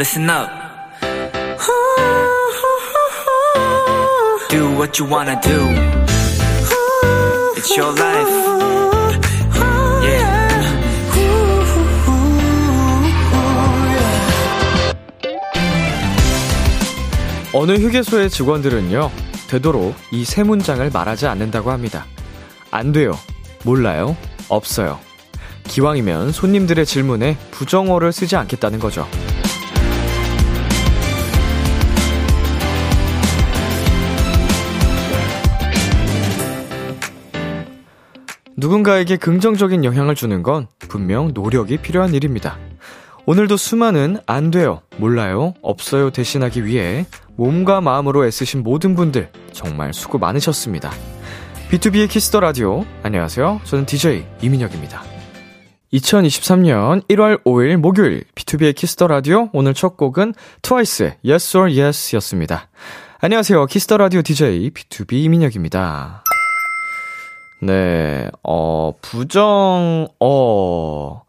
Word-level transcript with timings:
listen 0.00 0.30
up. 0.30 0.48
Do 4.48 4.70
what 4.78 4.98
you 4.98 5.04
wanna 5.04 5.38
do. 5.42 5.58
It's 7.54 7.76
your 7.76 7.92
life. 7.92 8.30
Yeah. 10.02 10.80
어느 17.52 17.72
휴게소의 17.72 18.30
직원들은요, 18.30 19.10
되도록 19.48 19.94
이 20.12 20.24
세 20.24 20.42
문장을 20.44 20.88
말하지 20.90 21.26
않는다고 21.26 21.72
합니다. 21.72 22.06
안 22.70 22.92
돼요. 22.92 23.18
몰라요. 23.64 24.16
없어요. 24.48 24.98
기왕이면 25.64 26.32
손님들의 26.32 26.86
질문에 26.86 27.36
부정어를 27.50 28.12
쓰지 28.12 28.36
않겠다는 28.36 28.78
거죠. 28.78 29.06
누군가에게 38.60 39.16
긍정적인 39.16 39.84
영향을 39.84 40.14
주는 40.14 40.42
건 40.42 40.68
분명 40.88 41.32
노력이 41.32 41.78
필요한 41.78 42.12
일입니다. 42.12 42.58
오늘도 43.24 43.56
수많은 43.56 44.18
안 44.26 44.50
돼요, 44.50 44.82
몰라요, 44.98 45.54
없어요 45.62 46.10
대신하기 46.10 46.66
위해 46.66 47.06
몸과 47.36 47.80
마음으로 47.80 48.26
애쓰신 48.26 48.62
모든 48.62 48.94
분들 48.94 49.30
정말 49.52 49.94
수고 49.94 50.18
많으셨습니다. 50.18 50.90
비투비의 51.70 52.10
키스 52.10 52.29
더 52.29 52.40
라디오. 52.40 52.84
안녕하세요. 53.02 53.60
저는 53.64 53.86
DJ 53.86 54.26
이민혁입니다. 54.42 55.04
2023년 55.94 57.06
1월 57.08 57.42
5일 57.44 57.76
목요일 57.76 58.24
비투비의 58.34 58.74
키스 58.74 58.94
더 58.94 59.06
라디오 59.06 59.48
오늘 59.52 59.72
첫 59.72 59.96
곡은 59.96 60.34
트와이스의 60.62 61.16
Yes 61.26 61.56
or 61.56 61.80
Yes 61.80 62.14
였습니다. 62.16 62.68
안녕하세요. 63.20 63.66
키스 63.66 63.85
더 63.85 63.96
라디오 63.96 64.22
DJ 64.22 64.70
비투비 64.70 65.12
이민혁입니다. 65.24 66.24
네, 67.62 68.30
어, 68.42 68.94
부정, 69.02 70.08
어, 70.18 71.22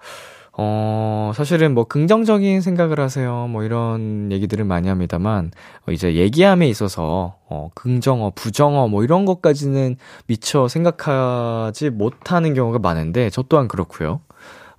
어, 0.54 1.32
사실은 1.36 1.74
뭐 1.74 1.84
긍정적인 1.84 2.62
생각을 2.62 3.02
하세요. 3.02 3.48
뭐 3.50 3.64
이런 3.64 4.32
얘기들을 4.32 4.64
많이 4.64 4.88
합니다만, 4.88 5.52
어, 5.86 5.92
이제 5.92 6.16
얘기함에 6.16 6.70
있어서, 6.70 7.36
어, 7.50 7.70
긍정어, 7.76 8.32
부정어, 8.34 8.88
뭐 8.88 9.04
이런 9.04 9.26
것까지는 9.26 9.98
미처 10.28 10.70
생각하지 10.70 11.90
못하는 11.90 12.54
경우가 12.54 12.80
많은데, 12.80 13.30
저 13.30 13.44
또한 13.44 13.68
그렇고요. 13.68 14.22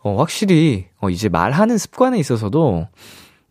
어, 0.02 0.16
확실히, 0.16 0.86
어, 1.02 1.10
이제 1.10 1.28
말하는 1.28 1.76
습관에 1.76 2.18
있어서도, 2.18 2.86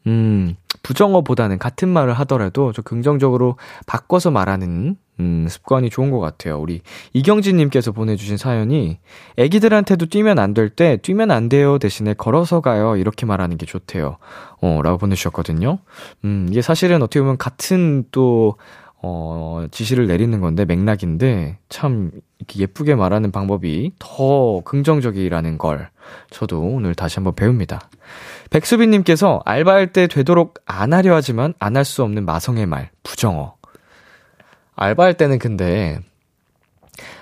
음, 0.08 0.56
부정어보다는 0.84 1.60
같은 1.60 1.90
말을 1.90 2.14
하더라도 2.14 2.72
좀 2.72 2.84
긍정적으로 2.84 3.58
바꿔서 3.86 4.32
말하는 4.32 4.96
음, 5.20 5.46
습관이 5.48 5.92
좋은 5.92 6.10
것 6.10 6.20
같아요. 6.20 6.60
우리 6.60 6.82
이경진님께서 7.14 7.92
보내주신 7.92 8.38
사연이 8.38 8.98
애기들한테도 9.38 10.08
뛰면 10.08 10.40
안 10.40 10.54
될 10.56 10.70
때 10.76 10.98
뛰면 10.98 11.30
안 11.30 11.48
돼요 11.50 11.78
대신에 11.78 12.14
걸어서 12.16 12.62
가요 12.62 12.96
이렇게 12.96 13.28
말하는 13.28 13.58
게 13.58 13.68
좋대요. 13.68 14.18
어, 14.62 14.82
라고 14.84 14.98
보내주셨거든요. 14.98 15.78
음, 16.26 16.48
이게 16.50 16.62
사실은 16.64 17.04
어떻게 17.04 17.20
보면 17.20 17.38
같은 17.38 18.06
또 18.12 18.56
어, 19.04 19.66
지시를 19.72 20.08
내리는 20.08 20.40
건데 20.42 20.66
맥락인데 20.66 21.58
참 21.70 22.12
이렇게 22.38 22.60
예쁘게 22.60 22.96
말하는 22.96 23.32
방법이 23.32 23.94
더 24.00 24.62
긍정적이라는 24.64 25.58
걸 25.58 25.90
저도 26.30 26.62
오늘 26.62 26.94
다시 26.94 27.16
한번 27.16 27.34
배웁니다. 27.36 27.80
백수빈님께서 28.52 29.42
알바할 29.46 29.92
때 29.94 30.08
되도록 30.08 30.56
안 30.66 30.94
하려 30.94 31.16
하지만 31.16 31.54
안 31.60 31.76
할 31.76 31.86
수 31.86 32.04
없는 32.04 32.26
마성의 32.26 32.66
말, 32.68 32.90
부정어. 33.04 33.56
알바할 34.76 35.16
때는 35.16 35.40
근데 35.40 36.00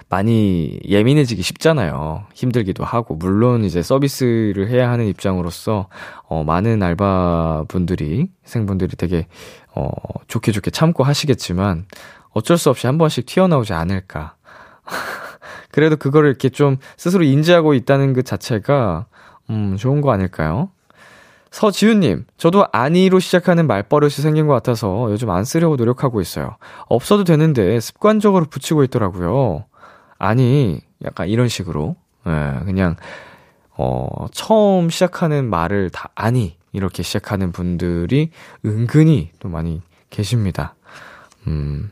많이 0.09 0.79
예민해지기 0.87 1.43
쉽잖아요. 1.43 2.25
힘들기도 2.33 2.83
하고. 2.83 3.15
물론 3.15 3.63
이제 3.63 3.83
서비스를 3.83 4.67
해야 4.69 4.89
하는 4.89 5.05
입장으로서, 5.05 5.87
어, 6.23 6.43
많은 6.43 6.81
알바분들이, 6.81 8.29
생분들이 8.43 8.95
되게, 8.95 9.27
어, 9.75 9.89
좋게 10.27 10.51
좋게 10.51 10.71
참고 10.71 11.03
하시겠지만, 11.03 11.85
어쩔 12.31 12.57
수 12.57 12.71
없이 12.71 12.87
한 12.87 12.97
번씩 12.97 13.27
튀어나오지 13.27 13.73
않을까. 13.73 14.35
그래도 15.71 15.95
그거를 15.95 16.29
이렇게 16.29 16.49
좀 16.49 16.77
스스로 16.97 17.23
인지하고 17.23 17.75
있다는 17.75 18.13
그 18.13 18.23
자체가, 18.23 19.05
음, 19.51 19.77
좋은 19.77 20.01
거 20.01 20.11
아닐까요? 20.11 20.71
서지훈님, 21.51 22.25
저도 22.37 22.65
아니로 22.71 23.19
시작하는 23.19 23.67
말버릇이 23.67 24.11
생긴 24.11 24.47
것 24.47 24.53
같아서 24.53 25.07
요즘 25.11 25.29
안 25.31 25.43
쓰려고 25.43 25.75
노력하고 25.75 26.21
있어요. 26.21 26.57
없어도 26.87 27.23
되는데 27.23 27.79
습관적으로 27.79 28.45
붙이고 28.45 28.83
있더라고요. 28.83 29.65
아니, 30.19 30.79
약간 31.03 31.27
이런 31.29 31.47
식으로. 31.47 31.95
예, 32.27 32.59
그냥, 32.65 32.95
어, 33.71 34.27
처음 34.31 34.89
시작하는 34.89 35.49
말을 35.49 35.89
다 35.89 36.09
아니, 36.13 36.57
이렇게 36.73 37.01
시작하는 37.01 37.51
분들이 37.51 38.29
은근히 38.65 39.31
또 39.39 39.49
많이 39.49 39.81
계십니다. 40.11 40.75
음, 41.47 41.89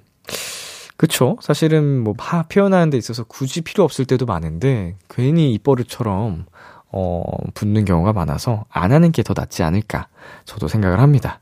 그쵸. 0.98 1.38
사실은 1.42 2.02
뭐, 2.04 2.14
파 2.18 2.44
표현하는 2.44 2.90
데 2.90 2.98
있어서 2.98 3.24
굳이 3.24 3.62
필요 3.62 3.84
없을 3.84 4.06
때도 4.06 4.26
많은데, 4.26 4.96
괜히 5.10 5.54
입버릇처럼, 5.54 6.46
어, 6.92 7.24
붙는 7.54 7.86
경우가 7.86 8.14
많아서 8.14 8.66
안 8.70 8.92
하는 8.92 9.12
게 9.12 9.24
더 9.24 9.34
낫지 9.36 9.62
않을까 9.64 10.08
저도 10.46 10.68
생각을 10.68 11.00
합니다. 11.02 11.42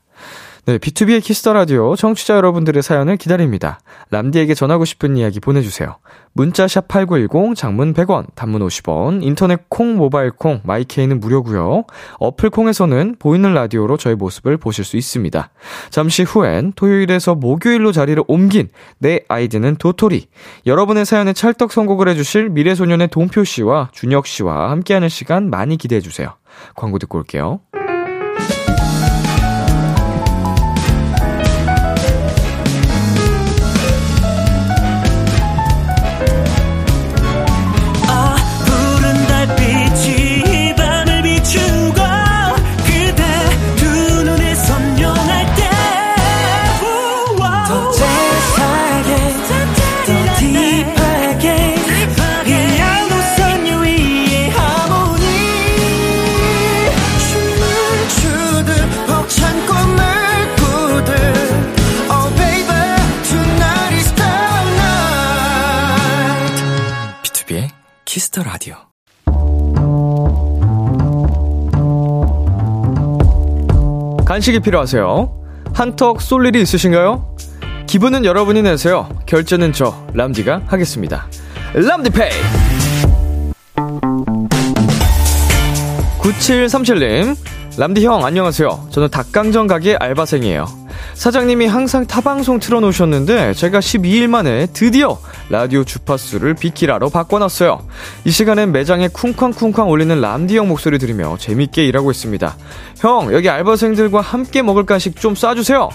네, 0.66 0.78
비투비의 0.78 1.22
키스 1.22 1.41
더 1.41 1.52
라디오 1.52 1.94
청취자 1.94 2.34
여러분들의 2.34 2.82
사연을 2.82 3.18
기다립니다. 3.18 3.78
람디에게 4.10 4.54
전하고 4.54 4.84
싶은 4.84 5.16
이야기 5.16 5.38
보내주세요. 5.38 5.98
문자 6.32 6.66
샵 6.66 6.88
#8910 6.88 7.54
장문 7.54 7.94
100원, 7.94 8.26
단문 8.34 8.66
50원, 8.66 9.22
인터넷 9.22 9.68
콩, 9.68 9.94
모바일 9.94 10.32
콩, 10.32 10.60
마이케이는 10.64 11.20
무료고요. 11.20 11.84
어플 12.18 12.50
콩에서는 12.50 13.14
보이는 13.20 13.54
라디오로 13.54 13.96
저희 13.96 14.16
모습을 14.16 14.56
보실 14.56 14.84
수 14.84 14.96
있습니다. 14.96 15.50
잠시 15.90 16.24
후엔 16.24 16.72
토요일에서 16.74 17.36
목요일로 17.36 17.92
자리를 17.92 18.20
옮긴 18.26 18.68
내 18.98 19.20
아이디는 19.28 19.76
도토리. 19.76 20.26
여러분의 20.66 21.06
사연에 21.06 21.32
찰떡 21.32 21.70
선곡을 21.70 22.08
해주실 22.08 22.48
미래소년의 22.48 23.08
동표 23.12 23.44
씨와 23.44 23.90
준혁 23.92 24.26
씨와 24.26 24.72
함께하는 24.72 25.08
시간 25.10 25.48
많이 25.48 25.76
기대해 25.76 26.00
주세요. 26.00 26.34
광고 26.74 26.98
듣고 26.98 27.18
올게요. 27.18 27.60
키스 68.36 68.40
더 68.40 68.42
라디오. 68.42 68.76
간식이 74.24 74.60
필요하세요? 74.60 75.44
한턱 75.72 76.20
쏠 76.20 76.46
일이 76.46 76.60
있으신가요? 76.60 77.36
기분은 77.86 78.24
여러분이 78.24 78.62
내세요. 78.62 79.08
결제는 79.26 79.72
저 79.72 79.94
람디가 80.12 80.62
하겠습니다. 80.66 81.28
람디페이. 81.74 82.30
9737님, 86.18 87.36
람디 87.78 88.04
형 88.04 88.24
안녕하세요. 88.24 88.88
저는 88.90 89.08
닭강정 89.10 89.66
가게 89.66 89.96
알바생이에요. 89.96 90.85
사장님이 91.14 91.66
항상 91.66 92.06
타방송 92.06 92.60
틀어놓으셨는데 92.60 93.54
제가 93.54 93.80
12일 93.80 94.26
만에 94.28 94.66
드디어 94.72 95.18
라디오 95.48 95.84
주파수를 95.84 96.54
비키라로 96.54 97.10
바꿔놨어요. 97.10 97.86
이 98.24 98.30
시간엔 98.30 98.72
매장에 98.72 99.08
쿵쾅쿵쾅 99.08 99.90
울리는 99.90 100.20
람디 100.20 100.56
형 100.56 100.68
목소리 100.68 100.98
들으며 100.98 101.36
재밌게 101.38 101.86
일하고 101.86 102.10
있습니다. 102.10 102.56
형 102.98 103.32
여기 103.32 103.48
알바생들과 103.48 104.20
함께 104.20 104.62
먹을 104.62 104.84
간식 104.84 105.20
좀 105.20 105.34
쏴주세요. 105.34 105.90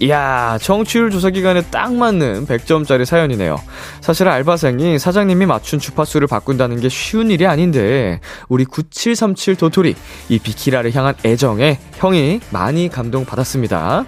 이야, 0.00 0.58
청취율 0.60 1.10
조사 1.10 1.30
기간에 1.30 1.62
딱 1.70 1.94
맞는 1.94 2.46
100점짜리 2.46 3.04
사연이네요. 3.04 3.56
사실 4.00 4.28
알바생이 4.28 4.98
사장님이 4.98 5.46
맞춘 5.46 5.78
주파수를 5.78 6.26
바꾼다는 6.26 6.80
게 6.80 6.88
쉬운 6.88 7.30
일이 7.30 7.46
아닌데, 7.46 8.20
우리 8.48 8.64
9737 8.64 9.56
도토리, 9.56 9.94
이 10.28 10.38
비키라를 10.38 10.94
향한 10.94 11.14
애정에 11.24 11.78
형이 11.96 12.40
많이 12.50 12.88
감동받았습니다. 12.88 14.06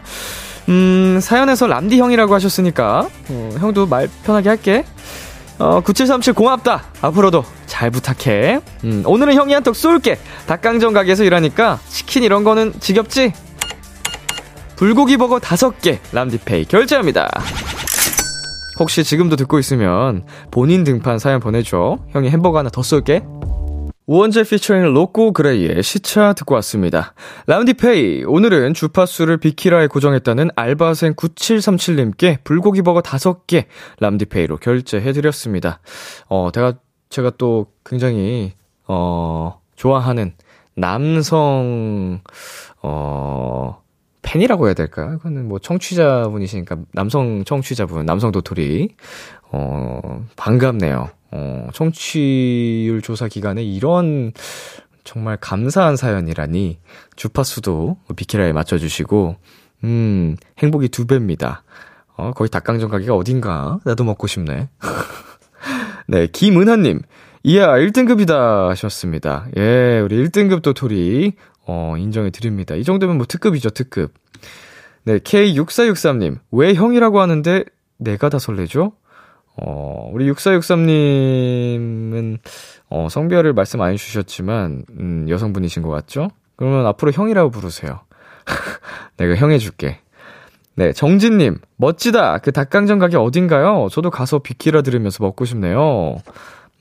음, 0.69 1.21
사연에서 1.23 1.69
람디 1.69 1.99
형이라고 2.01 2.35
하셨으니까, 2.35 3.09
어, 3.29 3.51
형도 3.59 3.87
말 3.87 4.09
편하게 4.25 4.49
할게. 4.49 4.85
어, 5.59 5.81
9737 5.81 6.35
고맙다. 6.35 6.85
앞으로도 7.01 7.45
잘 7.67 7.91
부탁해. 7.91 8.61
음, 8.85 9.03
오늘은 9.07 9.35
형이 9.35 9.55
한턱 9.55 9.75
쏠게. 9.75 10.19
닭강정 10.47 10.93
가게에서 10.93 11.25
일하니까 11.25 11.79
치킨 11.89 12.25
이런 12.25 12.45
거는 12.45 12.75
지겹지? 12.81 13.33
불고기 14.77 15.17
버거 15.17 15.39
5개 15.39 15.99
람디페이 16.13 16.67
결제합니다. 16.67 17.31
혹시 18.79 19.03
지금도 19.05 19.37
듣고 19.37 19.59
있으면 19.59 20.27
본인 20.51 20.85
등판 20.85 21.19
사연 21.19 21.41
보내줘. 21.41 21.99
형이 22.11 22.29
햄버거 22.29 22.59
하나 22.59 22.69
더 22.69 22.83
쏠게. 22.83 23.25
우원재 24.07 24.45
피처링 24.45 24.93
로꼬 24.93 25.33
그레이의 25.33 25.83
시차 25.83 26.33
듣고 26.35 26.55
왔습니다. 26.57 27.15
라운디페이, 27.47 28.25
오늘은 28.25 28.75
주파수를 28.75 29.39
비키라에 29.39 29.89
고정했다는 29.89 30.51
알바생 30.55 31.15
9737님께 31.15 32.45
불고기 32.45 32.83
버거 32.83 33.01
5개 33.01 33.65
람디페이로 33.99 34.59
결제해드렸습니다. 34.59 35.81
어, 36.29 36.51
제가, 36.53 36.75
제가 37.09 37.33
또 37.39 37.73
굉장히, 37.85 38.53
어, 38.87 39.61
좋아하는 39.75 40.35
남성, 40.77 42.21
어, 42.83 43.83
팬이라고 44.27 44.67
해야 44.67 44.75
될까요? 44.75 45.15
이거는 45.15 45.49
뭐 45.49 45.61
청취자분이시니까 45.61 46.79
남성 46.93 47.45
청취자분, 47.45 48.05
남성 48.05 48.33
도토리. 48.33 48.91
어, 49.53 50.25
반갑네요. 50.37 51.09
어, 51.31 51.69
청취율 51.73 53.01
조사 53.03 53.29
기간에 53.29 53.63
이런 53.63 54.33
정말 55.05 55.37
감사한 55.41 55.97
사연이라니 55.97 56.81
주파수도 57.15 57.99
비키라에 58.17 58.53
맞춰주시고, 58.53 59.37
음, 59.85 60.37
행복이 60.59 60.89
두 60.89 61.07
배입니다. 61.07 61.63
어, 62.17 62.33
거기 62.35 62.51
닭강정 62.51 62.91
가게가 62.91 63.15
어딘가? 63.15 63.79
나도 63.85 64.03
먹고 64.03 64.27
싶네. 64.27 64.69
네, 66.09 66.27
김은하님. 66.27 67.03
이야, 67.45 67.69
1등급이다 67.69 68.69
하셨습니다. 68.71 69.47
예, 69.57 70.01
우리 70.01 70.17
1등급 70.25 70.63
도토리. 70.63 71.35
어, 71.67 71.95
인정해 71.99 72.31
드립니다. 72.31 72.75
이 72.75 72.85
정도면 72.85 73.17
뭐 73.17 73.27
특급이죠, 73.27 73.71
특급. 73.71 74.15
네, 75.05 75.19
K6463님. 75.19 76.39
왜 76.53 76.75
형이라고 76.75 77.21
하는데 77.21 77.65
내가 77.99 78.29
다 78.29 78.39
설레죠? 78.39 78.93
어, 79.57 80.11
우리 80.13 80.31
6463님은, 80.33 82.39
어, 82.91 83.09
성별을 83.11 83.55
말씀 83.55 83.81
안 83.81 83.93
해주셨지만, 83.93 84.85
음, 84.99 85.27
여성분이신 85.29 85.83
것 85.83 85.89
같죠? 85.91 86.29
그러면 86.57 86.87
앞으로 86.87 87.13
형이라고 87.13 87.51
부르세요. 87.51 88.01
내가 89.17 89.35
형 89.37 89.51
해줄게. 89.51 90.01
네, 90.75 90.93
정진님, 90.93 91.59
멋지다! 91.77 92.39
그 92.39 92.53
닭강정 92.53 92.99
가게 92.99 93.17
어딘가요? 93.17 93.89
저도 93.91 94.11
가서 94.11 94.41
비키라 94.41 94.83
들으면서 94.83 95.25
먹고 95.25 95.47
싶네요. 95.47 96.21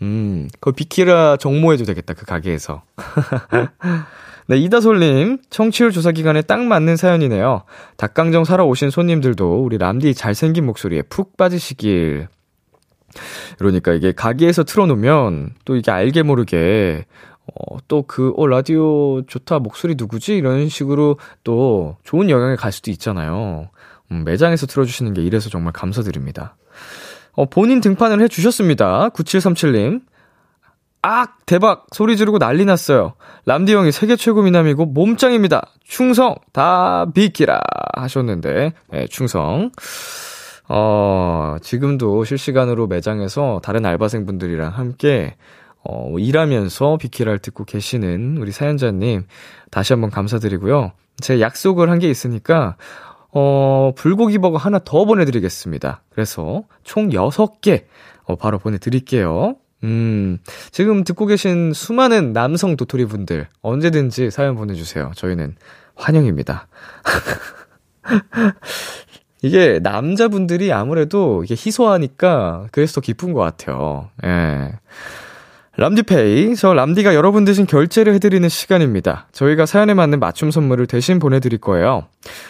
음, 0.02 0.50
그 0.60 0.74
비키라 0.74 1.38
정모해도 1.38 1.86
되겠다, 1.86 2.14
그 2.14 2.26
가게에서. 2.26 2.84
네, 4.48 4.58
이다솔님, 4.58 5.40
청취율 5.50 5.92
조사 5.92 6.12
기간에 6.12 6.44
딱 6.44 6.62
맞는 6.62 6.98
사연이네요. 6.98 7.64
닭강정 7.98 8.44
사러 8.46 8.66
오신 8.66 8.92
손님들도 8.92 9.64
우리 9.64 9.78
람디 9.80 10.14
잘생긴 10.14 10.66
목소리에 10.68 11.02
푹 11.04 11.36
빠지시길. 11.36 12.28
그러니까 13.58 13.94
이게 13.94 14.12
가게에서 14.12 14.64
틀어놓으면 14.64 15.56
또 15.66 15.76
이게 15.76 15.90
알게 15.90 16.22
모르게 16.22 17.06
어, 17.48 17.78
또 17.88 18.04
그, 18.04 18.34
어, 18.38 18.48
라디오 18.48 19.22
좋다, 19.26 19.60
목소리 19.60 19.96
누구지? 19.98 20.36
이런 20.36 20.68
식으로 20.68 21.18
또 21.44 21.98
좋은 22.04 22.30
영향을 22.30 22.56
갈 22.56 22.72
수도 22.72 22.92
있잖아요. 22.92 23.70
음, 24.12 24.24
매장에서 24.26 24.66
틀어주시는 24.66 25.14
게 25.14 25.22
이래서 25.22 25.50
정말 25.50 25.74
감사드립니다. 25.74 26.56
어, 27.34 27.46
본인 27.46 27.82
등판을 27.82 28.22
해주셨습니다. 28.22 29.10
9737님. 29.10 30.02
악! 31.08 31.46
대박! 31.46 31.86
소리 31.92 32.18
지르고 32.18 32.40
난리 32.40 32.66
났어요. 32.66 33.14
람디 33.46 33.76
형이 33.76 33.92
세계 33.92 34.16
최고 34.16 34.42
미남이고 34.42 34.88
몸짱입니다. 34.88 35.68
충성! 35.84 36.34
다 36.52 37.06
비키라! 37.14 37.60
하셨는데, 37.96 38.74
네, 38.90 39.08
충성. 39.08 39.70
어, 40.68 41.58
지금도 41.62 42.24
실시간으로 42.24 42.88
매장에서 42.88 43.62
다른 43.64 43.86
알바생분들이랑 43.86 44.72
함께, 44.72 45.36
어, 45.84 46.16
일하면서 46.18 46.98
비키라를 46.98 47.38
듣고 47.38 47.66
계시는 47.66 48.38
우리 48.40 48.52
사연자님, 48.52 49.28
다시 49.70 49.94
한번 49.94 50.10
감사드리고요. 50.10 50.92
제 51.18 51.40
약속을 51.40 51.92
한 51.92 52.00
게 52.00 52.10
있으니까, 52.10 52.78
어, 53.32 53.92
불고기 53.96 54.40
버거 54.40 54.58
하나 54.58 54.80
더 54.80 55.06
보내드리겠습니다. 55.06 56.02
그래서 56.10 56.64
총 56.84 57.10
6개, 57.12 57.84
어, 58.24 58.36
바로 58.38 58.58
보내드릴게요. 58.58 59.56
음, 59.86 60.40
지금 60.72 61.04
듣고 61.04 61.28
계신 61.28 61.74
수많은 61.74 62.34
남성 62.34 62.76
도토리 62.76 63.06
분들, 63.06 63.48
언제든지 63.62 64.32
사연 64.32 64.56
보내주세요. 64.56 65.12
저희는 65.16 65.56
환영입니다. 65.96 66.68
이게 69.44 69.80
남자분들이 69.80 70.74
아무래도 70.74 71.44
이게 71.44 71.54
희소하니까 71.54 72.68
그래서 72.72 72.96
더 72.96 73.02
기쁜 73.02 73.32
것 73.32 73.42
같아요. 73.42 74.10
예. 74.24 74.74
람디페이, 75.78 76.56
저 76.56 76.74
람디가 76.74 77.16
여러분 77.16 77.44
대신 77.44 77.66
결제를 77.66 78.14
해드리는 78.14 78.48
시간입니다. 78.48 79.28
저희가 79.34 79.66
사연에 79.66 79.94
맞는 79.94 80.22
맞춤 80.22 80.50
선물을 80.50 80.88
대신 80.88 81.20
보내드릴 81.20 81.60
거예요. 81.60 82.08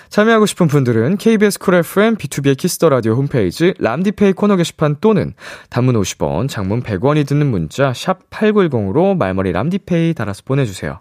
참여하고 0.09 0.45
싶은 0.45 0.67
분들은 0.67 1.17
KBS 1.17 1.57
쿨 1.57 1.73
FM 1.75 2.17
비투비의 2.17 2.55
키스 2.55 2.76
더 2.76 2.89
라디오 2.89 3.13
홈페이지 3.13 3.73
람디페이 3.79 4.33
코너 4.33 4.55
게시판 4.57 4.97
또는 5.01 5.33
단문 5.71 5.95
50원, 5.95 6.47
장문 6.47 6.83
100원이 6.83 7.27
드는 7.27 7.47
문자 7.47 7.93
샵 7.93 8.29
8910으로 8.29 9.17
말머리 9.17 9.53
람디페이 9.53 10.13
달아서 10.13 10.43
보내주세요. 10.45 10.99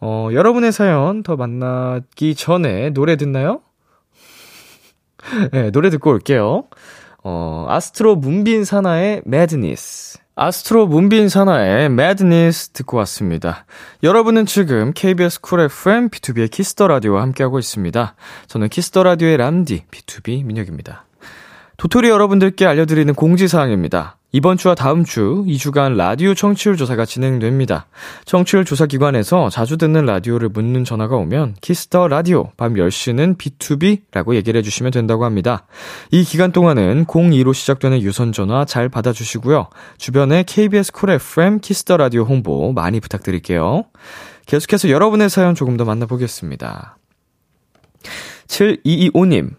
어, 0.00 0.28
여러분의 0.32 0.72
사연 0.72 1.22
더 1.22 1.36
만나기 1.36 2.34
전에 2.34 2.90
노래 2.90 3.14
듣나요? 3.14 3.60
네, 5.52 5.70
노래 5.70 5.90
듣고 5.90 6.10
올게요. 6.10 6.64
어, 7.22 7.66
ASTRO 7.68 8.16
문빈 8.16 8.64
산하의 8.64 9.22
Madness. 9.24 10.25
ASTRO 10.38 10.86
문빈 10.86 11.30
산하의 11.30 11.88
Madness 11.88 12.68
듣고 12.68 12.98
왔습니다. 12.98 13.64
여러분은 14.02 14.44
지금 14.44 14.92
KBS 14.94 15.40
쿨 15.40 15.60
FM 15.60 16.10
B2B의 16.10 16.50
키스터 16.50 16.88
라디오와 16.88 17.22
함께하고 17.22 17.58
있습니다. 17.58 18.14
저는 18.46 18.68
키스터 18.68 19.02
라디오의 19.02 19.38
람디 19.38 19.84
B2B 19.90 20.44
민혁입니다. 20.44 21.06
도토리 21.78 22.10
여러분들께 22.10 22.66
알려드리는 22.66 23.14
공지사항입니다. 23.14 24.18
이번 24.36 24.58
주와 24.58 24.74
다음 24.74 25.02
주 25.02 25.46
2주간 25.46 25.96
라디오 25.96 26.34
청취율 26.34 26.76
조사가 26.76 27.06
진행됩니다. 27.06 27.86
청취율 28.26 28.66
조사 28.66 28.84
기관에서 28.84 29.48
자주 29.48 29.78
듣는 29.78 30.04
라디오를 30.04 30.50
묻는 30.50 30.84
전화가 30.84 31.16
오면 31.16 31.54
키스터 31.62 32.06
라디오 32.06 32.50
밤 32.58 32.74
10시는 32.74 33.38
B2B라고 33.38 34.34
얘기를 34.34 34.58
해주시면 34.58 34.92
된다고 34.92 35.24
합니다. 35.24 35.66
이 36.10 36.22
기간 36.22 36.52
동안은 36.52 37.06
02로 37.06 37.54
시작되는 37.54 38.02
유선 38.02 38.32
전화 38.32 38.66
잘 38.66 38.90
받아주시고요. 38.90 39.70
주변에 39.96 40.42
KBS 40.42 40.92
Cool 40.92 41.12
FM 41.12 41.60
Kiss 41.60 41.81
the 41.81 41.96
Radio 41.96 42.24
홍보 42.24 42.74
많이 42.74 43.00
부탁드릴게요. 43.00 43.84
계속해서 44.44 44.90
여러분의 44.90 45.30
사연 45.30 45.54
조금 45.54 45.78
더 45.78 45.86
만나보겠습니다. 45.86 46.98
7225님. 48.48 49.54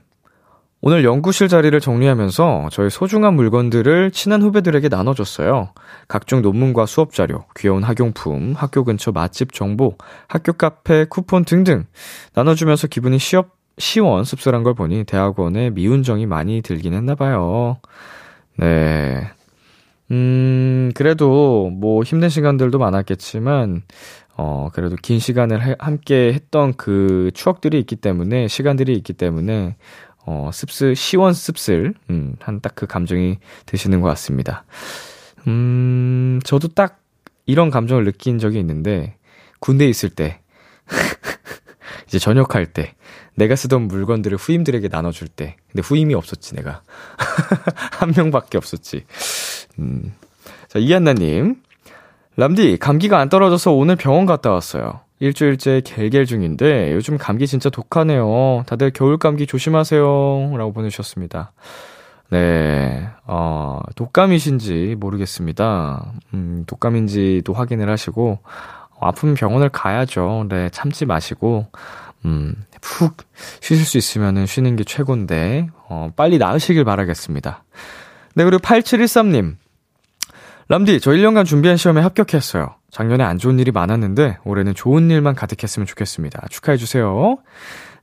오늘 0.80 1.04
연구실 1.04 1.48
자리를 1.48 1.80
정리하면서 1.80 2.70
저의 2.72 2.92
소중한 2.92 3.34
물건들을 3.34 4.12
친한 4.12 4.44
후배들에게 4.44 4.90
나눠줬어요. 4.90 5.70
각종 6.08 6.42
논문과 6.44 6.86
수업 6.86 7.14
자료, 7.14 7.46
귀여운 7.58 7.82
학용품, 7.82 8.54
학교 8.56 8.84
근처 8.84 9.12
맛집 9.12 9.54
정보, 9.54 9.98
학교 10.28 10.54
카페, 10.54 11.06
쿠폰 11.06 11.46
등등 11.46 11.86
나눠주면서 12.36 12.88
기분이 12.88 13.18
시업, 13.18 13.56
시원 13.80 14.24
씁쓸한 14.24 14.62
걸 14.64 14.76
보니 14.76 15.06
대학원에 15.06 15.72
미운 15.72 16.04
정이 16.04 16.28
많이 16.28 16.62
들긴 16.62 16.94
했나 16.94 17.16
봐요. 17.16 17.78
네. 18.58 19.28
음, 20.12 20.92
그래도 20.96 21.70
뭐 21.72 22.04
힘든 22.04 22.30
시간들도 22.30 22.78
많았겠지만, 22.78 23.82
어, 24.38 24.70
그래도 24.72 24.96
긴 25.02 25.20
시간을 25.20 25.66
해, 25.66 25.76
함께 25.80 26.32
했던 26.34 26.74
그 26.76 27.32
추억들이 27.34 27.80
있기 27.80 27.98
때문에, 27.98 28.48
시간들이 28.48 28.94
있기 28.94 29.14
때문에, 29.14 29.76
어, 30.28 30.50
씁쓸, 30.54 30.96
시원 30.96 31.34
씁쓸, 31.34 31.94
음, 32.10 32.36
한 32.42 32.60
딱 32.60 32.76
그 32.76 32.86
감정이 32.86 33.40
드시는 33.66 34.02
것 34.02 34.10
같습니다. 34.10 34.66
음, 35.48 36.40
저도 36.44 36.68
딱 36.68 37.00
이런 37.46 37.70
감정을 37.72 38.04
느낀 38.04 38.38
적이 38.38 38.60
있는데, 38.60 39.16
군대에 39.60 39.88
있을 39.88 40.10
때, 40.10 40.42
이제 42.08 42.20
전역할 42.20 42.68
때, 42.74 42.94
내가 43.36 43.56
쓰던 43.56 43.88
물건들을 43.88 44.38
후임들에게 44.38 44.90
나눠줄 44.90 45.30
때. 45.30 45.56
근데 45.72 45.82
후임이 45.82 46.14
없었지, 46.14 46.56
내가. 46.56 46.82
한 47.94 48.14
명밖에 48.16 48.58
없었지. 48.58 49.06
음. 49.80 50.14
자, 50.68 50.80
이한나님. 50.80 51.62
람디, 52.36 52.78
감기가 52.80 53.18
안 53.20 53.30
떨어져서 53.30 53.72
오늘 53.72 53.96
병원 53.96 54.26
갔다 54.26 54.52
왔어요. 54.52 55.00
일주일째 55.20 55.82
갤갤 55.82 56.26
중인데 56.26 56.94
요즘 56.94 57.18
감기 57.18 57.48
진짜 57.48 57.70
독하네요. 57.70 58.64
다들 58.68 58.92
겨울 58.92 59.18
감기 59.18 59.48
조심하세요. 59.48 60.56
라고 60.58 60.74
보내주셨습니다. 60.74 61.54
네, 62.30 63.08
어, 63.26 63.80
독감이신지 63.96 64.96
모르겠습니다. 65.00 66.12
음, 66.34 66.64
독감인지도 66.68 67.54
확인을 67.54 67.90
하시고, 67.90 68.40
어, 68.44 69.08
아프면 69.08 69.36
병원을 69.36 69.70
가야죠. 69.70 70.46
네, 70.50 70.70
참지 70.70 71.06
마시고, 71.06 71.68
음, 72.26 72.54
푹 72.82 73.18
쉬실 73.62 73.86
수 73.86 73.98
있으면 73.98 74.46
쉬는 74.46 74.76
게 74.76 74.84
최고인데, 74.84 75.70
어, 75.88 76.10
빨리 76.16 76.38
나으시길 76.38 76.84
바라겠습니다. 76.84 77.64
네, 78.36 78.44
그리고 78.44 78.62
8713님. 78.62 79.56
람디, 80.68 81.00
저 81.00 81.12
1년간 81.12 81.46
준비한 81.46 81.78
시험에 81.78 82.02
합격했어요. 82.02 82.77
작년에 82.92 83.24
안 83.24 83.38
좋은 83.38 83.60
일이 83.60 83.72
많았는데, 83.72 84.40
올해는 84.46 84.74
좋은 84.74 85.12
일만 85.12 85.36
가득했으면 85.36 85.86
좋겠습니다. 85.86 86.48
축하해 86.50 86.78
주세요. 86.78 87.38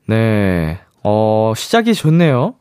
네, 0.06 0.78
어, 1.02 1.52
시작이 1.56 1.94
좋네요. 1.94 2.54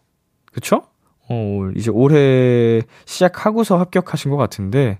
그쵸? 0.54 0.84
어, 1.30 1.70
이제 1.76 1.90
올해 1.92 2.82
시작하고서 3.06 3.78
합격하신 3.78 4.32
것 4.32 4.38
같은데, 4.38 5.00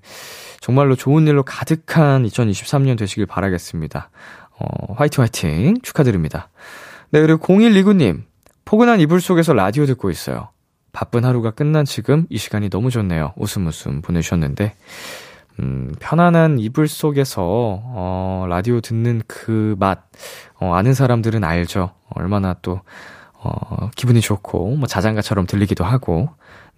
정말로 0.60 0.96
좋은 0.96 1.28
일로 1.28 1.44
가득한 1.44 2.26
2023년 2.26 2.98
되시길 2.98 3.26
바라겠습니다. 3.26 4.10
어, 4.60 4.94
화이팅 4.94 5.22
화이팅 5.22 5.82
축하드립니다. 5.82 6.50
네, 7.12 7.22
그리고 7.22 7.46
0129님, 7.46 8.24
포근한 8.66 9.00
이불 9.00 9.22
속에서 9.22 9.54
라디오 9.54 9.86
듣고 9.86 10.10
있어요. 10.10 10.50
바쁜 10.94 11.26
하루가 11.26 11.52
끝난 11.52 11.86
지금 11.86 12.26
이 12.30 12.38
시간이 12.38 12.70
너무 12.70 12.90
좋네요. 12.90 13.34
웃음 13.36 13.68
웃음 13.68 14.02
보내주셨는데, 14.02 14.76
음, 15.60 15.94
편안한 16.00 16.60
이불 16.60 16.88
속에서, 16.88 17.42
어, 17.44 18.46
라디오 18.50 18.82
듣는 18.82 19.22
그 19.28 19.76
맛, 19.80 20.00
어, 20.60 20.74
아는 20.74 20.94
사람들은 20.94 21.44
알죠. 21.44 21.92
얼마나 22.10 22.56
또, 22.62 22.82
어, 23.34 23.90
기분이 23.96 24.22
좋고, 24.22 24.76
뭐 24.78 24.88
자장가처럼 24.88 25.46
들리기도 25.46 25.84
하고, 25.84 26.30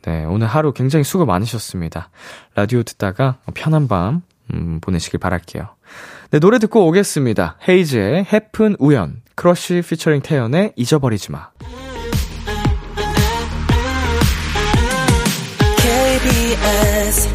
네, 0.03 0.25
오늘 0.25 0.47
하루 0.47 0.71
굉장히 0.73 1.03
수고 1.03 1.25
많으셨습니다. 1.25 2.09
라디오 2.53 2.83
듣다가 2.83 3.37
편한 3.53 3.87
밤, 3.87 4.21
음, 4.53 4.79
보내시길 4.81 5.19
바랄게요. 5.19 5.67
네, 6.31 6.39
노래 6.39 6.59
듣고 6.59 6.85
오겠습니다. 6.87 7.57
헤이즈의 7.67 8.25
헤픈 8.25 8.75
우연, 8.79 9.21
Crush 9.35 9.81
피처링 9.81 10.21
태연의 10.21 10.73
잊어버리지 10.75 11.31
마. 11.31 11.49
KBS 15.77 17.34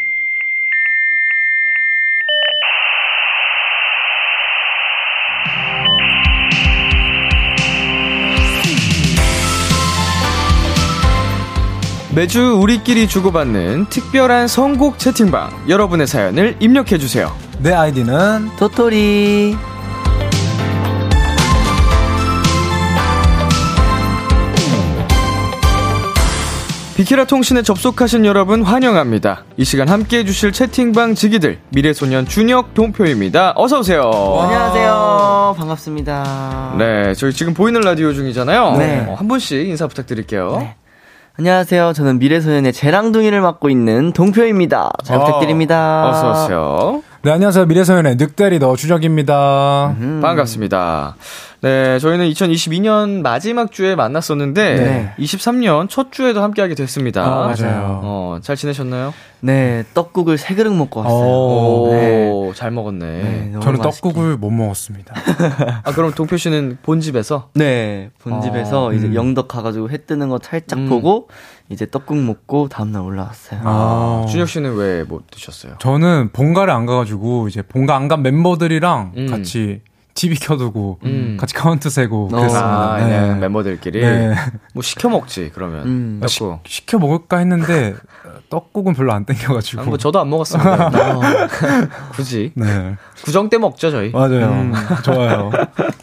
매주 12.13 12.57
우리끼리 12.61 13.07
주고받는 13.07 13.85
특별한 13.89 14.49
선곡 14.49 14.99
채팅방. 14.99 15.69
여러분의 15.69 16.07
사연을 16.07 16.57
입력해 16.59 16.97
주세요. 16.97 17.31
내 17.59 17.71
아이디는 17.71 18.49
도토리 18.57 19.55
비키라 26.95 27.25
통신에 27.25 27.63
접속하신 27.63 28.25
여러분 28.25 28.61
환영합니다. 28.61 29.45
이 29.57 29.63
시간 29.63 29.87
함께 29.87 30.19
해주실 30.19 30.51
채팅방 30.51 31.15
지기들, 31.15 31.59
미래소년 31.69 32.27
준혁 32.27 32.73
동표입니다. 32.73 33.53
어서 33.55 33.79
오세요. 33.79 34.01
안녕하세요 34.03 35.55
반갑습니다 35.57 36.75
네, 36.77 37.13
저희 37.15 37.33
지금 37.33 37.53
보이는 37.55 37.81
라디오 37.81 38.13
중이잖아요. 38.13 38.77
네. 38.77 39.05
어, 39.07 39.15
한 39.15 39.27
분씩 39.27 39.67
인사 39.67 39.87
부탁드릴게요. 39.87 40.57
네. 40.59 40.75
안녕하세요. 41.37 41.93
저는 41.93 42.19
미래소년의 42.19 42.73
재랑둥이를 42.73 43.41
맡고 43.41 43.69
있는 43.69 44.11
동표입니다. 44.11 44.91
잘 45.03 45.17
어, 45.17 45.23
부탁드립니다. 45.25 46.09
어서오세요. 46.09 47.03
네 47.23 47.29
안녕하세요 47.29 47.67
미래소년의 47.67 48.15
늑대리 48.15 48.57
너 48.57 48.75
주적입니다. 48.75 49.95
음. 49.99 50.21
반갑습니다. 50.23 51.15
네, 51.61 51.99
저희는 51.99 52.27
2022년 52.31 53.21
마지막 53.21 53.71
주에 53.71 53.93
만났었는데, 53.93 54.75
네. 54.75 55.13
23년 55.19 55.87
첫 55.87 56.11
주에도 56.11 56.41
함께하게 56.41 56.73
됐습니다. 56.73 57.23
아, 57.23 57.53
맞아요. 57.55 57.99
어, 58.03 58.39
잘 58.41 58.55
지내셨나요? 58.55 59.13
네 59.41 59.83
떡국을 59.93 60.39
세 60.39 60.55
그릇 60.55 60.73
먹고 60.73 61.01
왔어요 61.01 61.15
오. 61.19 62.47
오, 62.49 62.53
잘 62.55 62.71
먹었네. 62.71 63.05
네, 63.05 63.51
저는 63.61 63.79
맛있게. 63.79 64.09
떡국을 64.09 64.37
못 64.37 64.49
먹었습니다. 64.49 65.13
아, 65.83 65.91
그럼 65.93 66.13
동표 66.13 66.37
씨는 66.37 66.79
본집에서? 66.81 67.49
네 67.53 68.09
본집에서 68.19 68.87
어, 68.87 68.93
이제 68.93 69.05
음. 69.07 69.15
영덕 69.15 69.47
가가지고 69.47 69.91
해 69.91 69.97
뜨는 70.05 70.29
거 70.29 70.39
살짝 70.41 70.79
음. 70.79 70.89
보고 70.89 71.27
이제 71.71 71.85
떡국 71.89 72.17
먹고 72.17 72.67
다음날 72.69 73.01
올라왔어요 73.01 73.61
아. 73.63 74.25
준혁 74.29 74.47
씨는 74.49 74.75
왜 74.75 75.03
못 75.03 75.29
드셨어요? 75.31 75.75
저는 75.79 76.29
본가를 76.33 76.71
안 76.73 76.85
가가지고 76.85 77.47
이제 77.47 77.61
본가 77.61 77.95
안 77.95 78.07
간 78.07 78.21
멤버들이랑 78.23 79.13
음. 79.17 79.27
같이 79.27 79.81
TV 80.13 80.37
켜두고 80.37 80.99
음. 81.05 81.37
같이 81.39 81.53
카운트 81.53 81.89
세고 81.89 82.25
어. 82.25 82.27
그랬습니다. 82.27 82.91
아, 82.93 82.97
네. 82.97 83.03
그냥 83.19 83.39
멤버들끼리? 83.39 84.01
네. 84.01 84.35
뭐 84.73 84.83
시켜 84.83 85.07
먹지, 85.07 85.49
그러면. 85.53 85.87
음. 85.87 86.19
아, 86.21 86.27
시. 86.27 86.43
시켜 86.65 86.99
먹을까 86.99 87.37
했는데 87.37 87.95
떡국은 88.49 88.93
별로 88.93 89.13
안 89.13 89.23
땡겨가지고. 89.23 89.81
아, 89.81 89.85
뭐 89.85 89.97
저도 89.97 90.19
안 90.19 90.29
먹었습니다. 90.29 90.87
어, 91.15 91.21
굳이. 92.11 92.51
네 92.55 92.95
구정 93.23 93.49
때 93.49 93.57
먹죠, 93.57 93.89
저희. 93.89 94.09
맞아요. 94.11 94.47
음. 94.47 94.73
좋아요. 95.05 95.49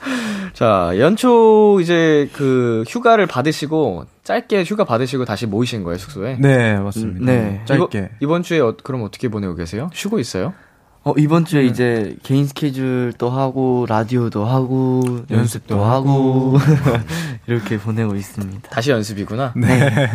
자, 0.55 0.93
연초 0.99 1.79
이제 1.83 2.31
그 2.33 2.85
휴가를 2.89 3.27
받으시고, 3.27 4.07
짧게 4.29 4.65
휴가 4.65 4.85
받으시고 4.85 5.25
다시 5.25 5.47
모이신 5.47 5.85
거예요, 5.85 5.97
숙소에? 5.97 6.37
네 6.39 6.79
맞습니다. 6.79 7.21
음, 7.21 7.25
네. 7.25 7.63
짧게. 7.65 7.99
이번, 7.99 8.11
이번 8.21 8.43
주에 8.43 8.61
어, 8.61 8.77
그럼 8.85 9.03
어떻게 9.03 9.29
보내고 9.29 9.55
계세요? 9.55 9.89
쉬고 9.95 10.19
있어요? 10.19 10.53
어, 11.03 11.15
이번 11.17 11.47
주에 11.47 11.65
이제 11.65 12.15
개인 12.23 12.47
스케줄도 12.47 13.31
하고, 13.31 13.87
라디오도 13.89 14.45
하고, 14.45 15.01
연습도 15.31 15.35
연습도 15.35 15.83
하고, 15.83 16.59
이렇게 17.49 17.79
보내고 17.79 18.17
있습니다. 18.17 18.69
다시 18.69 18.91
연습이구나. 18.91 19.55
네 19.57 20.11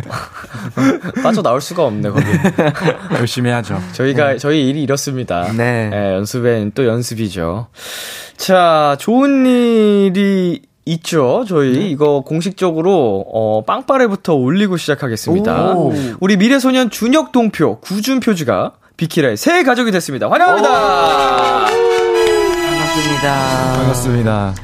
빠져 1.24 1.42
나올 1.42 1.60
수가 1.60 1.84
없네, 1.84 2.10
거기. 2.10 2.24
열심히 3.18 3.50
하죠. 3.50 3.80
저희가, 3.94 4.36
저희 4.36 4.68
일이 4.68 4.82
이렇습니다. 4.84 5.50
네. 5.52 5.90
예, 5.92 6.14
연습엔 6.14 6.72
또 6.76 6.86
연습이죠. 6.86 7.66
자, 8.36 8.96
좋은 9.00 9.44
일이 9.46 10.62
있죠, 10.86 11.44
저희. 11.48 11.90
이거 11.90 12.20
공식적으로, 12.26 13.24
어, 13.32 13.64
빵빠레부터 13.64 14.34
올리고 14.34 14.76
시작하겠습니다. 14.76 15.72
오. 15.74 15.92
우리 16.20 16.36
미래소년 16.36 16.90
준혁 16.90 17.32
동표, 17.32 17.80
구 17.80 18.20
준표즈가 18.20 18.72
비키라의 18.96 19.36
새 19.36 19.62
가족이 19.64 19.90
됐습니다. 19.92 20.28
환영합니다! 20.28 20.68
반갑습니다. 22.68 23.72
반갑습니다. 23.76 24.54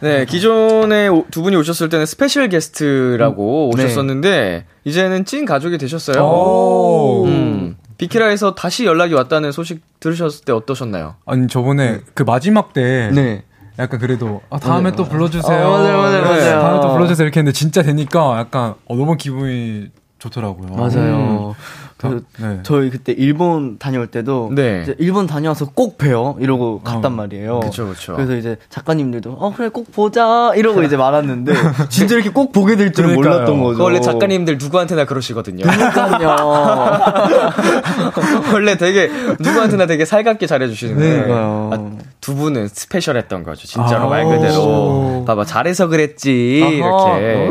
네, 0.00 0.24
기존에 0.26 1.08
오- 1.08 1.24
두 1.30 1.42
분이 1.42 1.56
오셨을 1.56 1.88
때는 1.88 2.06
special 2.06 2.48
guest라고 2.48 3.70
네. 3.76 3.84
오셨었는데, 3.84 4.64
이제는 4.84 5.24
찐 5.24 5.44
가족이 5.44 5.78
되셨어요. 5.78 6.22
오. 6.22 7.24
음, 7.26 7.76
비키라에서 7.98 8.54
다시 8.54 8.84
연락이 8.84 9.14
왔다는 9.14 9.50
소식 9.52 9.80
들으셨을 10.00 10.44
때 10.44 10.52
어떠셨나요? 10.52 11.16
아니 11.26 11.48
저번에 11.48 12.00
그 12.14 12.22
마지막 12.22 12.72
때 12.72 13.10
네. 13.12 13.42
약간 13.78 14.00
그래도 14.00 14.40
아, 14.50 14.58
다음에 14.58 14.90
또 14.92 15.04
불러주세요. 15.04 15.56
어, 15.56 15.70
맞아요, 15.70 15.96
맞아요, 15.98 16.22
네. 16.22 16.28
맞아요. 16.28 16.60
다음에 16.60 16.80
또 16.80 16.92
불러주세요 16.92 17.24
이렇게 17.26 17.40
했는데 17.40 17.56
진짜 17.56 17.82
되니까 17.82 18.38
약간 18.38 18.74
어, 18.86 18.96
너무 18.96 19.16
기분이 19.16 19.88
좋더라고요. 20.18 20.74
맞아요. 20.74 21.54
그 21.96 22.24
네. 22.40 22.60
저희 22.62 22.90
그때 22.90 23.12
일본 23.12 23.76
다녀올 23.78 24.06
때도 24.06 24.50
네. 24.54 24.82
이제 24.84 24.94
일본 24.98 25.26
다녀와서 25.26 25.70
꼭 25.74 25.98
봬요 25.98 26.36
이러고 26.38 26.80
갔단 26.82 27.12
말이에요. 27.12 27.58
그쵸, 27.60 27.88
그쵸. 27.88 28.14
래서 28.16 28.36
이제 28.36 28.56
작가님들도 28.70 29.32
어 29.32 29.52
그래 29.56 29.68
꼭 29.68 29.90
보자 29.90 30.52
이러고 30.54 30.84
이제 30.84 30.96
말았는데 30.96 31.52
진짜 31.90 32.14
이렇게 32.14 32.30
꼭 32.30 32.52
보게 32.52 32.76
될 32.76 32.92
줄은 32.92 33.10
그러니까요. 33.10 33.34
몰랐던 33.34 33.62
거죠. 33.62 33.78
그 33.78 33.82
원래 33.82 34.00
작가님들 34.00 34.58
누구한테나 34.58 35.06
그러시거든요. 35.06 35.64
그러니까요. 35.64 36.36
원래 38.54 38.76
되게 38.76 39.10
누구한테나 39.40 39.86
되게 39.86 40.04
살갑게 40.04 40.46
잘해주시는데 40.46 41.10
그러니까요. 41.24 41.70
아, 41.72 41.90
두 42.20 42.36
분은 42.36 42.68
스페셜했던 42.68 43.42
거죠. 43.42 43.66
진짜로 43.66 44.04
아, 44.04 44.08
말 44.08 44.24
그대로 44.24 45.24
봐봐 45.26 45.44
잘해서 45.46 45.88
그랬지 45.88 46.60
아하. 46.62 47.18
이렇게 47.18 47.50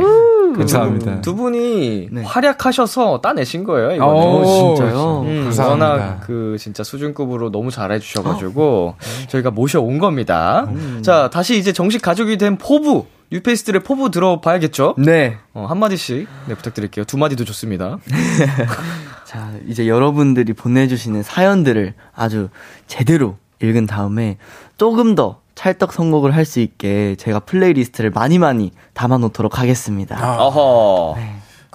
감사합니다. 0.58 1.22
두 1.22 1.36
분이 1.36 2.10
네. 2.12 2.24
활약하셔서 2.24 3.22
따내신 3.22 3.64
거예요. 3.64 3.92
이거 3.92 4.06
오, 4.08 4.76
진짜요? 4.76 5.22
음, 5.22 5.44
감사합니다. 5.46 5.90
워낙 5.90 6.20
그 6.26 6.58
진짜 6.60 6.84
수준급으로 6.84 7.52
너무 7.52 7.72
잘해주셔가지고 7.72 8.96
저희가 9.30 9.52
모셔온 9.52 10.00
겁니다. 10.00 10.68
자 11.02 11.30
다시 11.32 11.58
이제 11.58 11.72
정식 11.74 12.02
가족이 12.02 12.38
된 12.38 12.58
포부 12.58 13.06
뉴페이스들의 13.32 13.84
포부 13.84 14.10
들어봐야겠죠? 14.10 14.96
네. 14.98 15.38
어, 15.54 15.66
한 15.68 15.80
마디씩 15.80 16.28
네 16.48 16.56
부탁드릴게요. 16.56 17.06
두 17.06 17.18
마디도 17.18 17.44
좋습니다. 17.46 17.98
자, 19.26 19.52
이제 19.68 19.88
여러분들이 19.90 20.54
보내주시는 20.54 21.22
사연들을 21.22 21.94
아주 22.16 22.48
제대로 22.88 23.36
읽은 23.62 23.86
다음에 23.86 24.38
조금 24.78 25.16
더 25.16 25.42
찰떡 25.58 25.92
선곡을 25.92 26.36
할 26.36 26.46
수 26.46 26.60
있게 26.60 27.16
제가 27.16 27.40
playlist를 27.42 28.12
많이 28.12 28.38
많이 28.38 28.72
담아놓도록 28.94 29.60
하겠습니다. 29.60 30.16
아, 30.24 30.38
어허. 30.38 31.16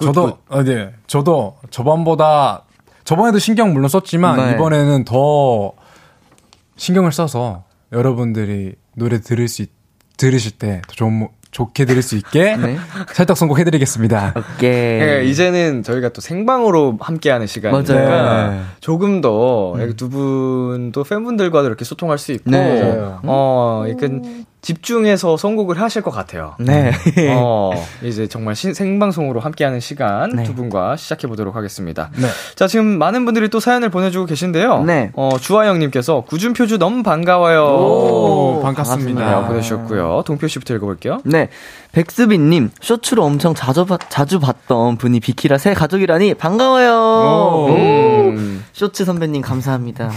저도 0.01 0.37
어, 0.49 0.63
네. 0.63 0.91
저도 1.05 1.57
저번보다 1.69 2.63
저번에도 3.03 3.37
신경 3.39 3.73
물론 3.73 3.89
썼지만 3.89 4.37
네. 4.37 4.53
이번에는 4.53 5.03
더 5.03 5.73
신경을 6.77 7.11
써서 7.11 7.65
여러분들이 7.91 8.75
노래 8.95 9.19
들을 9.19 9.47
수 9.47 9.61
있- 9.63 9.71
들으실 10.17 10.53
때좀 10.57 11.27
좋 11.27 11.29
게 11.73 11.85
들을 11.85 12.01
수 12.01 12.15
있게 12.15 12.55
네. 12.57 12.77
찰떡 13.13 13.37
선곡해드리겠습니다. 13.37 14.33
오케이. 14.57 15.01
예, 15.01 15.23
이제는 15.25 15.83
저희가 15.83 16.09
또 16.09 16.19
생방으로 16.21 16.97
함께하는 16.99 17.47
시간이니까. 17.47 18.49
네. 18.49 18.61
조금 18.79 19.21
더두 19.21 20.09
분도 20.09 21.03
팬분들과도 21.03 21.67
이렇게 21.67 21.85
소통할 21.85 22.17
수 22.17 22.31
있고 22.33 22.51
네. 22.51 22.81
맞아요. 22.81 23.19
어 23.23 23.85
이렇게 23.87 24.07
집중해서 24.63 25.37
선곡을 25.37 25.79
하실 25.79 26.01
것 26.01 26.09
같아요. 26.09 26.55
네. 26.57 26.91
어 27.35 27.71
이제 28.01 28.27
정말 28.27 28.55
시- 28.55 28.73
생방송으로 28.73 29.39
함께하는 29.41 29.79
시간 29.79 30.29
네. 30.31 30.43
두 30.43 30.55
분과 30.55 30.95
시작해 30.95 31.27
보도록 31.27 31.55
하겠습니다. 31.55 32.09
네. 32.17 32.27
자 32.55 32.65
지금 32.67 32.85
많은 32.97 33.25
분들이 33.25 33.49
또 33.49 33.59
사연을 33.59 33.89
보내주고 33.89 34.25
계신데요. 34.25 34.83
네. 34.85 35.11
어 35.13 35.29
주하영님께서 35.39 36.21
구준표주 36.21 36.79
너무 36.79 37.03
반가워요. 37.03 37.61
오, 37.65 38.61
반갑습니다. 38.63 38.73
반갑습니다. 39.21 39.41
네, 39.41 39.47
보내주셨고요. 39.47 40.23
동표 40.25 40.47
씨부터 40.47 40.73
읽어볼게요. 40.75 41.19
네. 41.25 41.49
백수빈님, 41.91 42.71
쇼츠로 42.81 43.23
엄청 43.23 43.53
자주, 43.53 43.85
봤- 43.85 44.09
자주 44.09 44.39
봤던 44.39 44.97
분이 44.97 45.19
비키라 45.19 45.59
새 45.59 45.73
가족이라니 45.75 46.33
반가워요. 46.35 46.91
오. 46.95 47.67
음. 47.69 48.63
쇼츠 48.73 49.05
선배님 49.05 49.41
감사합니다. 49.43 50.09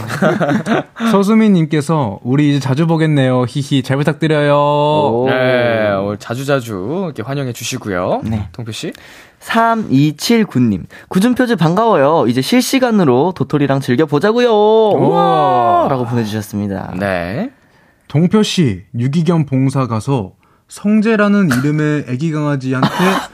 서수민님께서 1.11 2.19
우리 2.23 2.49
이제 2.51 2.59
자주 2.59 2.87
보겠네요. 2.87 3.45
히히 3.47 3.83
잘 3.83 3.97
부탁드려요. 3.97 4.36
오. 4.45 5.25
네, 5.27 5.91
오늘 5.93 6.17
자주자주 6.17 7.03
이렇게 7.05 7.21
환영해 7.23 7.53
주시고요. 7.53 8.21
네. 8.23 8.47
동표 8.51 8.71
씨. 8.71 8.93
3279님, 9.39 10.85
구준표즈 11.09 11.55
반가워요. 11.55 12.25
이제 12.27 12.41
실시간으로 12.41 13.33
도토리랑 13.35 13.79
즐겨보자고요. 13.81 14.49
우와! 14.51 15.87
라고 15.89 16.05
보내주셨습니다. 16.05 16.93
네. 16.99 17.51
동표 18.07 18.41
씨 18.41 18.83
유기견 18.97 19.45
봉사 19.45 19.85
가서 19.87 20.31
성재라는 20.67 21.49
이름의 21.59 22.05
애기 22.09 22.31
강아지한테 22.31 22.89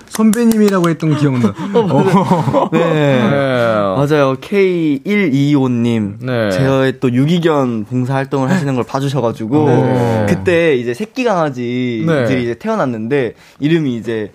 선배님이라고 0.10 0.90
했던 0.90 1.18
기억나. 1.18 1.50
어. 1.74 2.70
네. 2.72 2.80
네. 2.80 3.22
맞아요. 3.28 4.36
K125님. 4.40 6.18
네. 6.24 6.52
제의 6.52 7.00
또 7.00 7.12
유기견 7.12 7.86
봉사 7.86 8.14
활동을 8.16 8.50
하시는 8.50 8.76
걸 8.76 8.84
봐주셔가지고. 8.84 9.66
네. 9.66 10.26
그때 10.30 10.76
이제 10.76 10.94
새끼 10.94 11.24
강아지들이 11.24 12.06
네. 12.06 12.42
이제 12.44 12.56
태어났는데, 12.60 13.34
이름이 13.60 13.96
이제, 13.96 14.32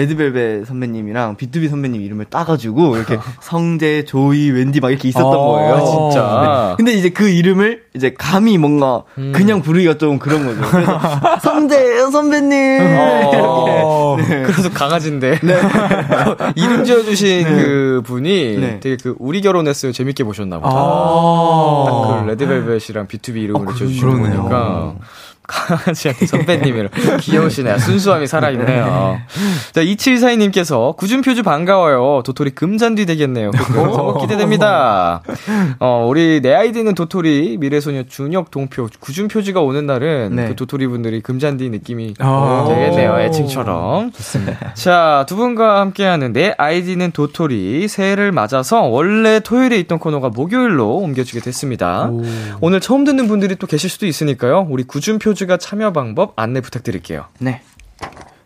레드벨벳 0.00 0.66
선배님이랑 0.66 1.36
비투비 1.36 1.68
선배님 1.68 2.00
이름을 2.02 2.26
따가지고, 2.26 2.96
이렇게 2.96 3.18
성재, 3.42 4.04
조이, 4.04 4.50
wendy 4.50 4.80
막 4.80 4.90
이렇게 4.90 5.08
있었던 5.08 5.32
아, 5.32 5.36
거예요. 5.36 5.84
진짜. 5.84 6.70
네. 6.70 6.76
근데 6.76 6.92
이제 6.94 7.10
그 7.10 7.28
이름을 7.28 7.82
이제 7.94 8.14
감히 8.16 8.56
뭔가 8.58 9.02
음. 9.18 9.32
그냥 9.34 9.62
부르기가 9.62 9.98
좀 9.98 10.18
그런 10.18 10.46
거죠. 10.46 10.60
그래서 10.70 11.00
성재 11.42 12.10
선배님! 12.10 12.80
어, 12.82 14.16
네. 14.18 14.42
그래도 14.44 14.70
강아지인데. 14.70 15.40
이름 16.56 16.84
지어주신 16.84 17.44
그 17.44 18.02
분이 18.04 18.56
네. 18.58 18.80
되게 18.80 18.96
그 19.02 19.14
우리 19.18 19.40
결혼했어요 19.40 19.92
재밌게 19.92 20.24
보셨나 20.24 20.58
보다. 20.58 20.70
아. 20.74 21.84
딱그 21.86 22.30
레드벨벳이랑 22.30 23.06
B2B 23.06 23.36
이름으로 23.36 23.70
어, 23.70 23.74
지어주신. 23.74 24.08
거니까. 24.22 24.94
강아지한테 25.50 26.26
선배님이라 26.26 26.88
귀여우시네요. 27.20 27.78
순수함이 27.78 28.26
살아있네요. 28.26 29.18
자, 29.72 29.82
2742님께서 29.82 30.96
구준표주 30.96 31.42
반가워요. 31.42 32.22
도토리 32.24 32.50
금잔디 32.50 33.06
되겠네요. 33.06 33.50
기대됩니다. 34.20 35.22
어, 35.80 36.06
우리 36.08 36.40
내 36.40 36.54
아이디는 36.54 36.94
도토리 36.94 37.56
미래소녀 37.58 38.04
준혁 38.04 38.50
동표 38.50 38.88
구준표주가 39.00 39.60
오는 39.60 39.86
날은 39.86 40.36
네. 40.36 40.48
그 40.48 40.56
도토리 40.56 40.86
분들이 40.86 41.20
금잔디 41.20 41.68
느낌이 41.70 42.14
아. 42.20 42.66
되겠네요. 42.68 43.18
애칭처럼. 43.20 44.12
좋습니다. 44.12 44.74
자, 44.74 45.24
두 45.28 45.36
분과 45.36 45.80
함께하는 45.80 46.32
내 46.32 46.54
아이디는 46.56 47.10
도토리 47.10 47.88
새해를 47.88 48.30
맞아서 48.32 48.82
원래 48.82 49.40
토요일에 49.40 49.78
있던 49.80 49.98
코너가 49.98 50.28
목요일로 50.28 50.96
옮겨지게 50.98 51.40
됐습니다. 51.40 52.10
오늘 52.60 52.80
처음 52.80 53.04
듣는 53.04 53.26
분들이 53.26 53.56
또 53.56 53.66
계실 53.66 53.90
수도 53.90 54.06
있으니까요. 54.06 54.66
우리 54.70 54.84
구준표주 54.84 55.39
가 55.46 55.56
참여 55.56 55.92
방법 55.92 56.32
안내 56.36 56.60
부탁드릴게요. 56.60 57.26
네. 57.38 57.62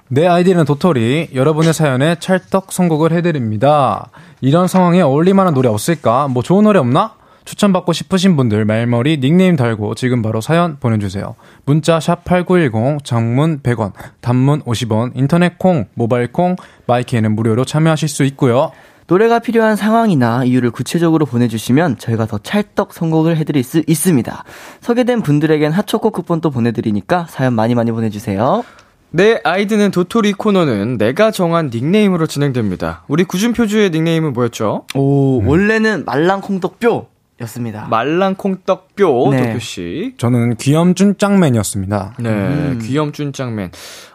내 0.09 0.26
아이디는 0.26 0.64
도토리. 0.64 1.30
여러분의 1.35 1.72
사연에 1.72 2.16
찰떡 2.18 2.72
선곡을 2.72 3.12
해드립니다. 3.12 4.11
이런 4.40 4.68
상황에 4.68 5.00
어울릴만한 5.00 5.54
노래 5.54 5.68
없을까? 5.68 6.28
뭐 6.28 6.42
좋은 6.42 6.64
노래 6.64 6.78
없나? 6.78 7.14
추천받고 7.44 7.92
싶으신 7.92 8.37
분들 8.37 8.64
말머리 8.64 9.18
닉네임 9.20 9.57
달고 9.57 9.94
지금 9.94 10.22
바로 10.22 10.40
사연 10.40 10.78
보내주세요. 10.78 11.35
문자 11.66 12.00
샵 12.00 12.24
8910, 12.24 13.04
장문 13.04 13.61
100원, 13.61 13.92
단문 14.20 14.62
50원, 14.62 15.12
인터넷 15.14 15.59
콩, 15.59 15.87
모바일 15.94 16.33
콩, 16.33 16.57
마이크에는 16.87 17.35
무료로 17.35 17.64
참여하실 17.64 18.09
수 18.09 18.24
있고요. 18.24 18.72
노래가 19.06 19.38
필요한 19.38 19.76
상황이나 19.76 20.44
이유를 20.44 20.70
구체적으로 20.70 21.26
보내주시면 21.26 21.98
저희가 21.98 22.26
더 22.26 22.38
찰떡 22.38 22.94
선곡을 22.94 23.36
해드릴 23.36 23.62
수 23.62 23.82
있습니다. 23.86 24.44
소개된 24.80 25.22
분들에겐 25.22 25.72
핫초코 25.72 26.10
쿠폰도 26.10 26.50
보내드리니까 26.50 27.26
사연 27.28 27.52
많이 27.52 27.74
많이 27.74 27.92
보내주세요. 27.92 28.64
내 29.10 29.40
아이디는 29.44 29.90
도토리 29.90 30.32
코너는 30.32 30.98
내가 30.98 31.30
정한 31.30 31.70
닉네임으로 31.72 32.26
진행됩니다. 32.26 33.04
우리 33.06 33.24
구준표주의 33.24 33.90
닉네임은 33.90 34.32
뭐였죠? 34.32 34.86
오, 34.94 35.44
원래는 35.46 36.04
말랑콩떡뼈 36.04 37.06
였습니다. 37.42 37.86
말랑콩떡뼈 37.90 39.28
네. 39.30 39.46
도표씨. 39.48 40.14
저는 40.18 40.56
귀염준짱맨이었습니다. 40.56 42.14
네, 42.20 42.78
귀염준짱맨. 42.80 43.70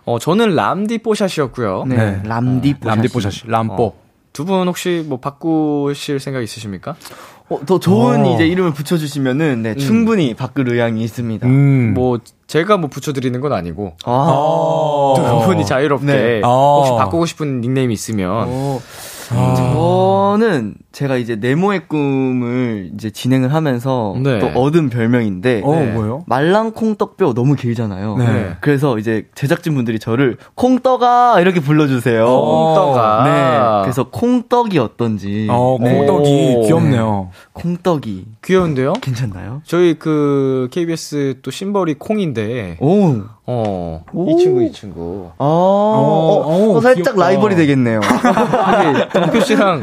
어, 0.06 0.20
저는 0.20 0.56
람디 0.56 0.98
뽀샷이었고요. 1.00 1.86
네, 1.88 1.96
네. 1.96 2.22
람디 2.26 2.74
뽀 2.76 2.90
람디 2.90 3.08
뽀샤시, 3.10 3.44
람뽀. 3.48 3.84
어, 3.84 4.09
두 4.34 4.46
분 4.46 4.68
혹시 4.68 5.04
뭐 5.08 5.20
바꾸실 5.20 6.20
생각 6.20 6.42
있으십니까? 6.42 6.96
어, 7.50 7.60
더 7.66 7.80
좋은 7.80 8.26
어. 8.26 8.34
이제 8.36 8.46
이름을 8.46 8.74
붙여주시면은 8.74 9.64
네, 9.64 9.76
충분히 9.76 10.34
바꿀 10.36 10.70
의향이 10.70 11.04
있습니다. 11.04 11.48
음. 11.48 11.94
뭐 11.96 12.20
제가 12.48 12.78
뭐 12.78 12.90
붙여드리는 12.90 13.40
건 13.42 13.54
아니고 13.54 13.96
아, 14.06 15.14
두 15.16 15.46
분이 15.48 15.66
자유롭게 15.66 16.06
네. 16.06 16.42
혹시 16.44 16.92
어. 16.92 16.96
바꾸고 16.98 17.26
싶은 17.26 17.62
닉네임이 17.62 17.94
있으면 17.94 18.48
어, 19.32 20.34
저는 20.38 20.76
제가 20.92 21.18
이제 21.18 21.36
네모의 21.36 21.88
꿈을 21.88 22.92
이제 22.94 23.10
진행을 23.10 23.54
하면서 23.54 24.16
네. 24.22 24.40
또 24.40 24.48
얻은 24.48 24.90
별명인데 24.90 25.62
어, 25.64 25.76
네. 25.76 25.86
뭐요? 25.92 26.24
말랑 26.28 26.72
콩떡뼈 26.72 27.34
너무 27.34 27.56
길잖아요. 27.56 28.18
네. 28.18 28.56
그래서 28.62 28.98
이제 28.98 29.28
제작진 29.36 29.76
분들이 29.76 30.00
저를 30.00 30.38
콩떡아 30.56 31.40
이렇게 31.42 31.60
불러주세요. 31.60 32.26
콩떡아. 32.26 33.24
네. 33.24 33.82
그래서 33.84 34.10
콩떡이 34.10 34.78
어떤지. 34.80 35.48
어, 35.50 35.78
네. 35.80 35.96
콩떡이 35.96 36.56
오. 36.58 36.62
귀엽네요. 36.64 37.30
콩떡이 37.54 38.26
귀여운데요? 38.44 38.94
괜찮나요? 39.02 39.62
저희 39.66 40.00
그 40.00 40.70
KBS 40.72 41.40
또 41.42 41.52
심벌이 41.52 41.96
콩인데 41.96 42.78
오. 42.80 43.24
어, 43.52 44.06
오. 44.14 44.30
이 44.30 44.38
친구 44.38 44.62
이 44.62 44.72
친구. 44.72 45.32
아, 45.40 45.44
어, 45.44 45.48
어, 45.48 46.78
어, 46.78 46.82
살짝 46.82 47.16
귀엽다. 47.16 47.20
라이벌이 47.20 47.56
되겠네요. 47.56 48.00
동표 49.12 49.40
씨랑 49.40 49.82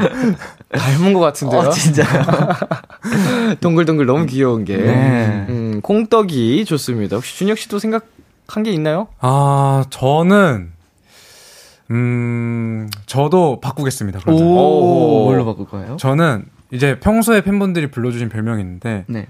닮은 0.71 1.11
것 1.11 1.19
같은데요? 1.19 1.59
어, 1.59 1.69
진짜요? 1.69 2.07
동글동글 3.59 4.05
너무 4.05 4.25
귀여운 4.25 4.63
게. 4.63 4.77
네. 4.77 5.45
음, 5.49 5.81
콩떡이 5.83 6.63
좋습니다. 6.63 7.17
혹시 7.17 7.37
준혁 7.37 7.57
씨도 7.57 7.79
생각한 7.79 8.63
게 8.63 8.71
있나요? 8.71 9.09
아, 9.19 9.83
저는, 9.89 10.71
음, 11.91 12.89
저도 13.05 13.59
바꾸겠습니다. 13.59 14.19
그러면. 14.23 14.43
오. 14.43 15.25
뭘로 15.25 15.43
바꿀까요? 15.43 15.97
저는 15.97 16.45
이제 16.71 16.99
평소에 17.01 17.41
팬분들이 17.41 17.91
불러주신 17.91 18.29
별명이 18.29 18.61
있는데, 18.61 19.03
네. 19.07 19.27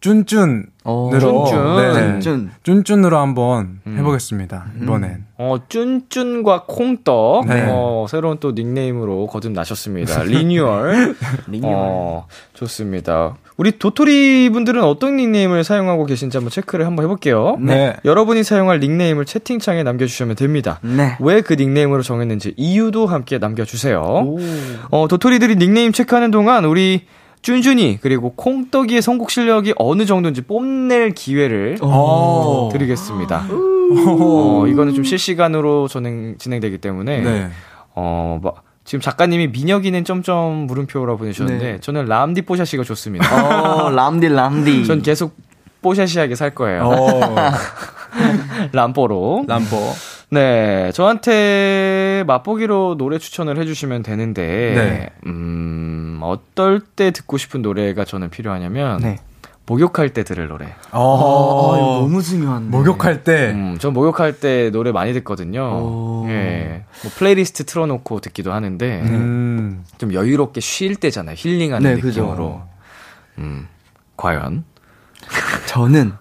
쭌쭌으로. 0.00 0.62
어, 0.84 1.10
쭌쭌. 1.12 1.92
네. 1.94 2.20
쭌. 2.20 2.48
쭌쭌 2.64 3.04
으로 3.04 3.18
한번 3.18 3.80
음. 3.86 3.96
해보겠습니다. 3.98 4.66
이번엔. 4.82 5.24
어, 5.36 5.56
쭌쭌과 5.68 6.64
콩떡. 6.66 7.46
네. 7.46 7.66
어, 7.68 8.06
새로운 8.08 8.38
또 8.40 8.52
닉네임으로 8.52 9.26
거듭 9.26 9.52
나셨습니다. 9.52 10.22
Renewal. 10.24 11.14
Renewal. 11.48 11.74
어, 11.76 12.26
좋습니다. 12.54 13.36
우리 13.58 13.78
도토리 13.78 14.48
분들은 14.48 14.82
어떤 14.82 15.16
닉네임을 15.16 15.64
사용하고 15.64 16.06
계신지 16.06 16.38
한번 16.38 16.50
체크를 16.50 16.86
한번 16.86 17.04
해볼게요. 17.04 17.58
네. 17.60 17.94
여러분이 18.06 18.42
사용할 18.42 18.80
닉네임을 18.80 19.26
채팅창에 19.26 19.82
남겨주시면 19.82 20.36
됩니다. 20.36 20.80
네. 20.82 21.16
왜 21.20 21.42
그 21.42 21.54
닉네임으로 21.54 22.02
정했는지 22.02 22.54
이유도 22.56 23.06
함께 23.06 23.36
남겨주세요. 23.38 24.00
어, 24.90 25.08
도토리들이 25.08 25.56
닉네임 25.56 25.92
체크하는 25.92 26.30
동안 26.30 26.64
우리 26.64 27.02
쭌쭌이 27.42 27.98
그리고 28.00 28.32
콩떡이의 28.34 29.00
선곡 29.02 29.30
실력이 29.30 29.74
어느 29.76 30.04
정도인지 30.04 30.42
뽐낼 30.42 31.12
기회를 31.12 31.78
오. 31.82 32.68
드리겠습니다. 32.72 33.46
어, 33.50 34.66
이거는 34.66 34.94
좀 34.94 35.04
실시간으로 35.04 35.88
진행, 35.88 36.36
진행되기 36.38 36.78
때문에 36.78 37.20
네. 37.20 37.50
어, 37.94 38.38
막 38.42 38.62
지금 38.84 39.00
작가님이 39.00 39.48
민혁이는 39.48 40.04
점점 40.04 40.66
물음표라고 40.66 41.18
보내주셨는데 41.18 41.72
네. 41.72 41.80
저는 41.80 42.06
람디 42.06 42.42
뽀샤시가 42.42 42.82
좋습니다. 42.84 43.86
어, 43.86 43.90
람디, 43.90 44.28
람디. 44.28 44.84
전 44.86 45.02
계속 45.02 45.34
뽀샤시하게 45.82 46.34
살 46.34 46.54
거예요. 46.54 46.82
어, 46.84 47.36
람뽀로. 48.72 49.44
람보. 49.46 49.76
네, 50.32 50.92
저한테 50.92 52.22
맛보기로 52.26 52.96
노래 52.96 53.18
추천을 53.18 53.58
해주시면 53.58 54.02
되는데, 54.04 54.42
네. 54.44 55.10
음, 55.26 56.20
어떨 56.22 56.80
때 56.80 57.10
듣고 57.10 57.36
싶은 57.36 57.62
노래가 57.62 58.04
저는 58.04 58.30
필요하냐면, 58.30 59.00
네. 59.00 59.18
목욕할 59.66 60.10
때 60.10 60.24
들을 60.24 60.48
노래. 60.48 60.66
아, 60.66 60.68
이거 60.90 60.98
어, 60.98 62.00
너무 62.00 62.22
중요한데. 62.22 62.76
목욕할 62.76 63.22
때. 63.22 63.50
음, 63.52 63.76
전 63.78 63.92
목욕할 63.92 64.40
때 64.40 64.70
노래 64.70 64.90
많이 64.90 65.12
듣거든요. 65.12 65.62
오. 65.62 66.26
예. 66.28 66.84
뭐 67.02 67.12
플레이리스트 67.14 67.64
틀어놓고 67.64 68.20
듣기도 68.20 68.52
하는데, 68.52 69.00
음. 69.02 69.84
좀 69.98 70.12
여유롭게 70.12 70.60
쉴 70.60 70.96
때잖아요. 70.96 71.34
힐링하는 71.38 71.88
네, 71.88 71.94
느낌으로. 71.96 72.34
그죠. 72.34 72.68
음, 73.38 73.68
과연? 74.16 74.64
저는 75.66 76.14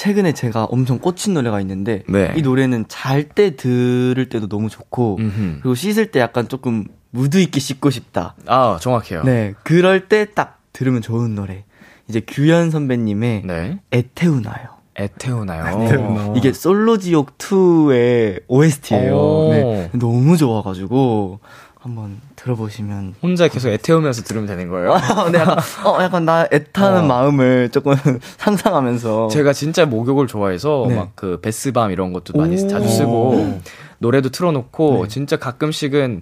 최근에 0.00 0.32
제가 0.32 0.64
엄청 0.64 0.98
꽂힌 0.98 1.34
노래가 1.34 1.60
있는데 1.60 2.04
네. 2.08 2.32
이 2.34 2.40
노래는 2.40 2.86
잘 2.88 3.28
때 3.28 3.54
들을 3.54 4.28
때도 4.30 4.48
너무 4.48 4.70
좋고 4.70 5.18
음흠. 5.20 5.58
그리고 5.60 5.74
씻을 5.74 6.10
때 6.10 6.20
약간 6.20 6.48
조금 6.48 6.86
무드 7.10 7.36
있게 7.36 7.60
씻고 7.60 7.90
싶다. 7.90 8.34
아, 8.46 8.78
정확해요. 8.80 9.24
네, 9.24 9.52
그럴 9.62 10.08
때 10.08 10.24
딱 10.24 10.58
들으면 10.72 11.02
좋은 11.02 11.34
노래. 11.34 11.64
이제 12.08 12.22
규현 12.26 12.70
선배님의 12.70 13.42
네. 13.44 13.78
애태우나요. 13.92 14.68
애태우나요? 14.98 15.82
애태우나. 15.84 16.32
이게 16.34 16.54
솔로지옥 16.54 17.36
2의 17.36 18.44
OST예요. 18.48 19.14
오. 19.14 19.50
네, 19.52 19.90
너무 19.92 20.38
좋아가지고 20.38 21.40
한번 21.80 22.20
들어보시면. 22.36 23.14
혼자 23.22 23.48
계속 23.48 23.70
애태우면서 23.70 24.22
들으면 24.22 24.46
되는 24.46 24.68
거예요? 24.68 24.94
네, 25.32 25.38
약간, 25.38 25.58
어, 25.84 26.02
약간 26.02 26.24
나 26.26 26.46
애타는 26.52 27.04
어. 27.04 27.06
마음을 27.06 27.70
조금 27.70 27.94
상상하면서. 28.36 29.28
제가 29.28 29.54
진짜 29.54 29.86
목욕을 29.86 30.26
좋아해서 30.26 30.84
네. 30.88 30.96
막그 30.96 31.40
베스밤 31.40 31.90
이런 31.90 32.12
것도 32.12 32.36
많이 32.38 32.62
오. 32.62 32.68
자주 32.68 32.86
쓰고 32.86 33.60
노래도 33.98 34.28
틀어놓고 34.28 35.02
네. 35.04 35.08
진짜 35.08 35.38
가끔씩은 35.38 36.20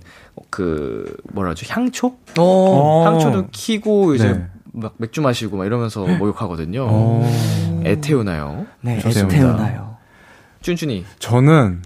그 0.51 1.17
뭐라 1.33 1.51
하죠 1.51 1.67
향초 1.69 2.07
어. 2.07 2.13
어. 2.39 3.05
향초도 3.07 3.49
키고 3.51 4.15
이제 4.15 4.33
네. 4.33 4.47
막 4.73 4.95
맥주 4.99 5.21
마시고 5.21 5.57
막 5.57 5.65
이러면서 5.67 6.07
목욕하거든요. 6.07 6.87
어. 6.89 7.83
애태우나요? 7.85 8.67
네. 8.81 8.99
애태우나요. 9.05 9.97
쭌쭌이 10.63 11.05
저는 11.19 11.83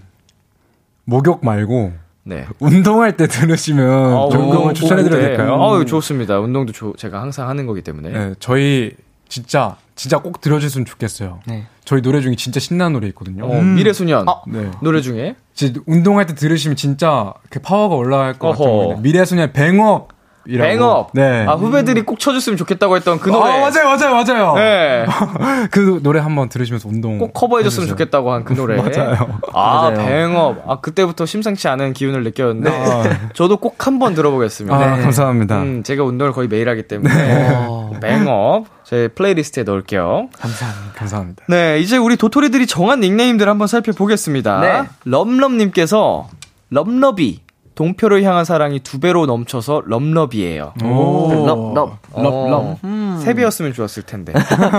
목욕 1.05 1.43
말고 1.43 2.02
네. 2.25 2.45
운동할 2.59 3.17
때 3.17 3.27
들으시면 3.27 3.87
아, 4.13 4.29
좋은 4.31 4.45
운동 4.45 4.63
걸 4.63 4.73
추천해드려도 4.73 5.21
때. 5.21 5.27
될까요? 5.29 5.61
아유 5.61 5.85
좋습니다. 5.85 6.39
운동도 6.39 6.71
조- 6.71 6.93
제가 6.97 7.21
항상 7.21 7.49
하는 7.49 7.65
거기 7.65 7.81
때문에. 7.81 8.09
네, 8.09 8.33
저희 8.39 8.91
진짜 9.27 9.75
진짜 9.95 10.19
꼭 10.19 10.39
들어주셨으면 10.41 10.85
좋겠어요. 10.85 11.39
네. 11.45 11.65
저희 11.85 12.01
노래 12.01 12.21
중에 12.21 12.35
진짜 12.35 12.59
신나는 12.59 12.93
노래 12.93 13.07
있거든요. 13.07 13.45
어, 13.45 13.61
미래소년 13.61 14.27
아. 14.29 14.41
네. 14.47 14.71
노래 14.81 15.01
중에 15.01 15.35
진짜 15.53 15.81
운동할 15.85 16.25
때 16.25 16.33
들으시면 16.33 16.75
진짜 16.77 17.33
그 17.49 17.59
파워가 17.59 17.95
올라갈 17.95 18.39
것. 18.39 18.55
노래. 18.57 18.99
미래소년 19.01 19.51
뱅업이라고. 19.53 20.07
Bang 20.47 20.84
Up. 20.84 21.11
네. 21.13 21.45
아 21.47 21.53
후배들이 21.53 22.01
꼭 22.03 22.19
쳐줬으면 22.19 22.57
좋겠다고 22.57 22.95
했던 22.97 23.19
그 23.19 23.29
노래. 23.29 23.49
아, 23.51 23.59
맞아요, 23.69 23.85
맞아요, 23.95 24.13
맞아요. 24.23 24.55
네. 24.55 25.05
그 25.71 25.99
노래 26.03 26.19
한번 26.19 26.49
들으시면서 26.49 26.89
운동. 26.89 27.17
꼭 27.17 27.33
커버해줬으면 27.33 27.83
해주세요. 27.83 27.95
좋겠다고 27.97 28.31
한 28.33 28.43
그 28.43 28.53
노래. 28.53 28.75
맞아요. 28.81 29.39
아, 29.53 29.89
맞아요. 29.91 29.97
Bang 30.07 30.39
Up. 30.39 30.63
아, 30.69 30.79
그때부터 30.81 31.25
심상치 31.25 31.67
않은 31.69 31.93
기운을 31.93 32.23
느꼈는데, 32.23 32.69
아. 32.69 33.03
저도 33.33 33.57
꼭 33.57 33.87
한번 33.87 34.13
들어보겠습니다. 34.15 34.75
아, 34.75 34.95
네. 34.97 35.01
감사합니다. 35.01 35.61
음, 35.61 35.83
제가 35.83 36.03
운동을 36.03 36.33
거의 36.33 36.47
매일 36.49 36.67
하기 36.69 36.83
때문에, 36.89 37.53
어, 37.67 37.91
Bang 38.01 38.38
Up. 38.38 38.65
제 38.83 39.07
playlist에 39.07 39.63
넣을게요. 39.63 40.27
감사합니다. 40.37 40.93
감사합니다. 40.95 41.43
네, 41.47 41.79
이제 41.79 41.95
우리 41.97 42.17
도토리들이 42.17 42.67
정한 42.67 42.99
닉네임들 42.99 43.47
한번 43.47 43.67
살펴보겠습니다. 43.67 44.59
네. 44.59 44.83
럼럼님께서, 45.05 46.27
럼러비. 46.69 47.42
동표를 47.75 48.23
향한 48.23 48.45
사랑이 48.45 48.79
두 48.81 48.99
배로 48.99 49.25
넘쳐서 49.25 49.83
럼러비예요 49.85 50.73
오. 50.83 51.45
럽, 51.45 51.73
럽. 51.73 51.97
어, 52.11 52.77
세 53.23 53.33
배였으면 53.33 53.73
좋았을 53.73 54.03
텐데. 54.03 54.33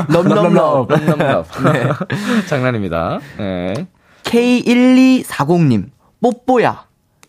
럽, 0.08 0.26
럽, 0.26 0.52
럽. 0.52 0.88
럼럼럽. 0.90 1.46
네. 1.72 1.88
장난입니다. 2.48 3.20
네. 3.38 3.86
K1240님, 4.24 5.86
뽀뽀야. 6.22 6.84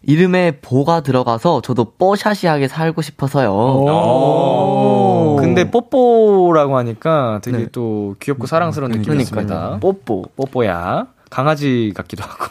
이름에 0.07 0.59
보가 0.61 1.01
들어가서 1.01 1.61
저도 1.61 1.93
뽀샤시하게 1.97 2.67
살고 2.67 3.01
싶어서요. 3.01 3.51
오. 3.51 5.35
근데 5.39 5.71
뽀뽀라고 5.71 6.77
하니까 6.77 7.39
되게 7.43 7.57
네. 7.57 7.67
또 7.71 8.15
귀엽고 8.19 8.45
사랑스러운 8.45 8.91
느낌이었습니다. 8.91 9.45
그러니까요. 9.55 9.79
뽀뽀, 9.79 10.25
뽀뽀야. 10.35 11.07
강아지 11.29 11.91
같기도 11.95 12.23
하고. 12.23 12.45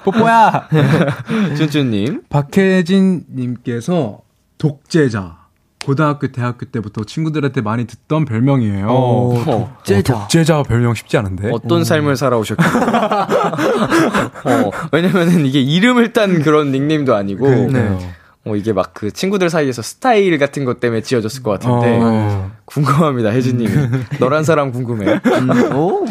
뽀뽀야! 0.04 0.68
쭌쭌님. 1.56 2.22
박혜진님께서 2.28 4.20
독재자. 4.58 5.40
고등학교, 5.84 6.28
대학교 6.28 6.66
때부터 6.66 7.04
친구들한테 7.04 7.62
많이 7.62 7.86
듣던 7.86 8.26
별명이에요. 8.26 8.86
어, 8.90 9.76
째자. 9.82 10.12
독재자 10.12 10.62
별명 10.62 10.92
쉽지 10.94 11.16
않은데? 11.16 11.50
어떤 11.50 11.84
삶을 11.84 12.16
살아오셨길래. 12.16 12.68
어, 14.44 14.70
왜냐면은 14.92 15.46
이게 15.46 15.60
이름을 15.62 16.12
딴 16.12 16.42
그런 16.42 16.70
닉네임도 16.70 17.14
아니고. 17.14 17.44
그러니까요. 17.46 17.98
어, 18.46 18.56
이게 18.56 18.72
막 18.72 18.92
그 18.94 19.10
친구들 19.10 19.50
사이에서 19.50 19.82
스타일 19.82 20.38
같은 20.38 20.64
것 20.64 20.80
때문에 20.80 21.02
지어졌을 21.02 21.42
것 21.42 21.50
같은데. 21.52 21.98
어. 22.02 22.50
궁금합니다, 22.64 23.30
혜진님이. 23.30 23.70
너란 24.20 24.44
사람 24.44 24.72
궁금해. 24.72 25.06
음, 25.24 25.76
오. 25.76 26.04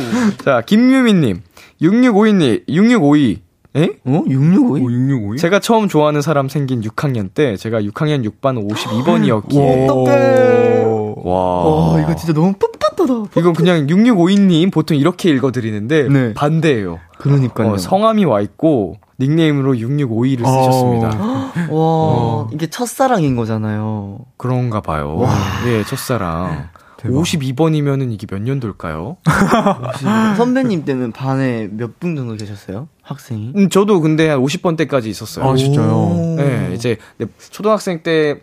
자, 0.43 0.61
김유민님. 0.65 1.41
6652님, 1.81 2.63
6652. 2.67 3.41
에? 3.75 3.83
어? 4.05 4.23
665이? 4.27 4.81
5652? 4.81 5.37
제가 5.37 5.59
처음 5.59 5.87
좋아하는 5.87 6.21
사람 6.21 6.49
생긴 6.49 6.81
6학년 6.81 7.29
때 7.33 7.55
제가 7.55 7.81
6학년 7.81 8.23
6반 8.27 8.67
52번이었기에 8.67 9.89
어떡해. 9.89 10.83
와. 11.23 11.63
와, 11.93 12.01
이거 12.01 12.15
진짜 12.15 12.33
너무 12.33 12.53
풋풋하다. 12.53 13.29
이건 13.39 13.53
그냥 13.53 13.85
6652님 13.87 14.71
보통 14.71 14.97
이렇게 14.97 15.29
읽어드리는데 15.29 16.03
네. 16.09 16.33
반대예요. 16.33 16.99
그러니까요. 17.19 17.73
어, 17.73 17.77
성함이 17.77 18.25
와 18.25 18.41
있고 18.41 18.95
닉네임으로 19.19 19.73
6652를 19.73 20.45
어. 20.45 20.49
쓰셨습니다. 20.63 21.69
와, 21.71 22.47
이게 22.53 22.67
첫사랑인 22.67 23.35
거잖아요. 23.35 24.19
그런가 24.37 24.81
봐요. 24.81 25.21
예, 25.67 25.83
첫사랑. 25.83 26.69
대박. 26.97 27.15
52번이면은 27.21 28.11
이게 28.11 28.27
몇 28.27 28.41
년도일까요? 28.41 29.17
선배님 30.37 30.83
때는 30.85 31.11
반에 31.13 31.69
몇 31.71 31.97
분 31.99 32.15
정도 32.15 32.35
계셨어요? 32.35 32.87
학생이? 33.01 33.53
음, 33.55 33.69
저도 33.69 34.01
근데 34.01 34.27
한 34.29 34.39
50번 34.41 34.75
때까지 34.77 35.09
있었어요. 35.09 35.49
아, 35.49 35.55
진짜요? 35.55 35.91
오. 35.93 36.35
네, 36.37 36.71
이제 36.75 36.97
네, 37.17 37.25
초등학생 37.51 38.03
때 38.03 38.41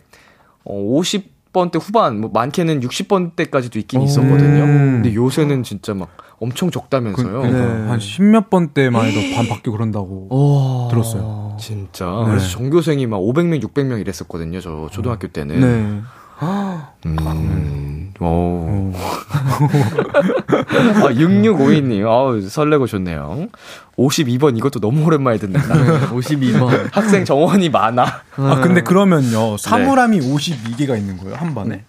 어, 0.65 0.75
50 0.75 1.36
번때 1.53 1.79
후반, 1.79 2.21
뭐 2.21 2.31
많게는 2.33 2.81
60번 2.81 3.35
때까지도 3.37 3.79
있긴 3.79 4.03
있었거든요. 4.03 4.65
근데 4.65 5.15
요새는 5.15 5.63
진짜 5.63 5.95
막 5.95 6.09
엄청 6.39 6.71
적다면서요. 6.71 7.41
그, 7.41 7.47
네. 7.47 7.89
한 7.89 7.99
십몇 7.99 8.51
번 8.51 8.69
때만 8.69 9.07
해도 9.07 9.35
반 9.35 9.49
바뀌고 9.49 9.73
그런다고. 9.73 10.89
들었어요. 10.91 11.57
진짜. 11.59 12.05
네. 12.05 12.31
그래서 12.31 12.49
전교생이 12.51 13.07
막 13.07 13.19
500명, 13.19 13.63
600명 13.63 14.01
이랬었거든요. 14.01 14.61
저 14.61 14.89
초등학교 14.93 15.29
때는. 15.29 15.61
네. 15.61 16.03
음, 17.07 18.13
오. 18.21 18.93
아, 21.05 21.09
6652님, 21.13 22.07
아우, 22.07 22.41
설레고 22.41 22.87
좋네요. 22.87 23.47
52번, 23.97 24.57
이것도 24.59 24.81
너무 24.81 25.05
오랜만에 25.05 25.39
듣는다. 25.39 25.75
52번. 26.11 26.89
학생 26.93 27.25
정원이 27.25 27.71
많아. 27.71 28.05
아, 28.37 28.61
근데 28.63 28.83
그러면요. 28.83 29.57
사물함이 29.57 30.21
52개가 30.21 30.97
있는 30.99 31.17
거예요, 31.19 31.37
한 31.37 31.55
반에? 31.55 31.85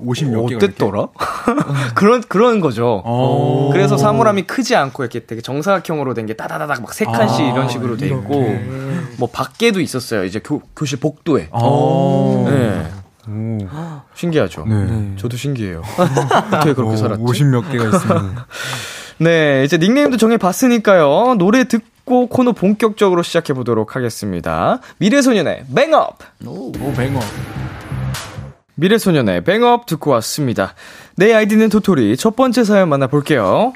50몇 0.00 0.48
개가. 0.48 0.56
어땠더라? 0.56 1.06
그런, 1.94 2.22
그런 2.22 2.60
거죠. 2.60 3.02
어. 3.04 3.70
그래서 3.72 3.96
사물함이 3.96 4.42
크지 4.48 4.74
않고 4.74 5.04
이렇게 5.04 5.20
되게 5.26 5.40
정사각형으로 5.42 6.14
된 6.14 6.26
게 6.26 6.34
따다다닥 6.34 6.80
막 6.82 6.92
세 6.92 7.04
칸씩 7.04 7.40
아, 7.46 7.52
이런 7.52 7.68
식으로 7.68 7.96
돼 7.96 8.06
있고, 8.08 8.58
뭐 9.18 9.28
밖에도 9.32 9.80
있었어요. 9.80 10.24
이제 10.24 10.40
교, 10.42 10.60
교실 10.74 10.98
복도에. 10.98 11.48
어. 11.52 12.44
네. 12.48 12.90
오. 13.28 13.58
신기하죠. 14.14 14.64
네. 14.66 15.14
저도 15.16 15.36
신기해요. 15.36 15.82
어떻게 16.52 16.74
그렇게 16.74 16.96
살았지? 16.96 17.22
50몇 17.22 17.70
개가 17.70 17.84
있으면. 17.96 18.36
네, 19.18 19.62
이제 19.64 19.78
닉네임도 19.78 20.16
정해봤으니까요. 20.16 21.36
노래 21.38 21.64
듣고 21.64 22.26
코너 22.26 22.52
본격적으로 22.52 23.22
시작해보도록 23.22 23.94
하겠습니다. 23.94 24.80
미래소년의 24.98 25.66
뱅업! 25.74 26.18
오, 26.44 26.72
뱅어. 26.72 27.20
미래소년의 28.74 29.44
뱅업 29.44 29.86
듣고 29.86 30.10
왔습니다. 30.12 30.74
내 31.16 31.32
아이디는 31.32 31.68
도토리. 31.68 32.16
첫 32.16 32.34
번째 32.34 32.64
사연 32.64 32.88
만나볼게요. 32.88 33.72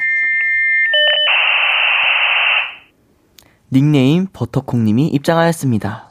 닉네임 3.73 4.27
버터콩님이 4.33 5.09
입장하였습니다. 5.09 6.06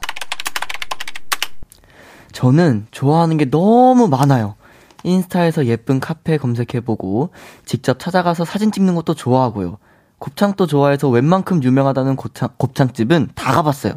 저는 2.36 2.86
좋아하는 2.90 3.38
게 3.38 3.48
너무 3.48 4.08
많아요. 4.08 4.56
인스타에서 5.04 5.64
예쁜 5.64 6.00
카페 6.00 6.36
검색해보고 6.36 7.30
직접 7.64 7.98
찾아가서 7.98 8.44
사진 8.44 8.70
찍는 8.70 8.94
것도 8.94 9.14
좋아하고요. 9.14 9.78
곱창도 10.18 10.66
좋아해서 10.66 11.08
웬만큼 11.08 11.64
유명하다는 11.64 12.16
곱창, 12.16 12.50
곱창집은 12.58 13.30
다 13.34 13.52
가봤어요. 13.54 13.94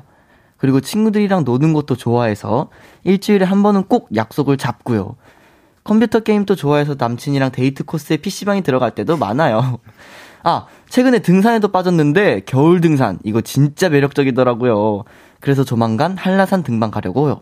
그리고 0.56 0.80
친구들이랑 0.80 1.44
노는 1.44 1.74
것도 1.74 1.98
좋아해서 1.98 2.70
일주일에 3.04 3.44
한 3.44 3.62
번은 3.62 3.84
꼭 3.90 4.08
약속을 4.16 4.56
잡고요. 4.56 5.18
컴퓨터 5.84 6.22
게임도 6.22 6.56
좋아해서 6.56 6.96
남친이랑 6.98 7.52
데이트 7.52 7.84
코스에 7.84 8.16
PC방에 8.16 8.62
들어갈 8.62 8.96
때도 8.96 9.18
많아요. 9.18 9.80
아, 10.44 10.68
최근에 10.88 11.20
등산에도 11.20 11.74
빠졌는데 11.74 12.44
겨울 12.46 12.80
등산 12.80 13.20
이거 13.26 13.42
진짜 13.42 13.90
매력적이더라고요. 13.90 15.04
그래서 15.42 15.66
조만간 15.66 16.18
한라산 16.18 16.64
등반 16.64 16.90
가려고요. 16.90 17.42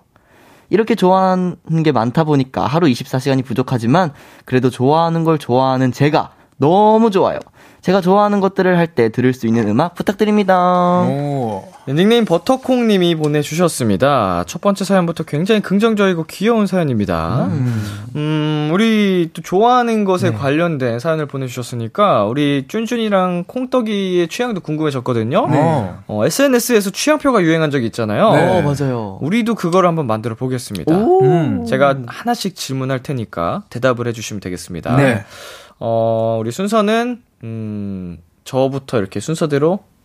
이렇게 0.69 0.95
좋아하는 0.95 1.55
게 1.83 1.91
많다 1.91 2.23
보니까 2.23 2.65
하루 2.65 2.87
24시간이 2.87 3.45
부족하지만 3.45 4.11
그래도 4.45 4.69
좋아하는 4.69 5.23
걸 5.23 5.37
좋아하는 5.37 5.91
제가 5.91 6.31
너무 6.57 7.11
좋아요. 7.11 7.39
제가 7.81 8.01
좋아하는 8.01 8.39
것들을 8.39 8.77
할 8.77 8.87
때 8.87 9.09
들을 9.09 9.33
수 9.33 9.47
있는 9.47 9.67
음악 9.69 9.95
부탁드립니다. 9.95 11.01
오. 11.03 11.63
네, 11.87 11.93
닉네임 11.93 12.25
버터콩님이 12.25 13.15
보내주셨습니다. 13.15 14.43
첫 14.45 14.59
번째 14.59 14.83
사연부터 14.83 15.23
굉장히 15.23 15.61
긍정적이고 15.61 16.25
귀여운 16.25 16.67
사연입니다. 16.67 17.45
음, 18.15 18.69
우리 18.73 19.29
또 19.31 19.41
좋아하는 19.41 20.03
것에 20.03 20.33
관련된 20.33 20.99
사연을 20.99 21.27
보내주셨으니까, 21.27 22.25
우리 22.25 22.65
쭌쭌이랑 22.67 23.45
콩떡이의 23.47 24.27
취향도 24.27 24.59
궁금해졌거든요. 24.59 25.47
네. 25.47 25.91
어, 26.07 26.25
SNS에서 26.25 26.89
취향표가 26.89 27.41
유행한 27.41 27.71
적이 27.71 27.85
있잖아요. 27.85 28.33
네. 28.33 28.47
어, 28.49 28.61
맞아요. 28.61 29.17
우리도 29.21 29.55
그걸 29.55 29.85
한번 29.85 30.07
만들어 30.07 30.35
보겠습니다. 30.35 30.93
오. 30.93 31.21
음. 31.21 31.63
제가 31.63 31.99
하나씩 32.05 32.57
질문할 32.57 33.01
테니까 33.01 33.63
대답을 33.69 34.07
해주시면 34.07 34.41
되겠습니다. 34.41 34.97
네. 34.97 35.23
어, 35.79 36.37
우리 36.41 36.51
순서는, 36.51 37.21
음, 37.45 38.17
저부터 38.43 38.97
이렇게 38.97 39.21
순서대로, 39.21 39.79
음, 39.79 39.96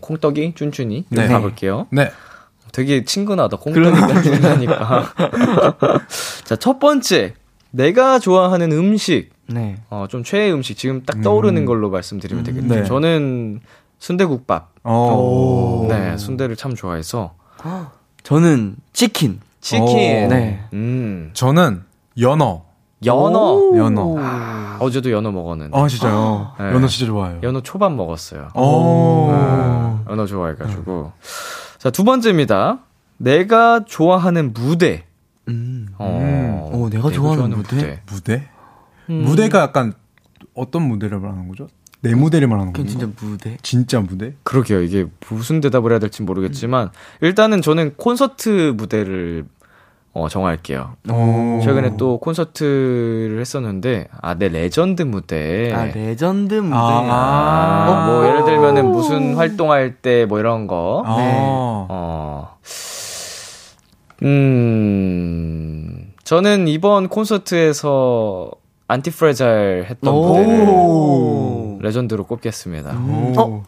콩떡이, 0.00 0.54
쭌쭌이, 0.54 1.04
네. 1.08 1.28
가볼게요. 1.28 1.86
네. 1.90 2.10
되게 2.72 3.04
친근하다. 3.04 3.56
콩떡이가 3.58 4.08
쭌쭌하니까. 4.22 5.12
자, 6.44 6.56
첫 6.56 6.78
번째. 6.80 7.34
내가 7.70 8.18
좋아하는 8.18 8.72
음식. 8.72 9.30
네. 9.46 9.76
어, 9.90 10.06
좀 10.08 10.24
최애 10.24 10.52
음식. 10.52 10.76
지금 10.76 11.02
딱 11.04 11.20
떠오르는 11.22 11.64
걸로 11.66 11.90
말씀드리면 11.90 12.44
되겠네요. 12.44 12.82
네. 12.82 12.86
저는 12.86 13.60
순대국밥. 13.98 14.70
어. 14.84 15.86
네, 15.88 16.16
순대를 16.16 16.56
참 16.56 16.74
좋아해서. 16.74 17.34
저는 18.22 18.76
치킨. 18.92 19.40
치킨. 19.60 19.82
오. 19.82 20.28
네. 20.28 20.60
음. 20.72 21.30
저는 21.32 21.82
연어. 22.18 22.64
연어. 23.04 23.76
연어. 23.76 24.14
어제도 24.80 25.10
연어 25.10 25.30
먹었는데. 25.32 25.78
아, 25.78 25.88
진짜요? 25.88 26.52
네. 26.58 26.64
연어 26.66 26.86
진짜 26.88 27.06
좋아해요. 27.06 27.40
연어 27.42 27.62
초밥 27.62 27.92
먹었어요. 27.92 28.48
오. 28.54 29.30
네, 29.30 30.12
연어 30.12 30.26
좋아해가지고. 30.26 31.12
자, 31.78 31.90
두 31.90 32.04
번째입니다. 32.04 32.80
내가 33.16 33.84
좋아하는 33.84 34.52
무대. 34.52 35.04
음. 35.48 35.88
어, 35.98 36.70
오, 36.72 36.88
내가 36.88 37.10
좋아하는 37.10 37.56
무대? 37.56 38.02
무대? 38.06 38.48
음. 39.10 39.22
무대가 39.24 39.60
약간 39.60 39.92
어떤 40.54 40.82
무대를 40.82 41.20
말하는 41.20 41.48
거죠? 41.48 41.68
내 42.00 42.14
무대를 42.14 42.48
말하는 42.48 42.72
건가? 42.74 42.88
진짜 42.88 43.08
무대. 43.20 43.56
진짜 43.62 44.00
무대? 44.00 44.34
그러게요. 44.42 44.82
이게 44.82 45.06
무슨 45.30 45.60
대답을 45.60 45.90
해야 45.90 45.98
될지 45.98 46.22
모르겠지만, 46.22 46.90
일단은 47.22 47.62
저는 47.62 47.94
콘서트 47.96 48.74
무대를 48.76 49.46
어, 50.16 50.28
정할게요. 50.28 50.92
오. 51.10 51.60
최근에 51.62 51.96
또 51.96 52.18
콘서트를 52.18 53.38
했었는데, 53.40 54.06
아, 54.22 54.34
내 54.34 54.48
레전드 54.48 55.02
무대. 55.02 55.72
아, 55.74 55.86
레전드 55.86 56.54
무대. 56.54 56.76
아. 56.76 57.86
어, 57.88 58.06
뭐, 58.12 58.26
예를 58.26 58.44
들면은 58.44 58.86
무슨 58.92 59.34
활동할 59.34 59.96
때 59.96 60.24
뭐 60.26 60.38
이런 60.38 60.66
거. 60.68 61.02
아. 61.04 61.16
네. 61.16 61.32
어, 61.36 62.54
음, 64.74 66.12
저는 66.24 66.68
이번 66.68 67.08
콘서트에서 67.08 68.50
Antifragile 68.88 69.86
했던 69.90 70.14
오. 70.14 70.26
무대를 70.28 71.78
legend로 71.82 72.24
꼽겠습니다. 72.24 72.90
오. 72.92 73.32
어? 73.36 73.64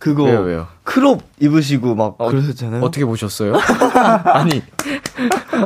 그거 0.00 0.24
왜요, 0.24 0.40
왜요? 0.40 0.66
Crop 0.82 1.22
입으시고 1.40 1.94
막 1.94 2.14
어, 2.16 2.30
그러셨잖아요. 2.30 2.82
어떻게 2.82 3.04
보셨어요? 3.04 3.52
아니, 4.32 4.62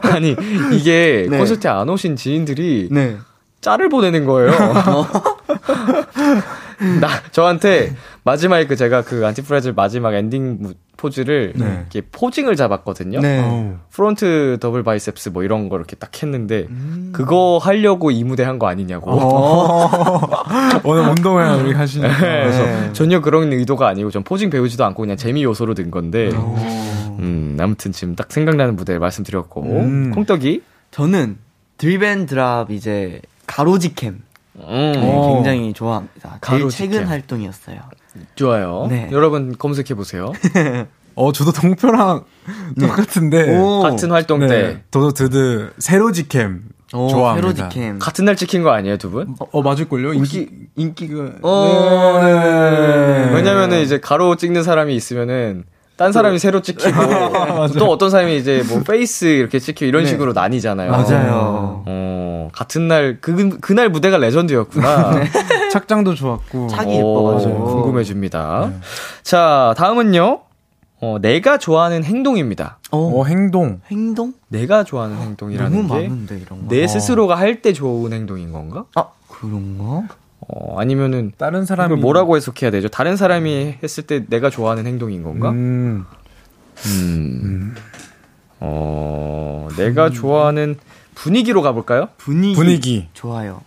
아니, 0.02 0.36
이게 0.72 1.28
네. 1.30 1.38
콘서트에 1.38 1.70
안 1.70 1.88
오신 1.88 2.16
지인들이 2.16 2.88
네. 2.90 3.16
짤을 3.60 3.88
보내는 3.88 4.26
거예요. 4.26 4.50
나, 7.00 7.08
저한테 7.30 7.94
마지막에 8.26 8.66
그 8.66 8.74
제가 8.74 9.02
그 9.02 9.26
Antifragile 9.26 9.74
마지막 9.74 10.14
엔딩 10.14 10.56
무- 10.60 10.72
포즈를 10.96 11.52
네. 11.56 11.64
이렇게 11.80 12.00
posing을 12.10 12.56
잡았거든요. 12.56 13.20
네. 13.20 13.42
오. 13.46 13.76
Front 13.90 14.56
double 14.60 14.82
biceps 14.82 15.28
뭐 15.30 15.42
이런 15.42 15.68
거 15.68 15.76
이렇게 15.76 15.94
딱 15.96 16.10
했는데 16.22 16.66
음. 16.70 17.10
그거 17.12 17.58
하려고 17.60 18.10
이 18.10 18.24
무대 18.24 18.42
한 18.42 18.58
거 18.58 18.66
아니냐고. 18.68 19.10
오늘 20.84 21.02
운동을 21.08 21.62
우리 21.64 21.72
하시니까. 21.74 22.16
그래서 22.18 22.92
전혀 22.94 23.20
그런 23.20 23.52
의도가 23.52 23.88
아니고 23.88 24.10
전 24.10 24.22
포징 24.24 24.48
배우지도 24.50 24.84
않고 24.87 25.02
그냥 25.02 25.16
재미 25.16 25.42
요소로 25.44 25.74
든 25.74 25.90
건데. 25.90 26.30
오. 26.34 26.56
음, 27.18 27.56
아무튼 27.60 27.92
지금 27.92 28.16
딱 28.16 28.32
생각나는 28.32 28.76
무대 28.76 28.98
말씀드렸고. 28.98 29.62
음. 29.62 30.10
콩떡이 30.14 30.62
저는 30.92 31.37
드립앤 31.76 32.26
드랍 32.26 32.70
이제 32.70 33.20
가로지캠 33.46 34.22
음, 34.56 34.92
네, 34.94 35.12
오. 35.12 35.34
굉장히 35.34 35.72
좋아합니다. 35.72 36.38
제일. 36.42 36.68
최근 36.70 37.04
활동이었어요. 37.06 37.78
좋아요. 38.36 38.86
네. 38.88 39.08
여러분 39.12 39.56
검색해 39.56 39.94
보세요. 39.94 40.32
어, 41.16 41.32
저도 41.32 41.52
동표랑 41.52 42.24
똑같은데. 42.78 43.56
오. 43.58 43.80
같은 43.80 44.10
활동 44.10 44.40
네. 44.40 44.46
때 44.48 44.82
저도 44.90 45.12
드드 45.12 45.72
세로지캠 45.78 46.62
오, 46.92 47.08
좋아합니다. 47.08 47.52
세로지캠. 47.54 47.98
같은 47.98 48.24
날 48.24 48.36
찍힌 48.36 48.62
거 48.62 48.70
아니에요, 48.70 48.96
두 48.98 49.10
분? 49.10 49.34
어, 49.38 49.46
어, 49.52 49.62
맞을걸요? 49.62 50.14
인기, 50.14 50.48
인기가. 50.76 51.30
어, 51.42 52.20
네. 52.22 52.32
네. 52.32 53.34
왜냐면은 53.34 53.80
이제 53.80 53.98
가로 53.98 54.36
찍는 54.36 54.62
사람이 54.62 54.94
있으면 54.94 55.64
딴 55.96 56.12
사람이 56.12 56.38
세로 56.40 56.60
찍히고 56.60 56.92
또 57.78 57.90
어떤 57.90 58.10
사람이 58.10 58.36
이제 58.36 58.64
뭐 58.68 58.82
face 58.82 59.26
이렇게 59.26 59.58
찍히고 59.60 59.86
이런 59.86 60.02
네. 60.04 60.08
식으로 60.08 60.32
나뉘잖아요. 60.32 60.90
맞아요. 60.90 61.82
어, 61.86 62.03
같은 62.52 62.88
날 62.88 63.18
그 63.20 63.59
그날 63.61 63.88
무대가 63.88 64.18
legend였구나. 64.18 65.22
착장도 65.72 66.14
좋았고. 66.14 66.68
착이 66.68 66.94
오, 66.94 66.98
예뻐가지고. 66.98 67.64
궁금해집니다. 67.64 68.68
네. 68.70 68.76
자, 69.22 69.74
다음은요. 69.76 70.40
어, 71.00 71.18
내가 71.20 71.59
좋아하는 71.59 72.02
행동입니다. 72.04 72.78
어, 72.90 72.98
어, 73.20 73.24
행동. 73.24 73.80
행동? 73.90 74.33
내가 74.48 74.85
좋아하는 74.85 75.16
행동이라는 75.18 75.87
너무 75.87 75.88
게 76.00 76.09
많은데 76.09 76.37
이런 76.38 76.61
거. 76.61 76.74
내 76.74 76.87
스스로가 76.87 77.35
할 77.35 77.61
때 77.61 77.72
좋은 77.72 78.12
행동인 78.12 78.52
건가? 78.52 78.85
아 78.94 79.09
그런가? 79.28 80.04
어, 80.40 80.78
아니면은 80.78 81.33
다른 81.37 81.64
사람이. 81.66 81.88
이걸 81.94 81.98
뭐라고 82.00 82.37
해석해야 82.37 82.70
되죠? 82.70 82.88
다른 82.88 83.16
사람이 83.16 83.76
했을 83.83 84.04
때 84.07 84.24
내가 84.28 84.48
좋아하는 84.50 84.87
행동인 84.87 85.22
건가? 85.22 85.50
음. 85.50 86.04
음. 86.87 87.74
어, 88.61 89.68
내가 89.76 90.11
좋아하는 90.11 90.76
분위기로 91.14 91.62
가볼까요? 91.62 92.09
분위기. 92.16 92.55
분위기. 92.55 93.09
좋아요. 93.14 93.62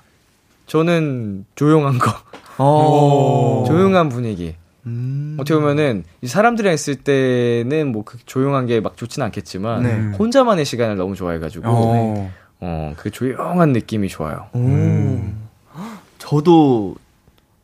저는 0.67 1.45
조용한 1.55 1.97
거. 1.99 2.11
어. 2.57 3.63
조용한 3.67 4.09
분위기. 4.09 4.55
음. 4.85 5.35
어떻게 5.39 5.53
보면은 5.59 6.03
이 6.21 6.27
사람들이랑 6.27 6.73
있을 6.73 6.95
때는 6.95 7.91
뭐 7.91 8.03
그 8.05 8.17
조용한 8.25 8.67
게 8.67 8.79
막 8.79 8.95
좋진 8.97 9.21
않겠지만 9.23 9.83
네. 9.83 10.17
혼자만의 10.17 10.63
시간을 10.65 10.95
너무 10.95 11.15
좋아해가지고 11.15 11.63
어. 11.67 12.31
어그 12.59 13.11
조용한 13.11 13.73
느낌이 13.73 14.07
좋아요. 14.07 14.47
오. 14.53 14.59
음. 14.59 15.47
저도 16.17 16.95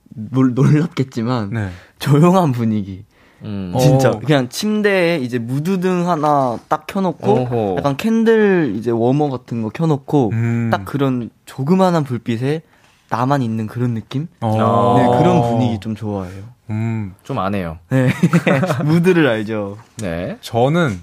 놀, 0.09 0.53
놀랍겠지만 0.53 1.49
네. 1.51 1.69
조용한 1.99 2.51
분위기. 2.51 3.03
음. 3.43 3.71
어. 3.73 3.79
진짜 3.79 4.11
그냥 4.11 4.49
침대에 4.49 5.17
이제 5.17 5.39
무드등 5.39 6.09
하나 6.09 6.57
딱 6.67 6.87
켜놓고 6.87 7.31
어허. 7.31 7.75
약간 7.77 7.97
candle 7.97 8.73
이제 8.75 8.91
워머 8.91 9.29
같은 9.29 9.61
거 9.61 9.69
켜놓고 9.69 10.29
음. 10.33 10.69
딱 10.71 10.85
그런 10.85 11.29
조그만한 11.45 12.03
불빛에 12.03 12.61
나만 13.09 13.41
있는 13.41 13.67
그런 13.67 13.93
느낌? 13.93 14.27
어. 14.41 14.95
네 14.97 15.17
그런 15.17 15.41
분위기 15.41 15.79
좀 15.79 15.95
좋아해요. 15.95 16.43
음. 16.69 17.13
좀안 17.23 17.55
해요. 17.55 17.77
네 17.89 18.09
무드를 18.85 19.27
알죠. 19.27 19.77
네. 19.97 20.37
저는 20.41 20.99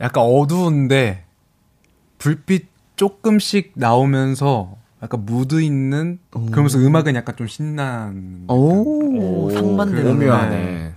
약간 0.00 0.24
어두운데 0.24 1.24
불빛 2.18 2.68
조금씩 2.96 3.72
나오면서 3.74 4.76
약간 5.02 5.24
무드 5.26 5.60
있는 5.60 6.18
그러면서 6.30 6.78
음악은 6.78 7.14
약간 7.14 7.36
좀 7.36 7.46
신난 7.46 8.44
오, 8.48 9.44
오, 9.44 9.50
상반되는 9.50 10.10
오묘하네. 10.12 10.56
네. 10.56 10.94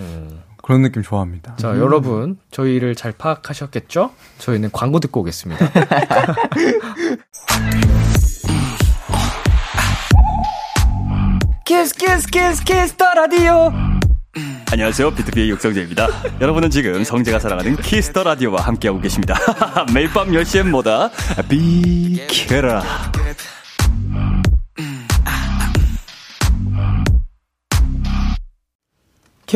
음. 0.00 0.42
그런 0.62 0.82
느낌 0.82 1.02
좋아합니다. 1.02 1.56
자, 1.56 1.76
여러분, 1.76 2.38
저희를 2.52 2.94
잘 2.94 3.12
파악하셨겠죠? 3.12 4.10
저희는 4.38 4.70
광고 4.72 5.00
듣고 5.00 5.20
오겠습니다. 5.20 5.68
Kiss 11.64 11.94
Kiss 11.94 12.26
Kiss 12.28 12.64
Kiss 12.64 12.94
the 12.96 13.12
Radio 13.14 13.72
안녕하세요. 14.70 15.10
비투비의 15.10 15.50
육성재입니다. 15.50 16.08
여러분은 16.40 16.70
지금 16.70 17.04
성재가 17.04 17.38
사랑하는 17.38 17.76
Kiss 17.76 18.02
the 18.02 18.22
Radio와 18.22 18.62
함께하고 18.62 19.00
계십니다. 19.00 19.34
매일 19.92 20.08
밤 20.10 20.28
10시엔 20.30 20.70
뭐다? 20.70 21.10
비케라. 21.48 22.82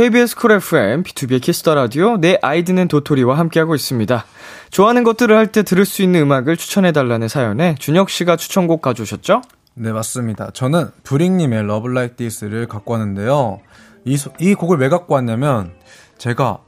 KBS 0.00 0.37
Cool 0.37 0.52
FM, 0.52 1.04
B2B의 1.04 1.40
Kiss 1.40 1.60
the 1.60 1.74
Radio, 1.74 2.18
내 2.18 2.37
아이디는 2.42 2.87
도토리와 2.87 3.38
함께하고 3.38 3.74
있습니다. 3.74 4.26
좋아하는 4.70 5.04
것들을 5.04 5.35
할 5.35 5.46
때 5.46 5.62
들을 5.62 5.87
수 5.87 6.02
있는 6.02 6.20
음악을 6.20 6.59
추천해달라는 6.59 7.28
사연에 7.28 7.76
준혁 7.78 8.11
씨가 8.11 8.37
추천곡 8.37 8.82
가져오셨죠? 8.82 9.40
네, 9.72 9.92
맞습니다. 9.92 10.50
저는 10.52 10.90
브링님의 11.02 11.61
Love 11.61 11.90
Like 11.92 12.16
This를 12.16 12.66
갖고 12.68 12.92
왔는데요. 12.92 13.61
이, 14.04 14.18
소- 14.18 14.32
이 14.38 14.52
곡을 14.52 14.76
왜 14.76 14.90
갖고 14.90 15.14
왔냐면, 15.14 15.72
제가 16.18 16.59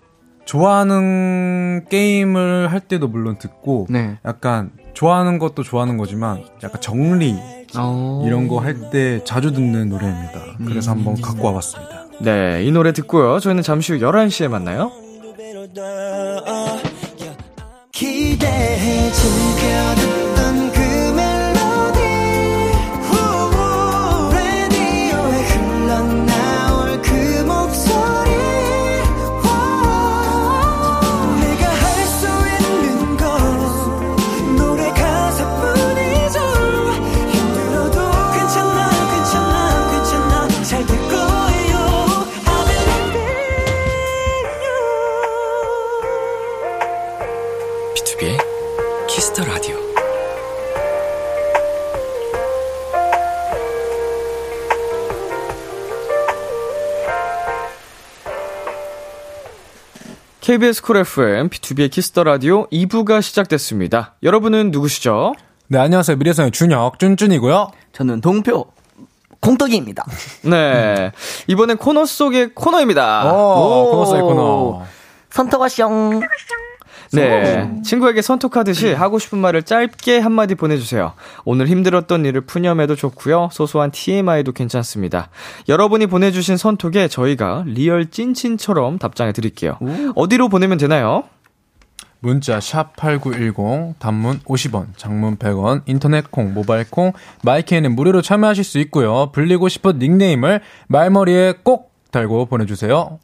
좋아하는 0.47 1.85
게임을 1.91 2.73
할 2.73 2.81
때도 2.81 3.09
물론 3.09 3.37
듣고, 3.37 3.89
네. 3.91 4.17
약간 4.25 4.71
좋아하는 4.95 5.39
것도 5.39 5.65
좋아하는 5.65 5.99
거지만, 5.99 6.45
약간 6.63 6.81
정리, 6.81 7.37
어. 7.77 8.23
이런 8.27 8.49
거 8.49 8.61
할 8.61 8.89
때 8.91 9.21
자주 9.25 9.53
듣는 9.53 9.91
노래입니다. 9.91 10.41
그래서 10.67 10.93
한번 10.93 11.21
갖고 11.21 11.49
와봤습니다. 11.49 12.08
네, 12.21 12.65
이 12.65 12.71
노래 12.71 12.93
듣고요. 12.93 13.39
저희는 13.41 13.63
잠시 13.63 13.93
후 13.93 13.99
11시에 13.99 14.49
만나요. 14.49 14.91
기대해 17.93 19.11
KBS 60.49 60.81
Cool 60.81 60.97
FM, 60.97 61.51
B2B의 61.51 61.91
Kiss 61.91 62.10
the 62.10 62.25
Radio 62.25 62.67
2부가 62.71 63.21
시작됐습니다. 63.21 64.15
여러분은 64.23 64.71
누구시죠? 64.71 65.35
네, 65.67 65.79
안녕하세요. 65.79 66.17
미래소년의 66.17 66.53
준혁, 66.53 66.99
쭌쭌이고요. 66.99 67.71
저는 67.93 68.23
동표 68.23 68.65
콩떡이입니다. 69.41 70.07
네. 70.49 71.13
이번엔 71.49 71.77
코너 71.77 72.07
속의 72.07 72.55
코너입니다. 72.55 73.31
오, 73.31 73.91
코너 73.91 74.05
속의 74.07 74.23
코너. 74.23 74.85
선톡 75.29 75.67
왔숑. 75.67 76.27
네. 77.13 77.83
친구에게 77.83 78.23
선톡하듯이 78.23 78.93
하고 78.93 79.19
싶은 79.19 79.39
말을 79.39 79.63
짧게 79.63 80.19
한마디 80.19 80.55
보내주세요. 80.55 81.13
오늘 81.45 81.69
힘들었던 81.69 82.25
일을 82.27 82.43
푸념해도 82.43 82.97
좋고요. 82.97 83.49
소소한 83.53 83.91
TMI도 83.91 84.53
괜찮습니다. 84.53 85.31
여러분이 85.69 86.07
보내주신 86.07 86.57
선톡에 86.57 87.09
저희가 87.09 87.65
리얼 87.67 88.11
찐친처럼 88.11 88.99
답장해 88.99 89.33
드릴게요. 89.33 89.79
어디로 90.15 90.49
보내면 90.49 90.79
되나요? 90.79 91.25
문자 92.21 92.59
샵 92.59 92.97
8910 92.97 93.99
단문 94.01 94.41
50원, 94.41 94.89
장문 94.97 95.37
100원, 95.37 95.83
인터넷 95.87 96.31
콩, 96.31 96.53
모바일 96.53 96.85
콩, 96.91 97.13
마이 97.45 97.63
K는 97.64 97.95
무료로 97.95 98.23
참여하실 98.23 98.65
수 98.65 98.79
있고요. 98.81 99.31
불리고 99.33 99.69
싶은 99.69 99.99
닉네임을 99.99 100.61
말머리에 100.89 101.55
꼭 101.63 101.88
달고 102.11 102.47
보내주세요. 102.47 103.19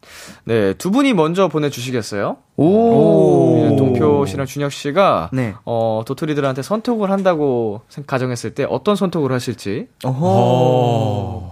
네. 0.44 0.74
두 0.74 0.90
분이 0.90 1.14
먼저 1.14 1.48
보내주시겠어요? 1.48 2.36
오. 2.56 3.64
이제 3.66 3.76
동표 3.76 4.26
씨랑 4.26 4.46
준혁 4.46 4.72
씨가 4.72 5.30
네. 5.32 5.54
어, 5.64 6.02
도토리들한테 6.06 6.62
선톡을 6.62 7.10
한다고 7.10 7.80
생- 7.88 8.04
가정했을 8.06 8.54
때 8.54 8.66
어떤 8.68 8.94
선톡을 8.96 9.32
하실지 9.32 9.88
어허. 10.04 11.50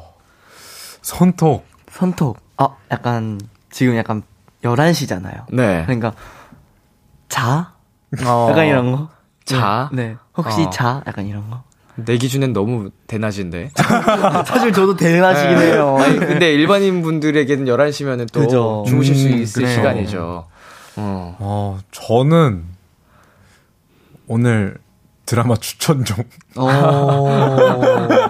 손톱. 1.03 1.65
선톡. 1.91 2.39
아, 2.59 2.77
약간, 2.91 3.41
지금 3.71 3.97
약간 3.97 4.23
11시잖아요. 4.63 5.45
네. 5.53 5.83
그러니까, 5.85 6.13
자? 7.29 7.73
어, 8.25 8.49
약간 8.51 8.67
이런 8.67 8.93
거? 8.93 9.09
자? 9.45 9.91
네. 9.93 10.17
혹시 10.37 10.63
어. 10.65 10.71
자? 10.71 11.03
약간 11.07 11.27
이런 11.27 11.49
거? 11.51 11.63
내 11.95 12.17
기준엔 12.17 12.53
너무 12.53 12.91
대낮인데. 13.07 13.71
사실 14.47 14.73
저도 14.73 14.97
대낮이긴 14.97 15.57
네. 15.59 15.73
해요. 15.73 15.97
아니, 16.01 16.19
근데 16.19 16.53
일반인 16.53 17.03
분들에게는 17.03 17.67
11시면은 17.67 18.33
또 18.33 18.41
그죠. 18.41 18.85
주무실 18.87 19.15
수 19.15 19.29
음, 19.29 19.35
있을 19.35 19.63
그래요. 19.63 19.75
시간이죠. 19.77 20.47
어. 20.97 21.37
어, 21.39 21.79
저는 21.91 22.65
오늘 24.27 24.77
드라마 25.27 25.57
추천 25.57 26.05
좀. 26.05 26.19
어. 26.57 27.29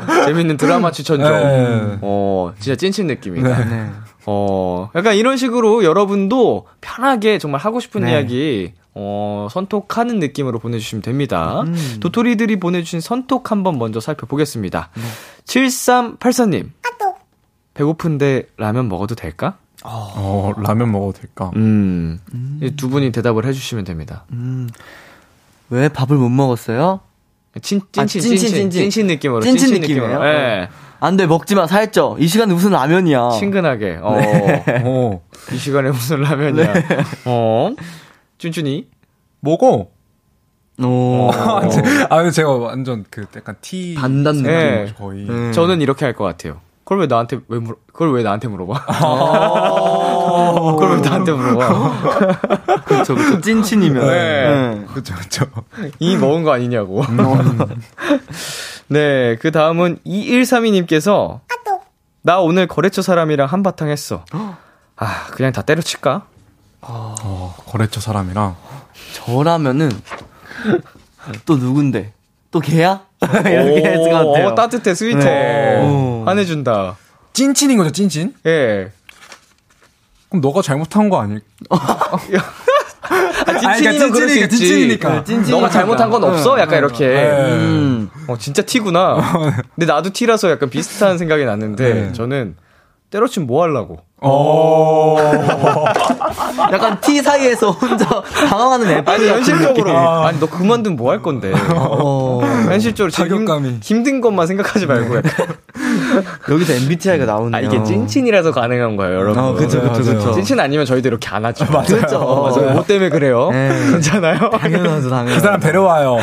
재밌는 0.26 0.56
드라마 0.56 0.90
추천 0.90 1.20
좀. 1.20 1.28
네. 1.30 1.98
어, 2.02 2.52
진짜 2.58 2.76
찐친 2.76 3.06
느낌이다. 3.06 3.64
네. 3.64 3.90
어, 4.26 4.90
약간 4.94 5.14
이런 5.16 5.36
식으로 5.36 5.84
여러분도 5.84 6.66
편하게 6.80 7.38
정말 7.38 7.60
하고 7.60 7.80
싶은 7.80 8.02
네. 8.02 8.12
이야기, 8.12 8.72
어, 8.94 9.48
선톡하는 9.50 10.18
느낌으로 10.18 10.58
보내주시면 10.58 11.02
됩니다. 11.02 11.62
음. 11.62 11.96
도토리들이 12.00 12.60
보내주신 12.60 13.00
선톡 13.00 13.50
한번 13.50 13.78
먼저 13.78 14.00
살펴보겠습니다. 14.00 14.90
네. 14.94 15.02
7384님. 15.46 16.70
배고픈데 17.74 18.48
라면 18.58 18.88
먹어도 18.88 19.14
될까? 19.14 19.56
어, 19.82 20.52
라면 20.58 20.92
먹어도 20.92 21.12
될까? 21.20 21.50
음. 21.56 22.20
이두 22.62 22.90
분이 22.90 23.12
대답을 23.12 23.46
해주시면 23.46 23.84
됩니다. 23.84 24.24
음. 24.32 24.68
왜 25.70 25.88
밥을 25.88 26.16
못 26.16 26.28
먹었어요? 26.28 27.00
친, 27.62 27.80
아, 27.96 28.04
찐친, 28.06 28.20
찐친, 28.20 28.38
찐친, 28.38 28.48
찐친. 28.70 28.82
찐친 28.82 29.06
느낌으로. 29.06 29.40
찐친 29.40 29.68
찐친 29.68 29.80
느낌이에요? 29.80 30.06
느낌으로. 30.06 30.26
예. 30.28 30.68
안 31.00 31.16
돼, 31.16 31.26
먹지 31.26 31.54
마, 31.54 31.66
살쪄. 31.66 32.16
이 32.20 32.28
시간에 32.28 32.54
무슨 32.54 32.70
라면이야. 32.70 33.30
친근하게. 33.38 33.98
어. 34.02 34.20
어, 34.84 35.22
이 35.52 35.56
시간에 35.56 35.90
무슨 35.90 36.20
라면이야. 36.20 36.72
네. 36.72 36.84
어. 37.24 37.74
쭌쭌이? 38.42 38.86
먹어. 39.40 39.88
오. 40.82 41.30
아, 42.10 42.16
근데 42.16 42.30
제가 42.32 42.50
완전 42.50 43.04
그 43.10 43.26
약간 43.36 43.54
티. 43.60 43.94
느낌. 44.32 44.42
네. 44.42 44.94
거의. 44.98 45.28
음. 45.28 45.52
저는 45.52 45.80
이렇게 45.80 46.04
할 46.04 46.14
것 46.14 46.24
같아요. 46.24 46.60
그걸 46.84 46.98
왜 47.00 47.06
나한테 47.06 47.38
왜 47.46 47.60
물어? 47.60 47.76
그걸 47.92 48.12
왜 48.12 48.22
나한테 48.24 48.48
물어봐? 48.48 48.86
그러면 50.78 51.02
나한테 51.02 51.30
물어봐. 51.32 52.82
그렇죠, 52.84 53.14
그렇죠. 53.14 53.40
찐친이면. 53.40 54.06
네. 54.08 54.84
그쵸, 54.92 55.14
그쵸. 55.14 55.46
이 56.00 56.16
먹은 56.16 56.42
거 56.42 56.52
아니냐고. 56.52 57.04
네, 58.88 59.36
그 59.36 59.52
다음은 59.52 59.98
2132님께서 60.04 61.40
나 62.22 62.40
오늘 62.40 62.66
거래처 62.66 63.00
사람이랑 63.02 63.46
한바탕 63.46 63.88
했어. 63.88 64.24
아, 64.96 65.26
그냥 65.30 65.52
다 65.52 65.62
때려칠까? 65.62 66.26
어, 66.82 67.54
거래처 67.66 68.00
사람이랑. 68.00 68.56
저라면은 69.14 69.90
또 71.46 71.56
누군데? 71.56 72.12
또 72.50 72.60
걔야? 72.60 73.02
이렇게 73.22 73.84
했을 73.88 74.10
것 74.10 74.26
같아요. 74.26 74.48
어, 74.48 74.54
따뜻해, 74.54 74.94
스위트해. 74.94 75.24
네. 75.24 76.22
화내준다. 76.24 76.96
찐친인 77.32 77.78
거죠, 77.78 77.90
찐친? 77.90 78.34
예. 78.46 78.92
그럼 80.28 80.40
너가 80.40 80.60
잘못한 80.60 81.08
거 81.08 81.20
아닐? 81.20 81.40
아, 81.70 82.16
그러니까 83.44 83.58
찐친이면 83.58 84.12
수 84.12 84.20
찐친이니까. 84.20 84.48
찐친이니까. 84.48 85.08
네, 85.10 85.24
찐친이니까. 85.24 85.50
너가 85.56 85.68
잘못한 85.70 86.10
건 86.10 86.24
없어? 86.24 86.58
약간 86.58 86.78
이렇게. 86.78 87.06
네. 87.08 87.30
음. 87.52 88.10
어, 88.26 88.36
진짜 88.36 88.62
티구나. 88.62 89.16
근데 89.74 89.86
나도 89.86 90.10
티라서 90.10 90.50
약간 90.50 90.68
비슷한 90.70 91.18
생각이 91.18 91.44
났는데, 91.44 91.94
네. 91.94 92.12
저는 92.12 92.56
때려치면 93.10 93.46
뭐 93.46 93.62
하려고. 93.62 94.00
어. 94.22 95.16
약간 96.72 97.00
T 97.00 97.20
사이에서 97.22 97.70
혼자 97.72 98.06
당황하는 98.48 98.90
애. 98.90 99.02
아니, 99.04 99.28
현실적으로. 99.28 99.96
아니, 99.96 100.38
너 100.40 100.46
그만두면 100.48 100.96
뭐 100.96 101.10
할 101.12 101.20
건데. 101.20 101.52
어. 101.74 102.40
현실적으로 102.70 103.10
지금 103.10 103.28
타격감이. 103.44 103.78
힘, 103.82 103.98
힘든 103.98 104.20
것만 104.20 104.46
생각하지 104.46 104.86
말고 104.86 105.16
약간. 105.16 105.46
여기서 106.50 106.72
MBTI가 106.74 107.24
나오네요. 107.26 107.56
아, 107.56 107.60
이게 107.60 107.82
찐친이라서 107.84 108.52
가능한 108.52 108.96
거예요, 108.96 109.14
여러분. 109.20 109.42
어, 109.42 109.52
그쵸, 109.54 109.80
그쵸, 109.80 110.02
맞아요. 110.02 110.18
그쵸. 110.18 110.32
찐친 110.32 110.58
아니면 110.60 110.86
저희도 110.86 111.08
이렇게 111.08 111.28
안 111.28 111.44
하죠. 111.44 111.66
그렇죠. 111.66 112.18
맞아요. 112.18 112.72
뭐 112.72 112.84
때문에 112.84 113.10
그래요? 113.10 113.50
네. 113.50 113.68
괜찮아요? 113.90 114.38
당연하죠, 114.50 115.10
당연하죠. 115.10 115.34
그 115.34 115.40
사람 115.40 115.60
데려와요. 115.60 116.16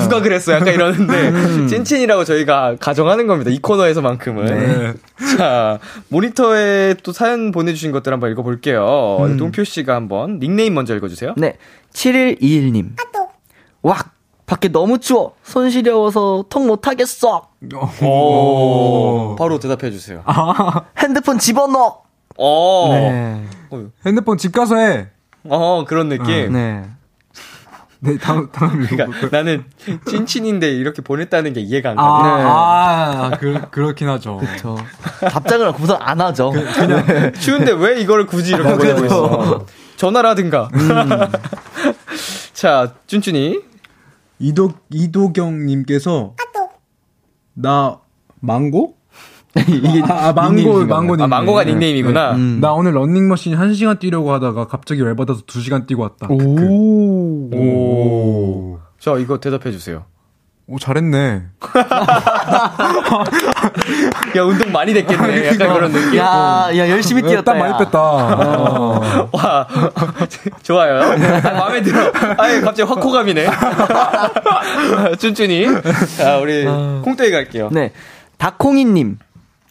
누가 0.00 0.20
그랬어? 0.20 0.52
약간 0.52 0.68
이러는데 0.74 1.66
찐친이라고 1.68 2.24
저희가 2.24 2.76
가정하는 2.80 3.26
겁니다. 3.26 3.50
이 3.50 3.58
코너에서만큼은. 3.60 4.44
네. 4.46 4.92
자 5.36 5.78
모니터에 6.08 6.94
또 7.02 7.12
사연 7.12 7.33
보내주신 7.52 7.92
것들 7.92 8.12
한번 8.12 8.30
읽어볼게요. 8.32 9.18
동표 9.38 9.64
씨가 9.64 9.94
한번 9.94 10.38
닉네임 10.38 10.74
먼저 10.74 10.94
읽어주세요. 10.96 11.34
네. 11.36 11.56
7121님. 11.92 12.96
왁! 13.82 14.14
밖에 14.46 14.68
너무 14.68 14.98
추워. 14.98 15.34
손 15.42 15.70
시려워서 15.70 16.44
통 16.48 16.66
못하겠어. 16.66 17.48
오. 18.02 19.36
바로 19.38 19.58
대답해 19.58 19.90
주세요. 19.90 20.22
핸드폰 20.98 21.38
집어넣어. 21.38 22.02
어. 22.36 22.88
네. 22.90 23.44
핸드폰 24.04 24.36
집 24.38 24.52
가서 24.52 24.76
해. 24.76 25.08
어 25.48 25.84
그런 25.86 26.08
느낌. 26.08 26.52
네. 26.52 26.84
네, 28.04 28.18
다음, 28.18 28.50
다음. 28.52 28.86
그러니까 28.86 29.28
나는 29.30 29.64
찐친인데 30.06 30.70
이렇게 30.70 31.00
보냈다는 31.00 31.54
게 31.54 31.60
이해가 31.60 31.90
안 31.90 31.98
아, 31.98 32.04
가네. 32.04 32.44
아, 32.46 33.30
그, 33.38 33.70
그렇긴 33.70 34.08
하죠. 34.10 34.40
저 34.58 34.76
답장을 35.20 35.72
구성 35.72 35.96
안 36.00 36.20
하죠. 36.20 36.52
네. 36.52 37.32
추운데 37.32 37.72
왜 37.72 38.00
이걸 38.00 38.26
굳이 38.26 38.52
이렇게 38.52 38.74
보내고 38.74 39.04
있어? 39.06 39.66
전화라든가. 39.96 40.68
자, 42.52 42.94
쭌쭌이. 43.06 43.60
이도, 44.38 44.72
이도경님께서. 44.90 46.34
나, 47.54 48.00
망고? 48.40 48.96
이게 49.68 50.02
아, 50.08 50.28
아, 50.28 50.32
망고, 50.32 50.84
망고 50.86 51.22
아, 51.22 51.26
망고가 51.26 51.64
닉네임이구나. 51.64 52.32
음. 52.32 52.58
나 52.60 52.72
오늘 52.72 52.92
런닝머신 52.94 53.56
1 53.56 53.74
시간 53.74 53.98
뛰려고 53.98 54.32
하다가 54.32 54.66
갑자기 54.66 55.00
열받아서 55.00 55.42
2 55.46 55.60
시간 55.60 55.86
뛰고 55.86 56.02
왔다. 56.02 56.26
오. 56.28 57.50
오. 57.54 58.78
자, 58.98 59.16
이거 59.18 59.38
대답해 59.38 59.70
주세요. 59.70 60.06
오, 60.66 60.78
잘했네. 60.78 61.42
야, 64.36 64.42
운동 64.42 64.72
많이 64.72 64.94
됐겠네. 64.94 65.48
약간 65.48 65.74
그런 65.74 65.92
느낌. 65.92 66.18
야, 66.18 66.70
야 66.74 66.88
열심히 66.88 67.20
뛰었다. 67.20 67.42
땀 67.42 67.58
많이 67.58 67.74
야. 67.74 67.78
뺐다. 67.78 68.00
어. 68.00 69.28
와, 69.30 69.68
좋아요. 70.62 71.02
아, 71.02 71.50
마음에 71.52 71.82
들어. 71.82 72.10
아예 72.38 72.62
갑자기 72.62 72.88
확호감이네. 72.88 73.46
쭌쭌이. 75.18 75.66
자, 76.16 76.38
우리 76.38 76.64
콩떼이 76.64 77.30
갈게요. 77.30 77.68
네. 77.70 77.92
다콩이님. 78.38 79.18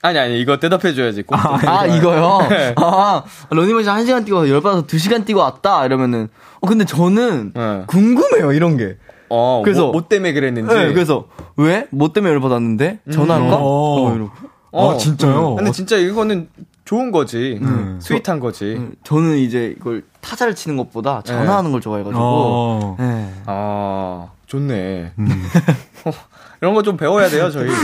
아니, 0.04 0.20
아니, 0.20 0.40
이거 0.42 0.60
대답해 0.60 0.94
줘야지. 0.94 1.24
콩떼이. 1.24 1.70
아, 1.70 1.86
이거요? 1.86 2.40
아, 2.76 3.24
러닝머신 3.50 3.90
1 3.90 4.06
시간 4.06 4.26
뛰고 4.26 4.50
열받아서 4.50 4.86
2 4.86 4.98
시간 5.00 5.24
뛰고 5.24 5.40
왔다. 5.40 5.86
이러면은. 5.86 6.28
어, 6.60 6.68
근데 6.68 6.84
저는 6.84 7.54
네. 7.56 7.84
궁금해요, 7.88 8.52
이런 8.52 8.76
게. 8.76 8.98
어, 9.30 9.62
그래서- 9.64 9.84
뭐, 9.84 9.92
뭐 9.94 10.08
때문에 10.10 10.34
그랬는지. 10.34 10.76
네, 10.76 10.92
그래서, 10.92 11.30
왜? 11.56 11.88
뭐 11.90 12.12
때문에 12.12 12.34
열받았는데? 12.34 13.00
전화할까? 13.14 13.56
어. 13.56 13.62
어, 14.10 14.14
이러고. 14.14 14.32
어. 14.74 14.92
아, 14.92 14.98
진짜요? 14.98 15.56
근데 15.56 15.72
진짜 15.72 15.96
이거는 15.96 16.50
좋은 16.84 17.12
거지. 17.14 17.62
sweet한 18.00 18.42
거지. 18.42 18.76
음, 18.78 18.96
저는 19.06 19.38
이제 19.38 19.74
이걸 19.80 20.04
타자를 20.20 20.54
치는 20.54 20.76
것보다 20.76 21.22
전화하는 21.22 21.72
걸 21.72 21.80
좋아해가지고. 21.80 22.20
어. 22.22 22.98
네. 23.00 23.34
아, 23.46 24.28
좋네. 24.48 25.14
이런 26.64 26.74
거 26.74 26.82
좀 26.82 26.96
배워야 26.96 27.28
돼요, 27.28 27.52
저희. 27.52 27.68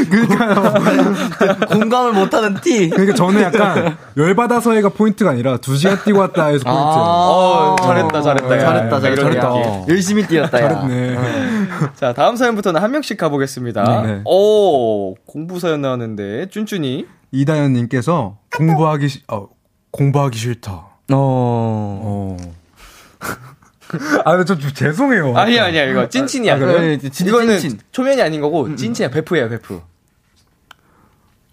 공감을 1.70 2.14
못하는 2.14 2.56
T. 2.62 2.90
그러니까 2.90 3.14
저는 3.14 3.42
약간 3.42 3.98
열받아서 4.16 4.72
해가 4.72 4.88
포인트가 4.88 5.32
아니라 5.32 5.58
2시간 5.58 6.02
뛰고 6.06 6.18
왔다 6.20 6.46
해서 6.46 6.64
포인트예요. 6.64 7.04
어, 7.04 7.76
잘했다, 7.82 8.22
잘했다. 8.22 8.56
야. 8.56 8.60
잘했다, 8.60 8.96
약간 8.96 9.12
이런 9.12 9.16
잘했다. 9.34 9.50
느낌. 9.50 9.90
열심히 9.90 10.26
뛰었다, 10.28 10.62
야. 10.64 10.70
잘했네. 10.70 11.18
자, 11.96 12.14
다음 12.14 12.38
사연부터는 12.38 12.82
한 12.82 12.92
명씩 12.92 13.18
가보겠습니다. 13.18 14.02
네. 14.04 14.22
오, 14.24 15.16
공부 15.26 15.60
사연 15.60 15.82
나왔는데, 15.82 16.48
쭌쭌이. 16.50 17.06
이다현님께서 17.34 18.38
공부하기, 18.56 19.08
시- 19.10 19.24
어, 19.28 19.48
공부하기 19.92 20.38
싫다. 20.38 20.72
어. 20.72 20.88
어. 21.12 22.38
아, 24.26 24.32
근데 24.32 24.46
좀, 24.46 24.60
좀 24.60 24.72
죄송해요. 24.72 25.36
아니야, 25.36 25.66
아니야, 25.66 25.86
이거 25.86 26.08
찐친이야. 26.08 26.56
아, 26.56 26.58
그래요? 26.58 26.98
진짜 27.00 27.26
이거는 27.26 27.60
찐친. 27.60 27.80
초면이 27.92 28.22
아닌 28.22 28.42
거고, 28.42 28.76
찐친이야. 28.76 29.10
베프예요, 29.10 29.50
베프. 29.50 29.82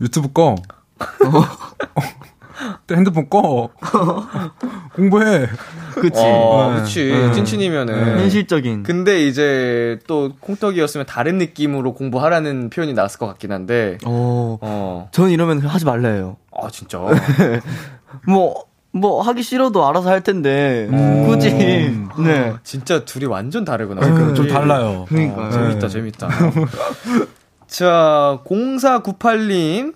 유튜브 0.03 0.33
꺼. 0.33 0.57
또 2.87 2.95
핸드폰 2.95 3.29
꺼. 3.29 3.71
공부해. 4.95 5.47
그치. 5.95 6.21
어, 6.21 6.73
네. 6.75 6.81
그치. 6.83 7.11
네. 7.11 7.33
찐친이면은. 7.33 8.21
현실적인. 8.21 8.83
근데 8.83 9.27
이제 9.27 9.99
또 10.07 10.33
콩떡이었으면 10.41 11.07
다른 11.07 11.39
느낌으로 11.39 11.95
공부하라는 11.95 12.71
표현이 12.71 12.93
나왔을 12.93 13.19
것 13.19 13.27
같긴 13.27 13.53
한데, 13.53 13.99
어. 14.05 14.59
어. 14.61 15.09
저는 15.13 15.31
이러면 15.31 15.61
하지 15.61 15.85
말라 15.85 16.11
해요. 16.11 16.37
아, 16.53 16.69
진짜. 16.71 16.99
뭐, 18.27 18.65
뭐, 18.97 19.21
하기 19.23 19.43
싫어도 19.43 19.87
알아서 19.87 20.11
할 20.11 20.23
텐데, 20.23 20.87
음. 20.91 21.27
굳이. 21.27 21.53
네. 22.19 22.55
진짜 22.65 23.05
둘이 23.05 23.27
완전 23.27 23.65
다르구나. 23.65 24.01
그러니까 24.01 24.35
좀. 24.35 24.49
달라요. 24.49 25.05
그러니까요. 25.09 25.47
어, 25.47 25.51
재밌다, 25.51 25.89
재밌다. 25.89 26.29
자, 27.67 28.39
0498님. 28.45 29.95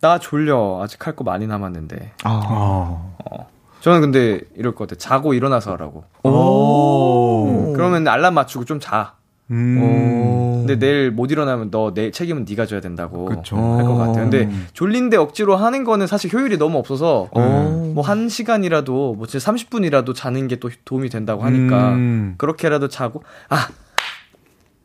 나 0.00 0.18
졸려. 0.18 0.80
아직 0.82 1.04
할 1.06 1.16
거 1.16 1.24
많이 1.24 1.46
남았는데. 1.46 2.12
아. 2.24 2.40
어. 2.48 3.48
저는 3.80 4.00
근데 4.02 4.40
이럴 4.56 4.74
것 4.74 4.88
같아. 4.88 4.98
자고 4.98 5.32
일어나서 5.34 5.72
하라고. 5.72 6.04
오. 6.22 7.72
그러면 7.74 8.06
알람 8.08 8.34
맞추고 8.34 8.64
좀 8.66 8.78
자. 8.80 9.14
음. 9.50 10.64
근데 10.66 10.76
내일 10.78 11.10
못 11.12 11.30
일어나면 11.30 11.70
너 11.70 11.92
내 11.94 12.10
책임은 12.10 12.44
네가 12.48 12.66
져야 12.66 12.80
된다고. 12.80 13.28
할 13.30 13.36
것 13.36 13.96
같아요. 13.96 14.12
근데 14.14 14.42
음. 14.44 14.66
졸린데 14.72 15.16
억지로 15.16 15.56
하는 15.56 15.84
거는 15.84 16.06
사실 16.08 16.32
효율이 16.32 16.58
너무 16.58 16.78
없어서 16.78 17.28
어. 17.32 17.92
뭐한 17.94 18.28
시간이라도 18.28 19.14
뭐 19.14 19.26
진짜 19.26 19.52
30분이라도 19.52 20.14
자는 20.14 20.48
게 20.48 20.56
또 20.56 20.70
도움이 20.84 21.10
된다고 21.10 21.44
하니까 21.44 21.90
음. 21.92 22.34
그렇게라도 22.38 22.88
자고 22.88 23.22
아. 23.48 23.68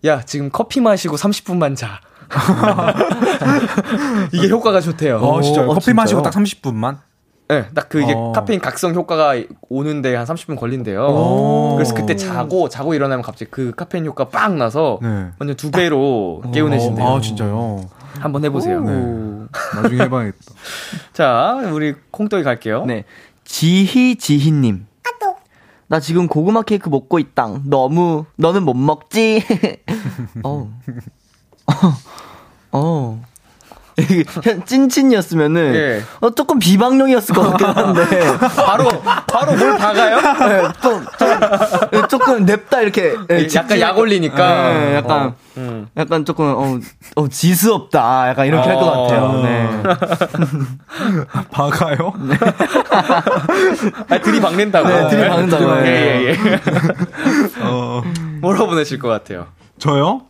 야, 0.05 0.22
지금 0.22 0.49
커피 0.51 0.82
마시고 0.82 1.16
30분만 1.16 1.76
자. 1.76 2.01
이게 4.32 4.49
효과가 4.49 4.82
좋대요. 4.82 5.18
어, 5.18 5.41
진짜. 5.41 5.64
어, 5.64 5.68
커피 5.68 5.86
진짜요? 5.86 5.95
마시고 5.95 6.22
딱 6.22 6.34
30분만? 6.34 6.97
네, 7.52 7.66
딱 7.74 7.89
그게 7.89 8.14
어. 8.16 8.32
카페인 8.34 8.62
각성 8.62 8.93
효과가 8.93 9.34
오는데 9.70 10.16
한 10.16 10.26
30분 10.26 10.58
걸린대요. 10.58 11.04
오. 11.06 11.74
그래서 11.76 11.93
그때 11.93 12.16
자고 12.16 12.70
자고 12.70 12.93
일어나면 12.93 13.24
갑자기 13.24 13.52
그 13.52 13.74
카페인 13.76 14.06
효과 14.06 14.30
빵 14.30 14.58
나서 14.58 14.99
네. 15.02 15.28
완전 15.38 15.58
두 15.58 15.70
배로 15.70 16.41
개운해진대요. 16.54 17.06
아, 17.06 17.20
진짜요? 17.20 17.86
한번 18.20 18.45
해보세요. 18.45 18.82
네. 18.82 18.91
나중에 19.82 20.04
해봐야겠다. 20.04 20.38
자, 21.12 21.60
우리 21.74 21.93
콩떡이 22.12 22.43
갈게요. 22.43 22.86
네. 22.86 23.04
지희 23.43 24.16
지희님. 24.16 24.88
나 25.88 25.99
지금 25.99 26.28
고구마 26.28 26.62
케이크 26.62 26.88
먹고 26.88 27.20
있당. 27.20 27.64
너무, 27.66 28.24
너는 28.38 28.64
못 28.64 28.76
먹지? 28.76 29.43
어. 30.45 30.72
어. 32.72 33.22
이게 33.22 33.22
현- 33.22 33.30
찐친이었으면은 34.66 35.76
예. 35.76 36.02
어, 36.20 36.30
조금 36.32 36.60
비방용이었을 36.60 37.36
것 37.36 37.49
같긴 37.52 37.68
한데 37.68 38.02
바로 38.56 38.89
바로 39.28 39.56
뭘 39.56 39.78
박아요? 39.78 40.18
네, 40.49 40.68
좀, 40.82 41.06
좀, 41.91 42.08
조금 42.08 42.45
냅다 42.45 42.82
이렇게 42.82 43.16
예, 43.30 43.47
약간 43.56 43.80
약 43.80 43.97
올리니까. 43.97 44.74
네, 44.74 44.95
약간 44.95 45.28
어, 45.28 45.36
음. 45.58 45.88
약간 45.97 46.26
조금 46.26 46.45
어, 46.45 46.80
어 47.16 47.28
지스럽다 47.28 48.30
약간 48.30 48.47
이렇게 48.47 48.70
할것 48.70 48.88
어. 48.88 49.04
같아요. 49.04 49.41
네. 49.43 49.84
박아요? 51.52 52.14
아, 54.10 54.20
들이박는다고. 54.20 54.88
네, 54.88 55.10
들이박는다고. 55.10 55.86
예, 55.86 55.88
예, 55.88 56.28
예. 56.30 56.38
어, 57.64 58.02
뭐라고 58.41 58.68
보내실 58.68 58.99
것 58.99 59.08
같아요? 59.08 59.47
저요? 59.80 60.22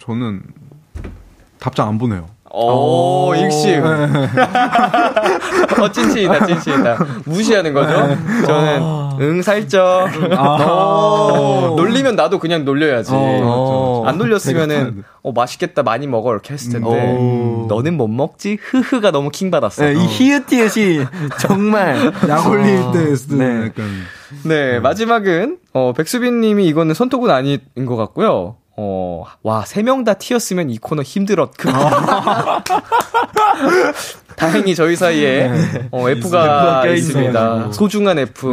저는 0.00 0.42
답장 1.58 1.88
안 1.88 1.98
보내요. 1.98 2.28
오, 2.52 3.32
익심. 3.34 3.82
어, 5.80 5.92
찐친이다, 5.92 6.46
찐친이다. 6.46 6.98
무시하는 7.24 7.72
거죠? 7.72 7.92
저는, 8.44 8.82
응, 9.20 9.42
살쪄. 9.42 10.08
어, 10.36 11.74
놀리면 11.76 12.16
나도 12.16 12.40
그냥 12.40 12.64
놀려야지. 12.64 13.12
어. 13.14 14.02
안 14.04 14.18
놀렸으면은, 14.18 15.04
어, 15.22 15.32
맛있겠다, 15.32 15.84
많이 15.84 16.08
먹어. 16.08 16.32
이렇게 16.32 16.54
했을 16.54 16.72
텐데, 16.72 16.88
오. 16.88 17.66
너는 17.68 17.96
못 17.96 18.08
먹지? 18.08 18.58
흐흐가 18.60 19.12
너무 19.12 19.30
킹받았어. 19.30 19.84
네, 19.84 19.92
이 19.92 20.06
히읗히읗이 20.06 21.06
정말 21.38 22.12
약 22.28 22.48
올릴 22.48 22.80
때 22.92 23.14
쓰는 23.14 23.72
네. 23.76 23.82
네, 24.44 24.80
마지막은, 24.80 25.58
어, 25.72 25.92
백수빈 25.92 26.40
님이 26.40 26.66
이거는 26.66 26.94
손톱은 26.94 27.30
아닌 27.30 27.58
것 27.86 27.94
같고요. 27.96 28.56
어, 28.82 29.24
와, 29.42 29.64
세 29.66 29.82
명 29.82 30.04
다 30.04 30.14
튀었으면 30.14 30.70
이 30.70 30.78
코너 30.78 31.02
힘들었. 31.02 31.50
그 31.58 31.68
다행히 34.36 34.74
저희 34.74 34.96
사이에 34.96 35.50
어, 35.90 36.08
F가. 36.08 36.86
있습니다. 36.86 37.72
소중한 37.72 38.18
F. 38.18 38.50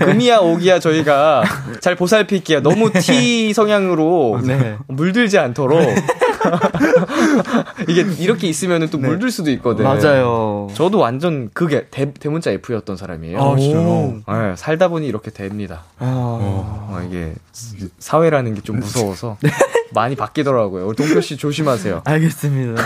금이야 0.00 0.38
오기야 0.38 0.80
저희가 0.80 1.42
잘 1.80 1.94
보살필게요. 1.96 2.60
너무 2.62 2.92
T 2.92 3.54
성향으로 3.54 4.40
네. 4.44 4.76
물들지 4.86 5.38
않도록. 5.38 5.80
이게 7.88 8.02
이렇게 8.18 8.46
있으면 8.48 8.88
또 8.90 8.98
물들 8.98 9.30
수도 9.30 9.50
있거든. 9.52 9.84
맞아요. 9.84 10.68
저도 10.74 10.98
완전 10.98 11.50
그게 11.52 11.86
대, 11.90 12.12
대문자 12.12 12.50
F였던 12.52 12.96
사람이에요. 12.96 13.40
아, 13.40 13.56
진짜요? 13.56 14.22
네, 14.26 14.54
살다 14.56 14.88
보니 14.88 15.06
이렇게 15.06 15.30
됩니다. 15.30 15.84
아, 15.98 16.04
어, 16.06 17.02
이게 17.08 17.34
사회라는 17.98 18.54
게 18.54 18.60
좀 18.62 18.78
무서워서 18.80 19.36
많이 19.94 20.14
바뀌더라고요. 20.16 20.86
우리 20.86 20.96
동표 20.96 21.20
씨 21.20 21.36
조심하세요. 21.36 22.02
알겠습니다. 22.04 22.82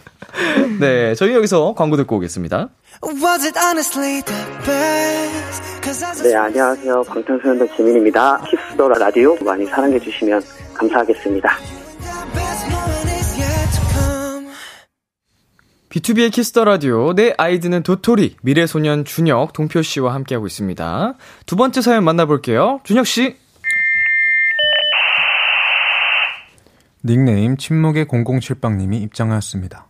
네, 0.80 1.14
저희 1.14 1.34
여기서 1.34 1.74
광고 1.76 1.96
듣고 1.96 2.16
오겠습니다. 2.16 2.68
Was 3.04 3.44
it 3.46 3.58
honestly 3.58 4.22
the 4.22 4.44
best? 4.64 5.62
'Cause 5.82 6.04
I 6.06 6.22
just 6.26 6.30
네, 6.32 6.36
안녕하세요. 6.36 7.02
방탄소년단 7.02 7.68
지민입니다. 7.76 8.40
Kiss 8.48 8.77
the 8.77 8.98
Radio 8.98 9.36
많이 9.44 9.66
사랑해주시면 9.66 10.42
감사하겠습니다. 10.74 11.56
B2B의 15.94 16.32
Kiss 16.32 16.50
the 16.50 16.64
Radio 16.64 17.14
내 17.14 17.34
아이디는 17.38 17.84
도토리 17.84 18.34
미래소년 18.42 19.04
준혁 19.04 19.52
동표 19.52 19.80
씨와 19.80 20.12
함께하고 20.14 20.44
있습니다. 20.48 21.14
두 21.46 21.54
번째 21.54 21.80
사연 21.82 22.02
만나볼게요. 22.02 22.80
준혁 22.82 23.06
씨. 23.06 23.36
닉네임 27.04 27.56
침묵의 27.56 28.06
007빵님이 28.06 29.02
입장하였습니다. 29.02 29.86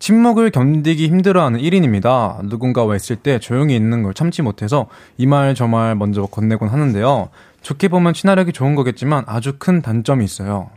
침묵을 0.00 0.50
견디기 0.50 1.06
힘들어하는 1.08 1.60
1인입니다. 1.60 2.44
누군가와 2.46 2.96
있을 2.96 3.14
때 3.14 3.38
조용히 3.38 3.76
있는 3.76 4.02
걸 4.02 4.12
참지 4.12 4.42
못해서 4.42 4.88
이 5.18 5.26
말 5.26 5.54
저 5.54 5.68
말 5.68 5.94
먼저 5.94 6.26
건네곤 6.26 6.68
하는데요. 6.68 7.28
좋게 7.62 7.88
보면 7.88 8.12
친화력이 8.12 8.52
좋은 8.52 8.74
거겠지만 8.74 9.22
아주 9.28 9.54
큰 9.60 9.82
단점이 9.82 10.24
있어요. 10.24 10.70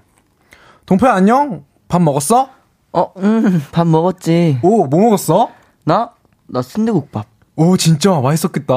동표야 0.85 1.13
안녕? 1.13 1.63
밥 1.87 2.01
먹었어? 2.03 2.58
어, 2.93 3.11
음, 3.17 3.61
밥 3.71 3.87
먹었지. 3.87 4.59
오, 4.63 4.85
뭐 4.87 4.99
먹었어? 5.01 5.49
나? 5.85 6.11
나 6.47 6.61
순대국밥. 6.61 7.25
오, 7.55 7.77
진짜 7.77 8.19
맛있었겠다. 8.19 8.73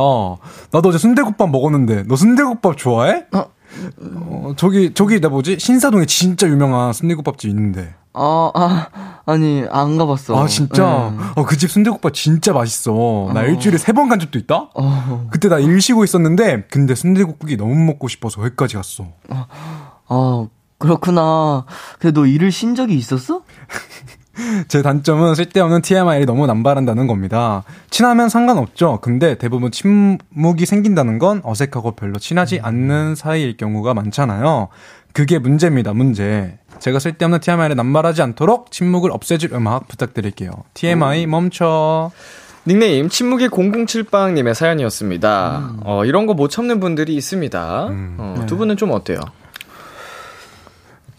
나도 0.70 0.88
어제 0.88 0.98
순대국밥 0.98 1.50
먹었는데 1.50 2.04
너 2.08 2.16
순대국밥 2.16 2.76
좋아해? 2.76 3.24
어. 3.32 3.44
어, 4.00 4.52
저기 4.56 4.92
저기 4.92 5.20
나 5.20 5.28
뭐지? 5.30 5.58
신사동에 5.58 6.04
진짜 6.06 6.46
유명한 6.46 6.92
순대국밥집 6.92 7.48
있는데. 7.50 7.94
아, 8.12 8.50
아, 8.54 8.88
아니, 9.24 9.64
안 9.70 9.96
가봤어. 9.96 10.36
아 10.38 10.46
진짜? 10.46 11.10
네. 11.16 11.24
어 11.36 11.44
그 11.46 11.56
집 11.56 11.70
순대국밥 11.70 12.12
진짜 12.12 12.52
맛있어. 12.52 13.30
나 13.32 13.42
일주일에 13.44 13.78
세 13.78 13.92
번 13.94 14.10
간 14.10 14.18
적도 14.20 14.38
있다. 14.38 14.68
어, 14.74 15.28
그때 15.30 15.48
나 15.48 15.58
일 15.58 15.80
쉬고 15.80 16.04
있었는데 16.04 16.64
근데 16.70 16.94
순대국밥이 16.94 17.56
너무 17.56 17.74
먹고 17.74 18.08
싶어서 18.08 18.42
거기까지 18.42 18.76
갔어. 18.76 19.06
아, 20.08 20.46
그렇구나. 20.82 21.64
근데 22.00 22.12
너 22.12 22.26
일을 22.26 22.50
쉰 22.50 22.74
적이 22.74 22.96
있었어? 22.96 23.42
제 24.66 24.82
단점은 24.82 25.34
쓸데없는 25.34 25.82
TMI를 25.82 26.26
너무 26.26 26.46
남발한다는 26.46 27.06
겁니다. 27.06 27.62
친하면 27.90 28.28
상관없죠. 28.28 28.98
근데 29.02 29.36
대부분 29.36 29.70
침묵이 29.70 30.66
생긴다는 30.66 31.18
건 31.18 31.40
어색하고 31.44 31.92
별로 31.92 32.18
친하지 32.18 32.58
않는 32.62 33.14
사이일 33.14 33.56
경우가 33.56 33.94
많잖아요. 33.94 34.68
그게 35.12 35.38
문제입니다, 35.38 35.92
문제. 35.92 36.58
제가 36.80 36.98
쓸데없는 36.98 37.40
TMI를 37.40 37.76
남발하지 37.76 38.22
않도록 38.22 38.70
침묵을 38.72 39.10
없애줄 39.12 39.52
음악 39.52 39.86
부탁드릴게요. 39.88 40.50
TMI 40.74 41.26
멈춰. 41.26 42.10
닉네임 42.66 43.08
침묵의 43.08 43.50
007빵님의 43.50 44.54
사연이었습니다. 44.54 45.74
어, 45.84 46.04
이런 46.06 46.26
거 46.26 46.32
못 46.34 46.48
참는 46.48 46.80
분들이 46.80 47.14
있습니다. 47.16 47.88
어, 48.18 48.44
두 48.48 48.56
분은 48.56 48.76
좀 48.78 48.90
어때요? 48.92 49.20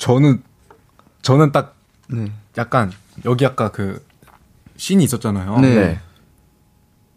저는, 0.03 0.43
저는 1.21 1.53
딱 1.53 1.75
네. 2.09 2.29
약간, 2.57 2.91
여기 3.23 3.45
아까 3.45 3.71
그, 3.71 4.05
씬이 4.75 5.01
있었잖아요. 5.05 5.59
네. 5.61 5.97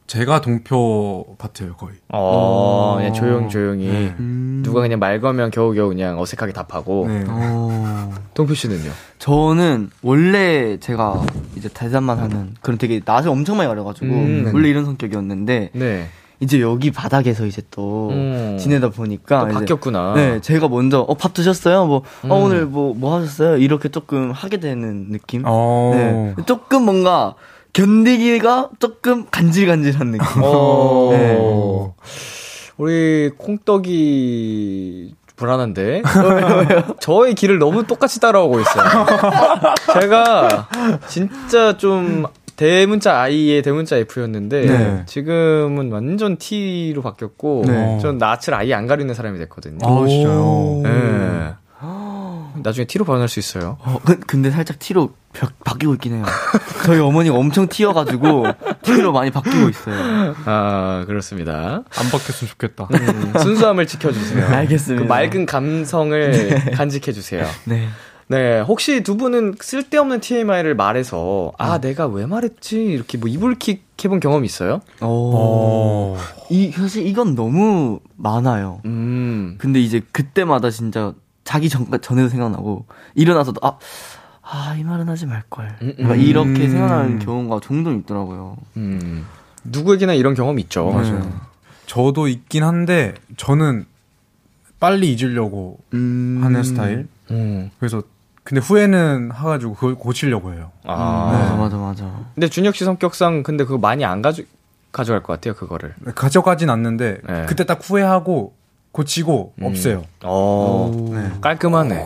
제가 0.06 0.40
동표 0.40 1.34
같아요, 1.36 1.74
거의. 1.74 1.96
어, 2.12 2.94
그냥 2.96 3.12
조용 3.12 3.48
조용히 3.48 3.88
네. 3.88 4.14
누가 4.62 4.82
그냥 4.82 5.00
말 5.00 5.20
거면 5.20 5.50
겨우겨우 5.50 5.88
그냥 5.88 6.20
어색하게 6.20 6.52
답하고 6.52 7.08
네. 7.08 7.24
어, 7.26 8.14
동표 8.34 8.54
씨는요? 8.54 8.92
저는 9.18 9.90
원래 10.02 10.78
제가 10.78 11.26
이제 11.56 11.68
대답만 11.68 12.20
하는 12.20 12.54
그런 12.60 12.78
되게 12.78 13.00
낯을 13.04 13.28
엄청 13.30 13.56
많이 13.56 13.66
가려가지고 13.66 14.06
음. 14.06 14.50
원래 14.54 14.68
이런 14.68 14.84
성격이었는데 14.84 15.70
네. 15.72 16.08
이제 16.40 16.60
여기 16.60 16.90
바닥에서 16.90 17.46
이제 17.46 17.62
또 17.70 18.10
음. 18.10 18.56
지내다 18.60 18.90
보니까 18.90 19.40
또 19.40 19.46
이제 19.48 19.54
바뀌었구나. 19.54 20.12
네, 20.14 20.40
제가 20.40 20.68
먼저 20.68 21.00
어 21.00 21.14
밥 21.14 21.32
드셨어요? 21.32 21.86
뭐 21.86 22.02
음. 22.24 22.30
어, 22.30 22.36
오늘 22.36 22.66
뭐뭐 22.66 23.16
하셨어요? 23.16 23.56
이렇게 23.56 23.88
조금 23.88 24.32
하게 24.32 24.58
되는 24.60 25.10
느낌. 25.10 25.42
어. 25.46 25.92
네, 25.94 26.34
조금 26.44 26.84
뭔가 26.84 27.34
견디기가 27.72 28.70
조금 28.78 29.26
간질간질한 29.30 30.08
느낌. 30.12 30.26
어. 30.42 31.08
네. 31.12 31.38
우리 32.78 33.30
콩떡이 33.38 35.14
불안한데 35.36 36.02
저의 37.00 37.34
길을 37.34 37.58
너무 37.58 37.86
똑같이 37.86 38.20
따라오고 38.20 38.60
있어요. 38.60 38.84
제가 40.00 40.68
진짜 41.08 41.76
좀 41.78 42.24
대문자 42.56 43.20
I의 43.20 43.62
대문자 43.62 43.96
F였는데 43.96 44.60
네. 44.66 45.02
지금은 45.06 45.92
완전 45.92 46.36
T로 46.38 47.02
바뀌었고 47.02 47.64
네. 47.66 47.98
전 48.00 48.18
낯을 48.18 48.54
아예 48.54 48.74
안 48.74 48.86
가리는 48.86 49.12
사람이 49.14 49.38
됐거든요. 49.38 49.78
아, 49.82 50.06
진짜요? 50.06 50.80
네. 50.84 51.52
나중에 52.62 52.86
T로 52.86 53.04
변할 53.04 53.28
수 53.28 53.38
있어요. 53.38 53.76
어, 53.80 53.98
그- 54.04 54.18
근데 54.20 54.50
살짝 54.50 54.78
T로 54.78 55.10
바, 55.38 55.50
바뀌고 55.62 55.92
있긴 55.94 56.14
해요. 56.14 56.24
저희 56.84 56.98
어머니가 56.98 57.36
엄청 57.36 57.68
T여가지고 57.68 58.46
T로 58.82 59.12
많이 59.12 59.30
바뀌고 59.30 59.68
있어요. 59.68 60.34
아 60.46 61.04
그렇습니다. 61.06 61.82
안 61.98 62.10
바뀌었으면 62.10 62.50
좋겠다. 62.50 62.88
음, 62.92 63.32
순수함을 63.40 63.86
지켜주세요. 63.86 64.46
알겠습니다. 64.56 65.04
그 65.04 65.08
맑은 65.08 65.44
감성을 65.44 66.72
간직해주세요. 66.72 67.44
네. 67.64 67.88
네, 68.28 68.60
혹시 68.60 69.02
두 69.02 69.16
분은 69.16 69.54
쓸데없는 69.60 70.20
TMI를 70.20 70.74
말해서, 70.74 71.52
아, 71.58 71.78
내가 71.78 72.06
왜 72.06 72.26
말했지? 72.26 72.82
이렇게 72.82 73.18
뭐 73.18 73.28
이불킥 73.28 73.84
해본 74.04 74.20
경험이 74.20 74.46
있어요? 74.46 74.80
오. 75.00 75.06
어. 75.34 76.18
이 76.50 76.70
사실 76.72 77.06
이건 77.06 77.34
너무 77.34 78.00
많아요. 78.16 78.80
음. 78.84 79.54
근데 79.58 79.80
이제 79.80 80.02
그때마다 80.12 80.70
진짜 80.70 81.14
자기 81.44 81.68
전 81.68 81.86
전에도 82.00 82.28
생각나고 82.28 82.86
일어나서도 83.14 83.60
아. 83.62 83.78
아, 84.42 84.76
이 84.78 84.84
말은 84.84 85.08
하지 85.08 85.26
말걸. 85.26 85.76
음, 85.82 85.94
음. 85.98 86.20
이렇게 86.20 86.68
생각나는 86.68 87.18
경우가 87.18 87.60
종종 87.60 87.96
있더라고요. 87.98 88.56
음. 88.76 89.26
누구에게나 89.64 90.14
이런 90.14 90.34
경험 90.34 90.58
있죠. 90.60 90.90
맞아요. 90.90 91.32
저도 91.86 92.28
있긴 92.28 92.62
한데 92.62 93.14
저는 93.36 93.86
빨리 94.78 95.12
잊으려고 95.12 95.78
음. 95.94 96.40
하는 96.42 96.62
스타일. 96.62 97.08
음. 97.30 97.70
그래서 97.80 98.02
근데 98.46 98.60
후회는 98.60 99.32
해가지고 99.34 99.74
그걸 99.74 99.96
고치려고 99.96 100.54
해요. 100.54 100.70
아. 100.84 101.56
맞아, 101.58 101.76
맞아, 101.76 101.76
맞아. 101.76 102.20
근데 102.34 102.48
준혁 102.48 102.76
씨 102.76 102.84
성격상 102.84 103.42
근데 103.42 103.64
그거 103.64 103.76
많이 103.76 104.04
안 104.04 104.22
가져 104.22 104.44
가져갈 104.92 105.20
것 105.24 105.32
같아요 105.32 105.54
그거를. 105.54 105.94
가져가진 106.14 106.70
않는데 106.70 107.18
네. 107.28 107.44
그때 107.48 107.64
딱 107.66 107.80
후회하고 107.82 108.54
고치고 108.92 109.54
없애요. 109.60 110.04
어. 110.22 111.08
네. 111.12 111.32
깔끔하네. 111.40 112.04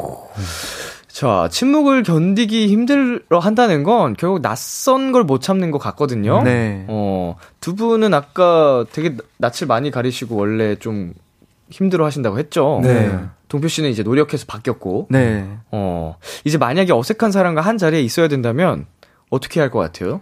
자, 1.09 1.49
침묵을 1.51 2.05
견디기 2.05 2.69
힘들어 2.69 3.39
한다는 3.39 3.83
건 3.83 4.17
결국 4.19 4.41
낯선 4.41 5.13
걸 5.13 5.25
못 5.25 5.43
참는 5.43 5.71
것 5.71 5.79
같거든요. 5.79 6.43
네. 6.43 6.87
어, 6.89 7.37
두 7.61 7.75
분은 7.75 8.15
아까 8.15 8.87
되게 8.93 9.15
낯을 9.37 9.67
많이 9.69 9.91
가리시고 9.91 10.35
원래 10.37 10.77
좀 10.77 11.13
힘들어 11.71 12.05
하신다고 12.05 12.39
했죠. 12.39 12.81
네. 12.83 13.19
동표 13.49 13.69
씨는 13.69 13.91
이제 13.91 14.03
노력해서 14.03 14.45
바뀌었고, 14.47 15.07
네. 15.11 15.49
어, 15.71 16.17
이제 16.45 16.59
만약에 16.59 16.93
어색한 16.93 17.33
사람과 17.33 17.61
한 17.63 17.79
자리에 17.79 18.01
있어야 18.03 18.29
된다면 18.29 18.87
어떻게 19.31 19.61
할 19.61 19.71
것 19.71 19.79
같아요? 19.79 20.21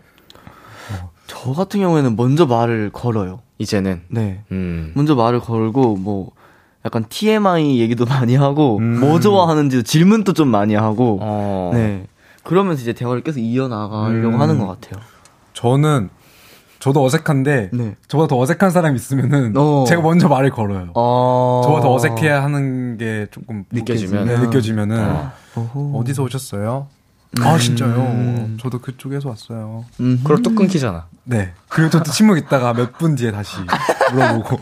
저 1.26 1.53
같은 1.53 1.80
경우에는 1.80 2.16
먼저 2.16 2.46
말을 2.46 2.90
걸어요. 2.90 3.40
이제는. 3.59 4.03
네. 4.09 4.42
음. 4.51 4.92
먼저 4.94 5.14
말을 5.14 5.40
걸고, 5.40 5.96
뭐, 5.96 6.30
약간 6.86 7.05
TMI 7.09 7.80
얘기도 7.80 8.07
많이 8.07 8.34
하고, 8.34 8.78
음. 8.78 8.99
뭐 9.01 9.20
좋아하는지도 9.20 9.82
질문도 9.82 10.32
좀 10.32 10.49
많이 10.49 10.74
하고, 10.74 11.18
어. 11.20 11.70
네. 11.74 12.07
그러면서 12.44 12.80
이제 12.80 12.94
대화를 12.94 13.22
계속 13.22 13.40
이어나가려고 13.40 14.36
음. 14.36 14.40
하는 14.40 14.59
것 14.59 14.66
같아요. 14.68 15.03
저는 15.53 16.09
저도 16.79 17.05
어색한데 17.05 17.70
네. 17.72 17.97
저보다 18.07 18.29
더 18.29 18.39
어색한 18.41 18.70
사람 18.70 18.93
이 18.95 18.97
있으면은 18.97 19.53
어. 19.57 19.85
제가 19.89 20.01
먼저 20.03 20.29
말을 20.29 20.51
걸어요. 20.51 20.91
어. 20.95 21.61
저보다 21.64 21.83
더 21.83 21.95
어색해야 21.95 22.43
하는 22.43 22.97
게 22.99 23.26
조금 23.31 23.64
느껴지면? 23.72 24.26
네, 24.26 24.39
느껴지면은 24.39 25.01
어. 25.11 25.33
어허. 25.57 25.99
어디서 25.99 26.22
오셨어요? 26.22 26.87
아 27.41 27.59
진짜요? 27.59 27.91
음. 27.95 28.57
저도 28.61 28.79
그쪽에서 28.81 29.29
왔어요. 29.29 29.85
음흠. 30.01 30.22
그럼 30.24 30.43
또 30.43 30.55
끊기잖아. 30.55 31.07
네. 31.24 31.53
그리고 31.68 31.91
또 31.91 32.03
침묵 32.05 32.39
있다가 32.39 32.72
몇 32.72 32.93
분 32.93 33.16
뒤에 33.16 33.33
다시 33.33 33.57
물어보고. 34.14 34.59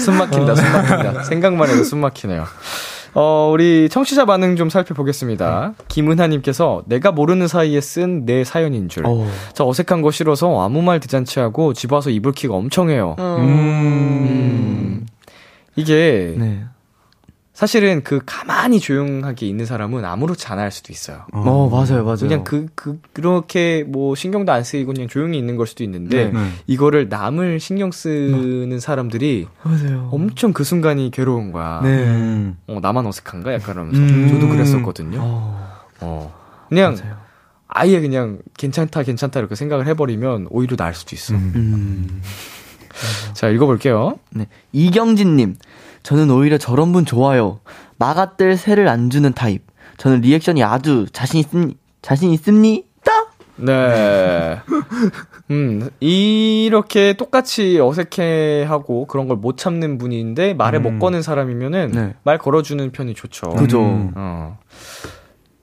숨 0.00 0.16
막힌다, 0.16 0.54
숨 0.54 0.72
막힌다. 0.72 1.22
생각만 1.24 1.68
해도 1.68 1.84
숨 1.84 1.98
막히네요. 2.00 2.44
어, 3.18 3.48
우리 3.50 3.88
청취자 3.88 4.26
반응 4.26 4.56
좀 4.56 4.68
살펴보겠습니다. 4.68 5.72
김은하님께서 5.88 6.82
내가 6.84 7.12
모르는 7.12 7.48
사이에 7.48 7.80
쓴 7.80 8.26
내 8.26 8.44
사연인 8.44 8.90
줄. 8.90 9.04
어. 9.06 9.26
저 9.54 9.64
어색한 9.64 10.02
거 10.02 10.10
싫어서 10.10 10.60
아무 10.62 10.82
말 10.82 11.00
대잔치 11.00 11.40
하고 11.40 11.72
집 11.72 11.92
와서 11.94 12.10
이불 12.10 12.32
키가 12.32 12.54
엄청 12.54 12.90
해요. 12.90 13.16
음. 13.18 15.06
이게 15.76 16.34
네. 16.36 16.64
사실은 17.56 18.02
그 18.04 18.20
가만히 18.26 18.80
조용하게 18.80 19.46
있는 19.46 19.64
사람은 19.64 20.04
아무렇지 20.04 20.46
않아 20.48 20.60
할 20.60 20.70
수도 20.70 20.92
있어요. 20.92 21.24
어, 21.32 21.70
맞아요, 21.70 22.04
맞아요. 22.04 22.18
그냥 22.18 22.44
그, 22.44 22.66
그, 22.74 23.00
그렇게 23.14 23.82
뭐 23.82 24.14
신경도 24.14 24.52
안 24.52 24.62
쓰이고 24.62 24.92
그냥 24.92 25.08
조용히 25.08 25.38
있는 25.38 25.56
걸 25.56 25.66
수도 25.66 25.82
있는데 25.82 26.32
네. 26.32 26.50
이거를 26.66 27.08
남을 27.08 27.58
신경 27.58 27.92
쓰는 27.92 28.78
사람들이 28.78 29.48
맞아요. 29.62 30.10
엄청 30.12 30.52
그 30.52 30.64
순간이 30.64 31.10
괴로운 31.10 31.50
거야. 31.50 31.80
네. 31.82 31.88
음. 31.88 32.58
어, 32.66 32.78
나만 32.82 33.06
어색한가? 33.06 33.54
약간 33.54 33.74
그러면서. 33.74 34.00
음. 34.02 34.28
저도 34.28 34.48
그랬었거든요. 34.48 35.18
어, 35.22 35.82
어. 36.00 36.34
그냥 36.68 36.94
맞아요. 37.00 37.16
아예 37.68 38.02
그냥 38.02 38.40
괜찮다, 38.58 39.02
괜찮다 39.02 39.40
이렇게 39.40 39.54
생각을 39.54 39.86
해버리면 39.86 40.48
오히려 40.50 40.76
나을 40.76 40.92
수도 40.92 41.16
있어. 41.16 41.32
음. 41.32 42.20
자, 43.32 43.48
읽어볼게요. 43.48 44.18
네. 44.30 44.46
이경진님, 44.72 45.56
저는 46.06 46.30
오히려 46.30 46.56
저런 46.56 46.92
분 46.92 47.04
좋아요. 47.04 47.58
마가뜰 47.98 48.56
새를 48.56 48.86
안 48.86 49.10
주는 49.10 49.32
타입. 49.32 49.64
저는 49.96 50.20
리액션이 50.20 50.62
아주 50.62 51.06
자신 51.12 51.40
있습니, 51.40 51.76
자신 52.00 52.30
있습니다? 52.30 52.86
네. 53.56 54.60
음, 55.50 55.90
이렇게 55.98 57.14
똑같이 57.14 57.80
어색해하고 57.80 59.06
그런 59.08 59.26
걸 59.26 59.38
못 59.38 59.56
참는 59.56 59.98
분인데 59.98 60.54
말을 60.54 60.78
못 60.80 61.00
거는 61.00 61.22
사람이면은 61.22 61.90
네. 61.90 62.14
말 62.22 62.38
걸어주는 62.38 62.88
편이 62.92 63.14
좋죠. 63.14 63.50
그죠. 63.56 63.82
음. 63.82 64.12
어. 64.14 64.58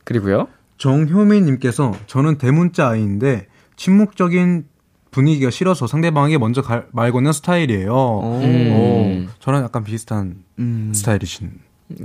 그리고요. 0.04 0.50
정효민님께서 0.78 1.94
저는 2.06 2.38
대문자 2.38 2.90
아이인데 2.90 3.48
침묵적인 3.78 4.66
분위기가 5.14 5.50
싫어서 5.50 5.88
상대방에게 5.88 6.38
먼저 6.38 6.62
갈- 6.62 6.88
말 6.92 7.12
거는 7.14 7.32
스타일이에요. 7.32 7.94
오. 7.94 8.42
음. 8.44 9.28
오, 9.30 9.32
저랑 9.40 9.64
약간 9.64 9.84
비슷한 9.86 10.44
음. 10.60 10.92
스타일이신. 10.94 11.52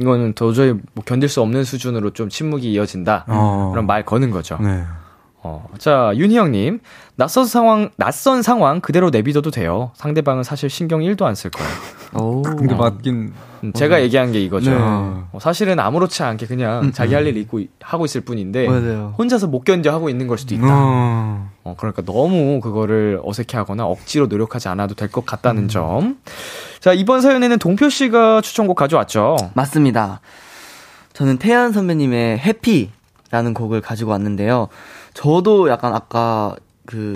이거는 0.01 0.35
도저히 0.35 0.73
뭐 0.95 1.03
견딜 1.05 1.29
수 1.29 1.41
없는 1.41 1.65
수준으로 1.65 2.11
좀 2.11 2.29
침묵이 2.29 2.71
이어진다. 2.73 3.25
어. 3.27 3.71
그럼 3.73 3.87
말 3.87 4.05
거는 4.05 4.31
거죠. 4.31 4.59
네. 4.61 4.85
어. 5.49 5.65
자, 5.79 6.13
윤희영님. 6.15 6.81
낯선 7.17 7.47
상황, 7.47 7.91
낯선 7.97 8.43
상황 8.43 8.81
그대로 8.81 9.11
내비둬도 9.11 9.51
돼요. 9.51 9.91
상대방은 9.97 10.43
사실 10.45 10.69
신경 10.71 11.01
1도 11.01 11.23
안 11.25 11.35
쓸 11.35 11.51
거예요. 11.51 11.71
오. 12.15 12.43
근데 12.43 12.75
맞긴 12.75 13.33
음, 13.65 13.73
제가 13.73 14.01
얘기한 14.03 14.31
게 14.33 14.41
이거죠. 14.41 14.71
네. 14.71 14.77
어, 14.81 15.39
사실은 15.41 15.81
아무렇지 15.81 16.23
않게 16.23 16.47
그냥 16.47 16.93
자기 16.93 17.15
할 17.15 17.27
일 17.27 17.37
있고 17.39 17.61
하고 17.81 18.05
있을 18.05 18.21
뿐인데 18.21 18.69
맞아요. 18.69 19.15
혼자서 19.19 19.47
못 19.49 19.65
견뎌 19.65 19.91
하고 19.93 20.09
있는 20.09 20.27
걸 20.29 20.39
수도 20.39 20.55
있다. 20.55 20.67
어. 20.69 21.51
어, 21.65 21.75
그러니까 21.77 22.03
너무 22.03 22.61
그거를 22.61 23.21
어색해 23.25 23.57
하거나 23.57 23.85
억지로 23.87 24.27
노력하지 24.27 24.69
않아도 24.69 24.95
될 24.95 25.09
것 25.11 25.27
같다는 25.27 25.69
점. 25.69 26.19
자, 26.81 26.93
이번 26.93 27.21
사연에는 27.21 27.59
동표 27.59 27.89
씨가 27.89 28.43
추천곡 28.43 28.77
가져왔죠. 28.77 29.37
맞습니다. 29.55 30.21
저는 31.15 31.39
태연 31.39 31.73
선배님의 31.73 32.39
해피라는 32.39 33.53
곡을 33.55 33.81
가지고 33.81 34.13
왔는데요. 34.13 34.69
저도 35.15 35.69
약간 35.69 35.95
아까 35.95 36.55
그 36.87 37.15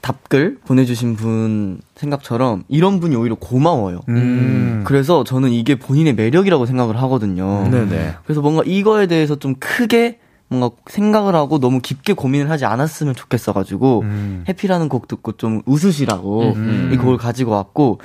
답글 0.00 0.58
보내주신 0.64 1.16
분 1.16 1.80
생각처럼 1.96 2.64
이런 2.68 3.00
분이 3.00 3.16
오히려 3.16 3.34
고마워요. 3.34 4.00
음. 4.08 4.82
그래서 4.86 5.24
저는 5.24 5.50
이게 5.50 5.74
본인의 5.74 6.14
매력이라고 6.14 6.66
생각을 6.66 6.96
하거든요. 7.02 7.68
네네. 7.68 8.14
그래서 8.24 8.40
뭔가 8.40 8.62
이거에 8.64 9.06
대해서 9.06 9.36
좀 9.36 9.54
크게 9.58 10.18
뭔가 10.48 10.70
생각을 10.86 11.34
하고 11.34 11.58
너무 11.58 11.80
깊게 11.80 12.14
고민을 12.14 12.50
하지 12.50 12.64
않았으면 12.64 13.14
좋겠어가지고 13.14 14.00
음. 14.00 14.44
해피라는 14.48 14.88
곡 14.88 15.08
듣고 15.08 15.32
좀 15.32 15.60
웃으시라고 15.66 16.54
음. 16.54 16.90
이 16.92 16.96
곡을 16.96 17.18
가지고 17.18 17.50
왔고 17.52 18.00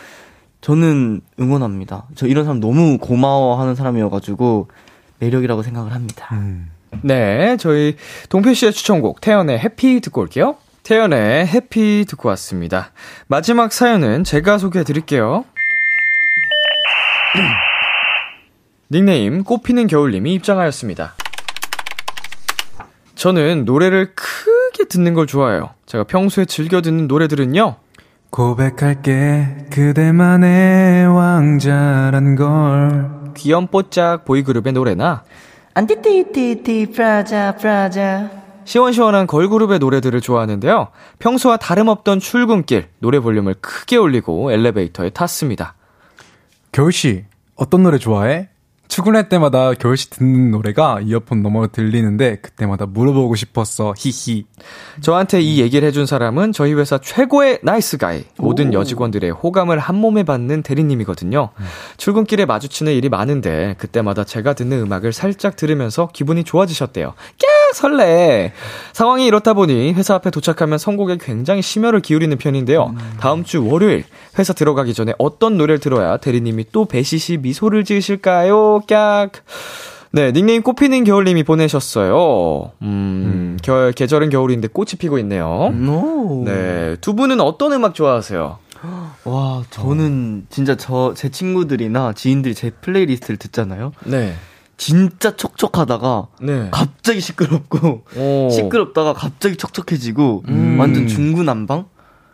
저는 0.60 1.22
응원합니다. 1.40 2.08
저 2.16 2.28
이런 2.28 2.44
사람 2.44 2.60
너무 2.60 2.98
고마워하는 2.98 3.76
사람이어가지고 3.76 4.68
매력이라고 5.20 5.64
생각을 5.64 5.94
합니다. 5.94 6.30
음. 6.34 6.70
네, 7.02 7.58
저희 7.58 7.98
동표 8.30 8.54
씨의 8.54 8.74
추천곡 8.74 9.22
태연의 9.22 9.60
해피 9.60 10.00
듣고 10.02 10.22
올게요. 10.22 10.56
태연의 10.84 11.48
해피 11.48 12.06
듣고 12.08 12.30
왔습니다. 12.30 12.92
마지막 13.28 13.72
사연은 13.72 14.24
제가 14.24 14.58
소개해 14.58 14.84
드릴게요. 14.84 15.46
닉네임 18.92 19.44
꽃피는 19.44 19.88
겨울님이 19.88 20.34
입장하였습니다. 20.36 21.16
저는 23.16 23.66
노래를 23.66 24.14
크게 24.16 24.86
듣는 24.90 25.14
걸 25.14 25.26
좋아해요. 25.26 25.72
제가 25.86 26.04
평소에 26.04 26.46
즐겨 26.46 26.82
듣는 26.82 27.08
노래들은요. 27.08 27.76
고백할게 28.30 29.68
그대만의 29.72 31.08
왕자란 31.08 32.36
걸 32.36 33.34
귀염뽀짝 33.36 34.26
보이그룹의 34.26 34.74
노래나 34.74 35.24
Anti-ti-ti-ti 35.76 36.92
fragile 36.94 37.56
fragile 37.56 38.30
시원시원한 38.66 39.28
걸그룹의 39.28 39.80
노래들을 39.80 40.22
좋아하는데요. 40.22 40.90
평소와 41.20 41.58
다름없던 41.58 42.20
출근길 42.20 42.88
노래 43.00 43.20
볼륨을 43.20 43.56
크게 43.56 43.98
올리고 43.98 44.52
엘리베이터에 44.52 45.10
탔습니다. 45.10 45.76
겨울씨 46.72 47.26
어떤 47.56 47.84
노래 47.84 47.98
좋아해? 47.98 48.50
출근할 48.88 49.28
때마다 49.28 49.74
겨울씨 49.74 50.12
듣는 50.12 50.52
노래가 50.52 51.00
이어폰 51.02 51.42
너머로 51.42 51.68
들리는데 51.68 52.38
그때마다 52.38 52.86
물어보고 52.86 53.36
싶었어 53.36 53.94
히히 53.98 54.46
저한테 55.02 55.42
이 55.42 55.60
얘기를 55.62 55.88
해준 55.88 56.06
사람은 56.06 56.52
저희 56.52 56.74
회사 56.74 56.98
최고의 57.00 57.60
nice 57.64 57.98
guy. 57.98 58.24
모든 58.38 58.74
여직원들의 58.74 59.32
호감을 59.32 59.80
한 59.80 59.96
몸에 59.96 60.24
받는 60.24 60.62
대리님이거든요. 60.62 61.50
출근길에 61.98 62.46
마주치는 62.46 62.94
일이 62.94 63.10
많은데 63.10 63.76
그때마다 63.80 64.24
제가 64.24 64.54
듣는 64.54 64.82
음악을 64.82 65.12
살짝 65.12 65.56
들으면서 65.56 66.10
기분이 66.14 66.44
좋아지셨대요. 66.44 67.08
깍 67.08 67.63
설레. 67.76 68.54
상황이 68.94 69.26
이렇다 69.26 69.54
보니 69.54 69.94
회사 69.94 70.16
앞에 70.16 70.30
도착하면 70.30 70.78
선곡에 70.78 71.18
굉장히 71.20 71.62
심혈을 71.62 72.02
기울이는 72.02 72.38
편인데요. 72.38 72.94
다음 73.20 73.44
주 73.44 73.66
월요일 73.68 74.04
회사 74.40 74.54
들어가기 74.54 74.94
전에 74.94 75.14
어떤 75.18 75.58
노래를 75.58 75.80
들어야 75.80 76.18
대리님이 76.18 76.66
또 76.72 76.86
배시시 76.86 77.38
미소를 77.38 77.84
지으실까요? 77.84 78.82
깍. 78.88 79.32
네, 80.12 80.32
닉네임 80.32 80.62
꽃피는 80.62 81.06
겨울님이 81.06 81.44
보내셨어요. 81.44 82.72
음, 82.84 83.58
겨울, 83.64 83.92
계절은 83.94 84.30
겨울인데 84.30 84.68
꽃이 84.68 84.90
피고 85.00 85.18
있네요. 85.20 85.72
노. 85.76 86.44
네, 86.46 86.96
두 87.02 87.16
분은 87.16 87.42
어떤 87.42 87.74
음악 87.74 87.96
좋아하세요? 87.96 88.60
와 89.26 89.64
저는 89.72 90.46
진짜 90.50 90.76
저 90.76 91.14
제 91.16 91.30
친구들이나 91.30 92.14
지인들이 92.14 92.54
제 92.54 92.70
playlist를 92.70 93.38
듣잖아요. 93.38 93.94
네. 94.06 94.34
진짜 94.84 95.34
촉촉하다가 95.34 96.28
네. 96.42 96.68
갑자기 96.72 97.22
시끄럽고 97.22 98.04
오. 98.18 98.50
시끄럽다가 98.50 99.14
갑자기 99.14 99.56
촉촉해지고 99.56 100.44
음. 100.50 100.78
완전 100.78 101.08
중구난방? 101.08 101.86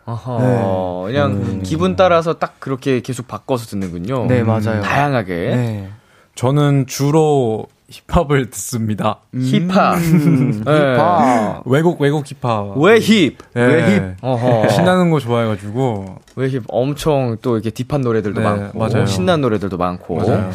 아하. 0.04 0.38
네. 0.40 1.12
그냥 1.12 1.30
음. 1.30 1.62
기분 1.62 1.94
따라서 1.94 2.32
딱 2.40 2.58
그렇게 2.58 3.02
계속 3.02 3.28
바꿔서 3.28 3.66
듣는군요. 3.66 4.26
네, 4.26 4.42
맞아요. 4.42 4.82
다양하게. 4.82 5.34
네. 5.34 5.90
저는 6.34 6.86
주로 6.88 7.68
힙합을 7.88 8.50
듣습니다. 8.50 9.20
힙합. 9.32 9.98
음, 9.98 10.62
네. 10.66 10.72
힙합. 10.72 11.62
외국 11.66 12.00
외국 12.00 12.24
힙합. 12.26 12.76
왜 12.78 12.98
힙? 12.98 13.36
네. 13.54 13.64
왜 13.64 13.96
힙? 13.96 14.16
어허. 14.22 14.70
신나는 14.70 15.10
거 15.10 15.20
좋아해가지고. 15.20 16.16
왜 16.34 16.48
힙? 16.48 16.64
엄청 16.66 17.36
또 17.42 17.54
이렇게 17.54 17.70
딥한 17.70 18.00
노래들도 18.00 18.40
네, 18.40 18.44
많고, 18.44 18.78
맞아요. 18.78 19.06
신나는 19.06 19.40
노래들도 19.42 19.76
많고. 19.76 20.16
맞아요. 20.16 20.50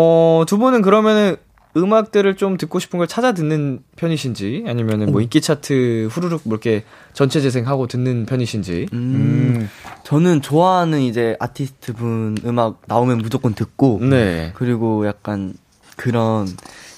어, 0.00 0.44
두 0.46 0.58
분은 0.58 0.82
그러면은 0.82 1.34
음악들을 1.76 2.36
좀 2.36 2.56
듣고 2.56 2.78
싶은 2.78 2.98
걸 2.98 3.08
찾아 3.08 3.32
듣는 3.32 3.80
편이신지, 3.96 4.64
아니면은 4.68 5.10
뭐 5.10 5.20
인기 5.20 5.40
차트 5.40 6.08
후루룩 6.10 6.42
뭐 6.44 6.54
이렇게 6.54 6.84
전체 7.14 7.40
재생하고 7.40 7.88
듣는 7.88 8.24
편이신지. 8.24 8.86
음, 8.92 8.96
음. 8.96 9.68
저는 10.04 10.40
좋아하는 10.40 11.00
이제 11.00 11.36
아티스트 11.40 11.94
분 11.94 12.36
음악 12.44 12.82
나오면 12.86 13.18
무조건 13.18 13.54
듣고 13.54 13.98
네. 14.00 14.52
그리고 14.54 15.04
약간 15.06 15.54
그런 15.96 16.46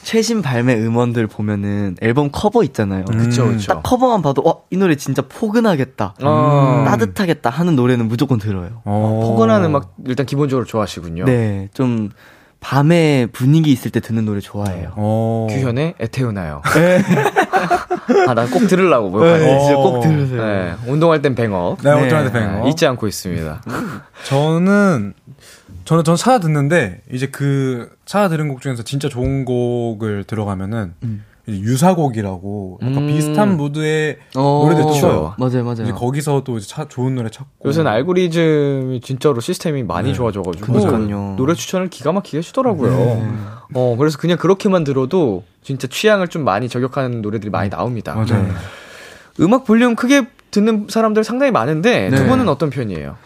최신 0.03 0.43
발매 0.43 0.75
음원들 0.75 1.27
보면은 1.27 1.97
앨범 2.03 2.29
커버 2.31 2.63
있잖아요. 2.65 3.07
그쵸, 3.07 3.45
음. 3.45 3.57
그쵸. 3.57 3.73
딱 3.73 3.83
커버만 3.83 4.21
봐도 4.21 4.43
어, 4.47 4.65
이 4.71 4.77
노래 4.77 4.95
진짜 4.97 5.23
포근하겠다. 5.23 6.17
어, 6.23 6.85
따뜻하겠다 6.87 7.49
하는 7.49 7.77
노래는 7.77 8.09
무조건 8.09 8.39
들어요. 8.39 8.83
어. 8.85 9.21
포근한 9.25 9.65
음악 9.65 9.95
일단 10.07 10.27
기본적으로 10.27 10.67
좋아하시군요. 10.67 11.25
네, 11.25 11.71
좀 11.73 12.11
밤에 12.61 13.27
분위기 13.33 13.73
있을 13.73 13.91
때 13.91 14.01
듣는 14.01 14.27
노래 14.27 14.41
좋아해요. 14.41 14.93
어. 14.97 15.47
규현의 15.51 15.95
애태우나요. 15.99 16.63
아, 18.29 18.35
난꼭 18.35 18.69
들으려고 18.69 19.09
뭐. 19.11 19.25
네, 19.25 19.39
네. 19.39 19.59
진짜 19.61 19.77
꼭 19.77 20.01
들으세요. 20.01 20.45
네. 20.45 20.75
운동할 20.87 21.23
땐 21.23 21.35
뱅업. 21.35 21.83
네, 21.83 21.95
네. 21.95 22.07
어쩌면 22.07 22.33
뱅어. 22.33 22.69
잊지 22.69 22.87
않고 22.87 23.07
있습니다. 23.09 23.63
저는 24.25 25.15
저는 25.85 26.05
전 26.05 26.17
찾아 26.17 26.39
듣는데 26.39 27.01
이제 27.11 27.27
그 27.27 27.91
찾아 28.05 28.29
들은 28.29 28.49
곡 28.49 28.61
중에서 28.61 28.83
진짜 28.83 29.09
좋은 29.09 29.45
곡을 29.45 30.25
들어가면은 30.25 30.95
음. 31.03 31.25
유사곡이라고 31.49 32.79
약간 32.83 32.97
음. 32.99 33.07
비슷한 33.07 33.57
무드의 33.57 34.19
어, 34.37 34.63
노래들. 34.65 34.95
있어요. 34.95 35.35
맞아요, 35.39 35.65
맞아요. 35.65 35.83
이제 35.83 35.93
거기서 35.93 36.43
또 36.45 36.59
이제 36.59 36.67
차, 36.67 36.87
좋은 36.87 37.15
노래 37.15 37.31
찾고 37.31 37.69
요새는 37.69 37.91
알고리즘이 37.91 39.01
진짜로 39.01 39.41
시스템이 39.41 39.83
많이 39.83 40.09
네. 40.09 40.15
좋아져가지고 40.15 40.67
그러니까요. 40.67 41.35
노래 41.37 41.55
추천을 41.55 41.89
기가 41.89 42.13
막히게 42.13 42.39
해주더라고요. 42.39 42.91
네. 42.91 43.31
어 43.75 43.97
그래서 43.99 44.19
그냥 44.19 44.39
그렇게만 44.39 44.85
들어도 44.85 45.45
진짜 45.63 45.87
취향을 45.89 46.29
좀 46.29 46.45
많이 46.45 46.69
저격하는 46.69 47.23
노래들이 47.23 47.51
많이 47.51 47.71
나옵니다. 47.71 48.15
맞아요. 48.15 48.43
네. 48.43 48.51
음악 49.41 49.65
볼륨 49.65 49.95
크게 49.95 50.27
듣는 50.51 50.87
사람들 50.89 51.25
상당히 51.25 51.53
많은데 51.53 52.11
두 52.11 52.23
네. 52.23 52.29
분은 52.29 52.49
어떤 52.49 52.71
편이에요? 52.71 53.17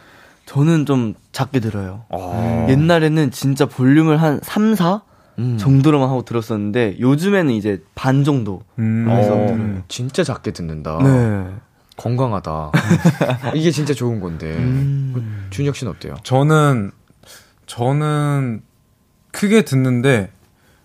저는 0.47 0.85
좀 0.87 1.15
작게 1.33 1.61
들어요. 1.61 2.03
어. 2.11 2.67
옛날에는 2.69 3.31
진짜 3.31 3.67
볼륨을 3.67 4.21
한 4.21 4.41
3, 4.43 4.75
4 4.75 5.01
음. 5.39 5.57
정도로만 5.59 6.09
하고 6.09 6.23
들었었는데 6.25 6.97
요즘에는 7.01 7.53
이제 7.53 7.83
반 7.95 8.25
정도. 8.25 8.63
음. 8.79 9.07
어, 9.09 9.23
들어요. 9.23 9.83
진짜 9.89 10.23
작게 10.25 10.53
듣는다. 10.53 10.99
네. 11.03 11.47
건강하다. 11.97 12.73
이게 13.55 13.71
진짜 13.71 13.95
좋은 13.95 14.21
건데. 14.21 14.47
음. 14.57 15.47
준혁 15.51 15.77
씨는 15.77 15.93
어때요? 15.93 16.15
저는 16.23 16.91
저는 17.67 18.63
크게 19.33 19.63
듣는데 19.65 20.31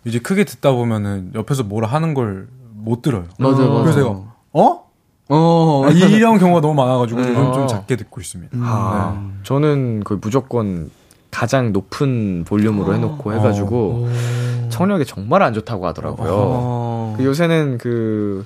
이제 0.05 0.19
크게 0.19 0.43
듣다 0.45 0.71
보면은 0.71 1.31
옆에서 1.35 1.63
뭐라 1.63 1.87
하는 1.87 2.13
걸 2.13 2.47
못 2.81 3.01
들어요. 3.01 3.25
맞아요, 3.37 3.57
맞아요. 3.57 3.81
그래서 3.83 3.99
제가 3.99 4.09
어? 4.53 4.89
어. 5.31 5.83
아, 5.85 5.89
이런 5.91 6.39
경우가 6.39 6.61
너무 6.61 6.73
많아가지고 6.75 7.21
네. 7.21 7.33
저는 7.33 7.47
어. 7.49 7.53
좀 7.53 7.67
작게 7.67 7.95
듣고 7.97 8.21
있습니다. 8.21 8.57
아, 8.61 9.31
저는 9.43 10.03
거의 10.03 10.19
무조건 10.21 10.89
가장 11.29 11.71
높은 11.71 12.43
볼륨으로 12.47 12.95
해놓고 12.95 13.33
해가지고 13.33 14.09
청력이 14.69 15.05
정말 15.05 15.41
안 15.43 15.53
좋다고 15.53 15.85
하더라고요. 15.87 16.29
어. 16.31 17.13
그 17.17 17.23
요새는 17.25 17.77
그, 17.77 18.45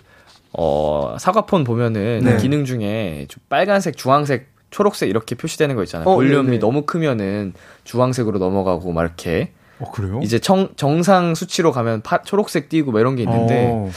어, 0.54 1.16
사과폰 1.20 1.64
보면은 1.64 2.22
네. 2.24 2.38
기능 2.38 2.66
중에 2.66 3.26
좀 3.30 3.42
빨간색, 3.50 3.98
주황색, 3.98 4.52
초록색 4.70 5.10
이렇게 5.10 5.36
표시되는 5.36 5.76
거 5.76 5.84
있잖아요. 5.84 6.08
어, 6.10 6.16
볼륨이 6.16 6.46
네네. 6.48 6.60
너무 6.60 6.84
크면은 6.84 7.54
주황색으로 7.84 8.40
넘어가고 8.40 8.92
막 8.92 9.02
이렇게. 9.04 9.52
어 9.80 9.92
그래요? 9.92 10.20
이제 10.24 10.40
정, 10.40 10.70
정상 10.76 11.34
수치로 11.36 11.72
가면 11.72 12.02
파, 12.02 12.22
초록색 12.22 12.70
띄우고 12.70 12.92
막 12.92 13.00
이런 13.00 13.16
게 13.16 13.24
있는데 13.24 13.70
어. 13.74 13.90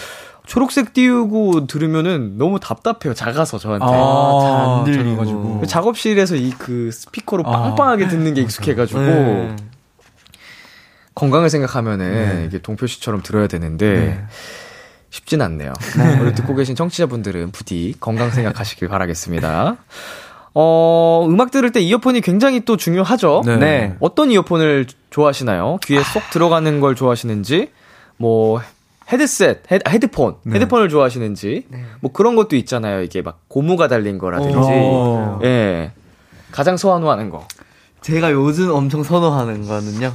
초록색 0.46 0.92
띄우고 0.94 1.66
들으면은 1.66 2.38
너무 2.38 2.60
답답해요. 2.60 3.14
작아서 3.14 3.58
저한테. 3.58 3.84
아, 3.86 4.38
잘안 4.42 4.84
들리고. 4.84 5.04
작아가지고. 5.16 5.60
그 5.60 5.66
작업실에서 5.66 6.36
이 6.36 6.52
그 6.58 6.90
스피커로 6.92 7.42
아. 7.46 7.50
빵빵하게 7.50 8.08
듣는 8.08 8.34
게 8.34 8.42
익숙해가지고 8.42 9.00
네. 9.00 9.56
건강을 11.16 11.50
생각하면은 11.50 12.38
네. 12.38 12.44
이게 12.46 12.58
동표 12.58 12.86
씨처럼 12.86 13.22
들어야 13.22 13.48
되는데 13.48 14.24
쉽진 15.10 15.40
않네요. 15.42 15.72
우리 16.20 16.34
듣고 16.34 16.54
계신 16.54 16.76
청취자분들은 16.76 17.50
부디 17.50 17.94
건강 17.98 18.30
생각하시길 18.30 18.88
바라겠습니다. 18.88 19.76
어, 20.54 21.26
음악 21.28 21.50
들을 21.50 21.70
때 21.72 21.80
이어폰이 21.80 22.20
굉장히 22.20 22.64
또 22.64 22.76
중요하죠. 22.76 23.42
네. 23.44 23.56
네. 23.56 23.96
어떤 24.00 24.30
이어폰을 24.30 24.86
좋아하시나요? 25.10 25.78
귀에 25.84 26.02
쏙 26.02 26.22
들어가는 26.30 26.80
걸 26.80 26.94
좋아하시는지, 26.94 27.72
뭐, 28.16 28.60
헤드셋, 29.12 29.70
헤드, 29.70 30.08
폰 30.08 30.36
네. 30.44 30.56
헤드폰을 30.56 30.88
좋아하시는지, 30.88 31.66
뭐 32.00 32.12
그런 32.12 32.36
것도 32.36 32.56
있잖아요. 32.56 33.02
이게 33.02 33.20
막 33.20 33.40
고무가 33.48 33.88
달린 33.88 34.16
거라든지, 34.18 34.56
어. 34.56 35.40
예. 35.44 35.92
가장 36.52 36.76
선호하는 36.78 37.28
거. 37.28 37.46
제가 38.00 38.32
요즘 38.32 38.70
엄청 38.70 39.02
선호하는 39.02 39.66
거는요. 39.66 40.12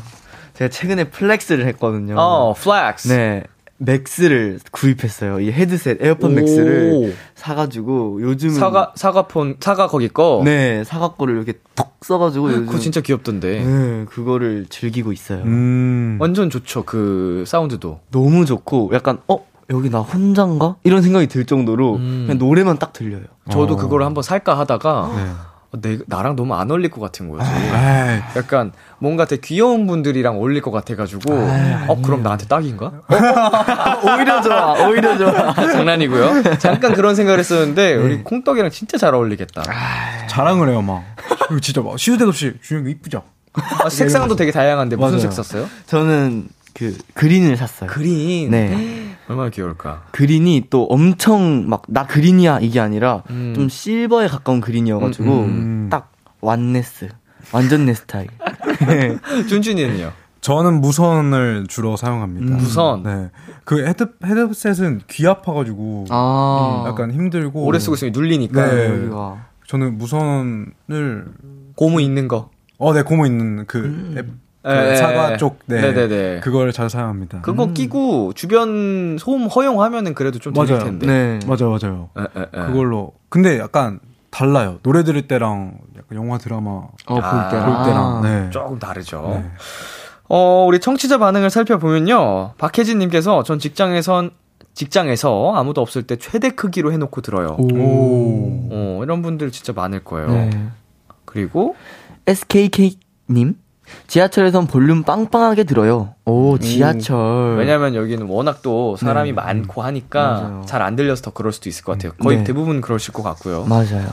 제가 0.61 0.69
최근에 0.69 1.05
flex를 1.05 1.65
했거든요. 1.67 2.15
어, 2.19 2.53
flex. 2.53 3.07
네. 3.07 3.43
Max를 3.77 4.59
구입했어요. 4.69 5.39
이 5.39 5.51
헤드셋 5.51 6.03
에어팟 6.03 6.27
오. 6.27 6.29
맥스를 6.29 7.15
사가지고 7.33 8.21
요즘은 8.21 8.53
사과, 8.53 8.91
사과폰, 8.95 9.55
사과 9.59 9.87
거기 9.87 10.07
거. 10.07 10.43
네 10.45 10.83
사과 10.83 11.13
거를 11.13 11.35
이렇게 11.35 11.53
톡 11.73 11.95
써가지고 12.03 12.49
요즘 12.51 12.65
그거 12.67 12.77
진짜 12.77 13.01
귀엽던데. 13.01 13.65
네 13.65 14.05
그거를 14.05 14.67
즐기고 14.69 15.11
있어요. 15.11 15.41
음. 15.45 16.17
완전 16.21 16.51
좋죠. 16.51 16.83
그 16.83 17.43
사운드도. 17.47 18.01
너무 18.11 18.45
좋고 18.45 18.91
약간 18.93 19.17
어 19.27 19.43
여기 19.71 19.89
나 19.89 20.01
혼자인가 20.01 20.75
이런 20.83 21.01
생각이 21.01 21.25
들 21.25 21.45
정도로 21.47 21.95
음. 21.95 22.25
그냥 22.27 22.37
노래만 22.37 22.77
딱 22.77 22.93
들려요. 22.93 23.23
저도 23.49 23.73
어. 23.73 23.77
그거를 23.77 24.05
한번 24.05 24.21
살까 24.21 24.59
하다가 24.59 25.11
네. 25.15 25.31
어, 25.73 25.77
내, 25.81 25.99
나랑 26.07 26.35
너무 26.35 26.53
안 26.55 26.69
어울릴 26.69 26.91
것 26.91 26.99
같은 26.99 27.29
거지. 27.29 27.45
에이. 27.49 28.21
약간 28.35 28.71
뭔가 28.99 29.25
되게 29.25 29.41
귀여운 29.43 29.87
분들이랑 29.87 30.35
어울릴 30.37 30.61
것 30.61 30.71
같아가지고 30.71 31.33
어 31.87 32.01
그럼 32.03 32.23
나한테 32.23 32.45
딱인가? 32.47 32.91
오히려 34.03 34.41
좋아, 34.41 34.87
오히려 34.87 35.17
좋아. 35.17 35.53
장난이고요. 35.55 36.57
잠깐 36.59 36.93
그런 36.93 37.15
생각을 37.15 37.39
했었는데 37.39 37.95
우리 37.95 38.23
콩떡이랑 38.23 38.69
진짜 38.71 38.97
잘 38.97 39.13
어울리겠다. 39.15 39.63
자랑을 40.27 40.69
해요 40.69 40.81
막. 40.81 41.03
이거 41.49 41.59
진짜 41.59 41.81
막 41.81 41.97
시도 41.97 42.17
때도 42.17 42.29
없이 42.29 42.53
준혁이 42.61 42.91
이쁘죠? 42.91 43.23
아, 43.53 43.89
색상도 43.89 44.35
되게 44.35 44.51
다양한데 44.51 44.95
무슨 44.95 45.09
맞아요. 45.17 45.19
색 45.19 45.33
썼어요? 45.33 45.67
저는 45.87 46.47
그 46.73 46.97
green을 47.13 47.57
샀어요. 47.57 47.89
green. 47.89 48.51
네. 48.51 49.15
얼마나 49.27 49.49
귀여울까. 49.49 50.03
green이 50.11 50.67
또 50.69 50.85
엄청 50.85 51.69
막 51.69 51.83
나 51.87 52.05
green이야 52.05 52.59
이게 52.61 52.79
아니라 52.79 53.23
음. 53.29 53.53
좀 53.55 53.69
silver에 53.69 54.27
가까운 54.27 54.61
green이어가지고 54.61 55.23
음, 55.25 55.45
음. 55.45 55.87
딱 55.89 56.11
완내스 56.41 57.09
완전 57.53 57.85
내 57.85 57.93
스타일. 57.93 58.27
준준이는요? 59.47 60.11
저는 60.41 60.81
무선을 60.81 61.67
주로 61.69 61.95
사용합니다. 61.97 62.55
무선? 62.55 63.03
네. 63.03 63.29
그 63.63 63.85
헤드 63.85 64.07
헤드셋은 64.23 65.01
귀 65.07 65.27
아파가지고 65.27 66.05
아 66.09 66.85
약간 66.87 67.11
힘들고 67.11 67.63
오래 67.63 67.77
쓰고 67.79 67.93
있으면 67.95 68.11
눌리니까. 68.13 68.71
네. 68.73 68.85
여기가 68.89 69.45
저는 69.67 69.97
무선을 69.97 71.25
고무 71.75 72.01
있는 72.01 72.27
거. 72.27 72.49
어, 72.79 72.93
네 72.93 73.03
고모 73.03 73.27
있는 73.27 73.65
그, 73.67 73.77
음. 73.77 74.15
앱, 74.17 74.27
그 74.63 74.69
예, 74.71 74.95
사과 74.95 75.33
예. 75.33 75.37
쪽, 75.37 75.59
네, 75.65 75.81
네네네. 75.81 76.41
그걸 76.41 76.71
잘 76.71 76.89
사용합니다. 76.89 77.41
그거 77.41 77.73
끼고 77.73 78.33
주변 78.33 79.17
소음 79.19 79.47
허용하면은 79.47 80.13
그래도 80.13 80.37
좀 80.37 80.53
맞아요. 80.53 80.79
텐데. 80.79 81.07
네. 81.07 81.39
맞아요, 81.47 81.75
맞아요. 81.81 82.09
에, 82.17 82.21
에, 82.21 82.43
에. 82.43 82.65
그걸로 82.67 83.13
근데 83.29 83.57
약간 83.57 83.99
달라요. 84.29 84.77
노래 84.83 85.03
들을 85.03 85.27
때랑 85.27 85.79
약간 85.97 86.17
영화 86.17 86.37
드라마 86.37 86.69
어, 86.69 86.91
볼 87.07 87.23
아, 87.23 87.49
때. 87.49 87.57
볼 87.57 87.85
때랑 87.85 88.21
네. 88.21 88.49
조금 88.51 88.77
다르죠. 88.77 89.41
네. 89.41 89.51
어, 90.29 90.65
우리 90.65 90.79
청취자 90.79 91.17
반응을 91.17 91.49
살펴보면요. 91.49 92.53
박혜진 92.57 92.99
님께서 92.99 93.43
전 93.43 93.59
직장에선, 93.59 94.31
직장에서 94.73 95.53
아무도 95.55 95.81
없을 95.81 96.03
때 96.03 96.15
최대 96.15 96.51
크기로 96.51 96.93
해놓고 96.93 97.19
들어요. 97.21 97.57
오. 97.59 98.69
어, 98.71 99.01
이런 99.03 99.21
분들 99.21 99.51
진짜 99.51 99.73
많을 99.73 100.03
거예요. 100.05 100.29
네. 100.29 100.49
그리고, 101.25 101.75
SKK님 102.27 103.55
지하철에선 104.07 104.67
볼륨 104.67 105.03
빵빵하게 105.03 105.63
들어요. 105.63 106.15
오, 106.25 106.57
지하철. 106.57 107.15
음, 107.17 107.57
왜냐면 107.57 107.95
여기는 107.95 108.25
워낙 108.27 108.61
또 108.61 108.95
사람이 108.97 109.29
네. 109.29 109.33
많고 109.33 109.81
하니까. 109.81 110.61
잘 110.65 110.81
안 110.81 110.95
들려서 110.95 111.21
더 111.21 111.31
그럴 111.31 111.51
수도 111.53 111.69
있을 111.69 111.83
것 111.83 111.93
같아요. 111.93 112.11
거의 112.19 112.37
네. 112.39 112.43
대부분 112.43 112.81
그러실 112.81 113.13
것 113.13 113.23
같고요. 113.23 113.65
맞아요. 113.65 114.07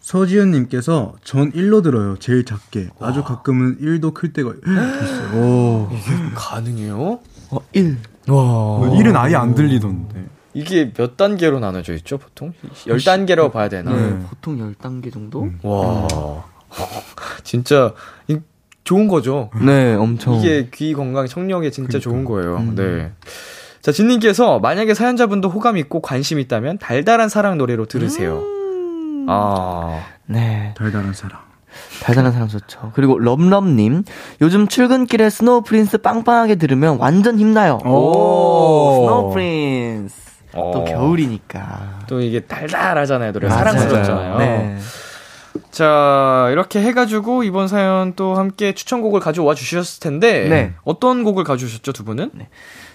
서지은님께서 0.00 1.14
전 1.22 1.52
1로 1.52 1.82
들어요. 1.82 2.16
제일 2.18 2.44
작게. 2.44 2.88
아주 3.00 3.22
가끔은 3.22 3.78
1도 3.80 4.14
클 4.14 4.32
때가 4.32 4.52
있어요. 5.02 5.38
오. 5.42 5.88
가능해요? 6.34 7.18
어, 7.50 7.58
1. 7.72 7.98
와. 8.28 8.34
1은 8.90 9.16
아예 9.16 9.34
안 9.34 9.54
들리던데. 9.54 10.24
이게 10.54 10.92
몇 10.92 11.16
단계로 11.16 11.60
나눠져 11.60 11.92
있죠, 11.94 12.18
보통? 12.18 12.52
10단계라고 12.86 13.52
봐야 13.52 13.68
되나? 13.68 13.92
네. 13.94 14.18
보통 14.30 14.56
10단계 14.74 15.12
정도? 15.12 15.48
와. 15.62 16.44
진짜 17.44 17.92
이- 18.28 18.38
좋은 18.88 19.06
거죠. 19.06 19.50
네, 19.60 19.92
엄청. 19.94 20.36
이게 20.36 20.70
귀 20.72 20.94
건강 20.94 21.26
청력에 21.26 21.70
진짜 21.70 21.98
좋은 21.98 22.24
거예요. 22.24 22.56
음. 22.56 22.74
네. 22.74 23.12
자, 23.82 23.92
진님께서 23.92 24.60
만약에 24.60 24.94
사연자분도 24.94 25.50
호감 25.50 25.76
있고 25.76 26.00
관심 26.00 26.38
있다면 26.38 26.78
달달한 26.78 27.28
사랑 27.28 27.58
노래로 27.58 27.84
들으세요. 27.84 28.42
아. 29.28 30.00
네. 30.24 30.72
달달한 30.74 31.12
사랑. 31.12 31.38
달달한 32.02 32.32
사랑 32.32 32.48
좋죠. 32.48 32.92
그리고 32.94 33.18
럼럼님, 33.18 34.04
요즘 34.40 34.66
출근길에 34.68 35.28
Snow 35.28 35.60
Prince 35.64 35.98
빵빵하게 35.98 36.54
들으면 36.54 36.96
완전 36.98 37.38
힘나요. 37.38 37.80
오. 37.84 39.04
Snow 39.04 39.32
Prince. 39.34 40.16
또 40.52 40.60
어. 40.60 40.84
겨울이니까. 40.84 41.98
또 42.06 42.22
이게 42.22 42.40
달달하잖아요, 42.40 43.32
노래. 43.32 43.50
사랑스럽잖아요. 43.50 44.38
네. 44.38 44.78
자, 45.70 46.48
이렇게 46.50 46.80
해가지고 46.80 47.42
이번 47.44 47.68
사연 47.68 48.14
또 48.14 48.34
함께 48.34 48.72
추천곡을 48.72 49.20
가져와 49.20 49.54
주셨을 49.54 50.00
텐데. 50.00 50.48
네. 50.48 50.72
어떤 50.84 51.24
곡을 51.24 51.44
가져오셨죠, 51.44 51.92
두 51.92 52.04
분은? 52.04 52.30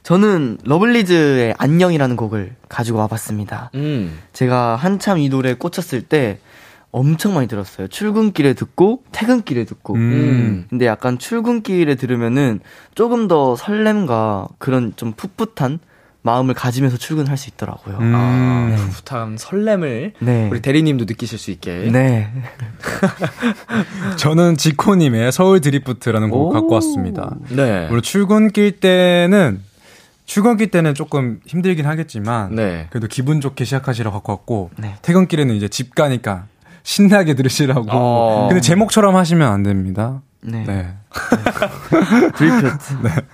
저는 0.04 0.58
러블리즈의 0.64 1.56
안녕이라는 1.58 2.16
곡을 2.16 2.56
가지고 2.70 3.00
와봤습니다. 3.00 3.72
음. 3.76 4.20
제가 4.34 4.76
한참 4.76 5.18
이 5.18 5.30
노래에 5.30 5.54
꽂혔을 5.56 6.02
때 6.04 6.40
엄청 6.92 7.34
많이 7.34 7.48
들었어요. 7.48 7.88
출근길에 7.88 8.54
듣고, 8.54 9.04
퇴근길에 9.12 9.66
듣고. 9.66 9.96
음. 9.96 10.66
근데 10.70 10.86
약간 10.86 11.18
출근길에 11.18 11.96
들으면은 11.96 12.60
조금 12.94 13.28
더 13.28 13.56
설렘과 13.56 14.48
그런 14.60 14.94
좀 14.96 15.14
풋풋한 15.14 15.80
마음을 16.24 16.54
가지면서 16.54 16.98
출근할 16.98 17.38
수 17.38 17.50
있더라고요. 17.50 17.98
음. 18.00 18.14
아, 18.16 18.76
풋풋한 18.78 19.38
설렘을 19.38 20.14
네. 20.20 20.48
우리 20.50 20.62
대리님도 20.62 21.06
느끼실 21.06 21.38
수 21.38 21.52
있게. 21.52 21.90
네. 21.92 22.32
저는 24.18 24.56
지코님의 24.58 25.34
서울 25.34 25.60
드리프트라는 25.60 26.30
곡을 26.30 26.48
오. 26.48 26.50
갖고 26.50 26.74
왔습니다. 26.76 27.36
네. 27.50 27.90
우리 27.92 28.02
출근길 28.02 28.80
때는 28.80 29.62
출근길 30.26 30.72
때는 30.72 30.96
조금 30.96 31.42
힘들긴 31.46 31.86
하겠지만 31.86 32.56
네. 32.56 32.88
그래도 32.90 33.08
기분 33.08 33.42
좋게 33.42 33.66
시작하시라고 33.66 34.16
갖고 34.16 34.32
왔고 34.32 34.70
네. 34.78 34.96
퇴근길에는 35.02 35.54
이제 35.56 35.68
집 35.68 35.94
가니까 35.94 36.46
신나게 36.84 37.34
들으시라고. 37.34 37.88
어. 37.92 38.48
근데 38.48 38.62
제목처럼 38.62 39.18
하시면 39.18 39.52
안 39.52 39.64
됩니다. 39.64 40.22
네. 40.42 40.64
네. 40.66 40.94
드리프트. 42.38 42.78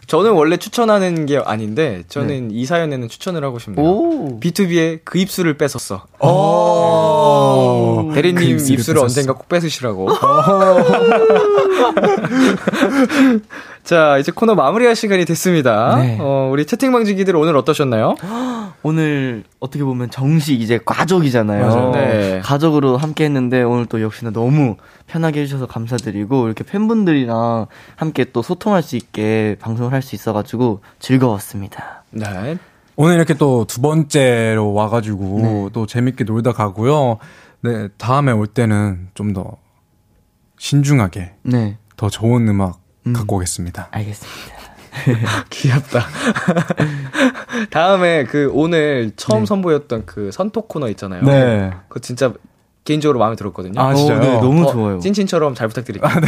저는 0.07 0.31
원래 0.31 0.57
추천하는 0.57 1.25
게 1.25 1.37
아닌데, 1.37 2.03
저는 2.09 2.51
이 2.51 2.65
사연에는 2.65 3.07
추천을 3.07 3.43
하고 3.43 3.59
싶네요. 3.59 3.85
오. 3.85 4.39
B2B의 4.39 4.99
그 5.05 5.17
입술을 5.17 5.57
뺏었어. 5.57 6.05
오. 6.19 8.11
대리님 8.13 8.35
그 8.35 8.43
입술을 8.53 8.79
입술을. 8.79 9.01
언젠가 9.01 9.33
꼭 9.33 9.47
뺏으시라고. 9.49 10.09
자, 13.89 14.19
이제 14.19 14.31
코너 14.31 14.53
마무리할 14.53 14.95
시간이 14.95 15.25
됐습니다. 15.25 15.95
네. 15.95 16.19
어, 16.21 16.47
우리 16.51 16.67
채팅방지기들 16.67 17.35
오늘 17.35 17.57
어떠셨나요? 17.57 18.13
오늘 18.83 19.43
어떻게 19.59 19.83
보면 19.83 20.11
정식 20.11 20.61
이제 20.61 20.79
가족이잖아요. 20.85 21.89
네. 21.93 22.39
가족으로 22.43 22.97
함께 22.97 23.23
했는데 23.25 23.63
오늘 23.63 23.87
또 23.87 23.99
역시나 23.99 24.29
너무 24.29 24.75
편하게 25.07 25.41
해주셔서 25.41 25.65
감사드리고 25.65 26.45
이렇게 26.45 26.63
팬분들이랑 26.63 27.65
함께 27.95 28.25
또 28.31 28.43
소통할 28.43 28.83
수 28.83 28.95
있게 28.95 29.55
방송을 29.59 29.91
할 29.91 30.03
수 30.03 30.13
있어가지고 30.13 30.81
즐거웠습니다. 30.99 32.03
네. 32.11 32.59
오늘 32.95 33.15
이렇게 33.15 33.33
또 33.33 33.65
두 33.67 33.81
번째로 33.81 34.71
와가지고 34.71 35.39
네. 35.41 35.69
또 35.73 35.87
재밌게 35.87 36.25
놀다 36.25 36.51
가고요. 36.53 37.17
네, 37.63 37.87
다음에 37.97 38.31
올 38.33 38.45
때는 38.45 39.07
좀 39.15 39.33
더 39.33 39.57
신중하게 40.59 41.31
네, 41.41 41.77
더 41.97 42.07
좋은 42.07 42.47
음악 42.47 42.77
음. 43.07 43.13
갖고 43.13 43.37
오겠습니다. 43.37 43.87
알겠습니다. 43.91 44.59
귀엽다. 45.49 46.05
다음에 47.69 48.23
그 48.25 48.49
오늘 48.53 49.11
처음 49.15 49.45
선보였던 49.45 50.05
그 50.05 50.31
선톡 50.31 50.67
코너 50.67 50.89
있잖아요. 50.89 51.23
네. 51.23 51.71
그거 51.87 51.99
진짜 51.99 52.33
개인적으로 52.89 53.19
마음에 53.19 53.35
들었거든요. 53.35 53.79
아, 53.79 53.93
진짜요? 53.93 54.17
어, 54.17 54.19
네, 54.19 54.33
너무 54.33 54.67
어, 54.67 54.71
좋아요. 54.71 54.99
찐친처럼 54.99 55.53
잘 55.53 55.67
부탁드릴게요. 55.67 56.09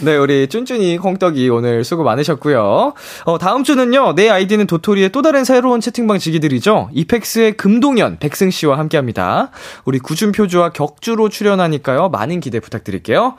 네, 0.00 0.16
우리 0.16 0.48
쭌쭌이 0.48 0.98
콩떡이 0.98 1.48
오늘 1.48 1.84
수고 1.84 2.02
많으셨고요. 2.02 2.94
어, 3.24 3.38
다음 3.38 3.62
주는요, 3.62 4.16
내 4.16 4.28
아이디는 4.28 4.66
도토리의 4.66 5.10
또 5.10 5.22
다른 5.22 5.44
새로운 5.44 5.80
채팅방 5.80 6.18
지기들이죠. 6.18 6.90
이펙스의 6.92 7.56
금동현, 7.56 8.18
백승 8.18 8.50
씨와 8.50 8.78
함께 8.78 8.96
합니다. 8.96 9.50
우리 9.84 10.00
구준표주와 10.00 10.70
격주로 10.70 11.28
출연하니까요, 11.28 12.08
많은 12.08 12.40
기대 12.40 12.58
부탁드릴게요. 12.58 13.36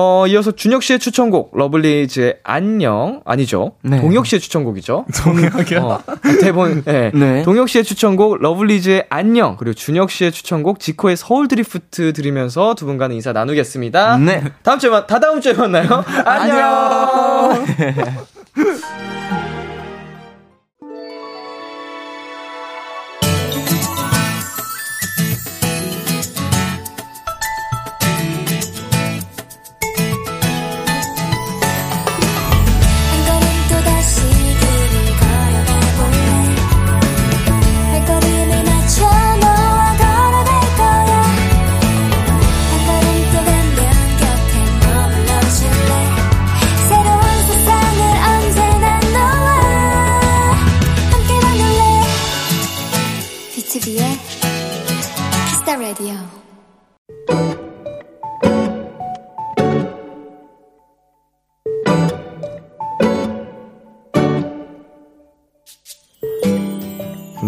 어, 0.00 0.28
이어서 0.28 0.52
준혁 0.52 0.84
씨의 0.84 1.00
추천곡, 1.00 1.50
러블리즈의 1.54 2.36
안녕, 2.44 3.20
아니죠. 3.24 3.72
네. 3.82 4.00
동혁 4.00 4.26
씨의 4.26 4.38
추천곡이죠. 4.38 5.06
동혁이요? 5.24 5.80
어, 5.80 6.00
대본, 6.40 6.84
네. 6.84 7.10
네. 7.18 7.42
동혁 7.42 7.68
씨의 7.68 7.82
추천곡, 7.82 8.40
러블리즈의 8.40 9.06
안녕, 9.10 9.56
그리고 9.56 9.74
준혁 9.74 10.12
씨의 10.12 10.30
추천곡, 10.30 10.78
지코의 10.78 11.16
서울 11.16 11.48
드리프트 11.48 12.12
들으면서 12.12 12.76
두 12.76 12.86
분과는 12.86 13.16
인사 13.16 13.32
나누겠습니다. 13.32 14.18
네. 14.18 14.44
다음 14.62 14.78
주에 14.78 14.88
만, 14.88 15.04
다 15.08 15.18
다음 15.18 15.40
주에 15.40 15.52
만나요. 15.54 16.04
안녕! 16.24 17.66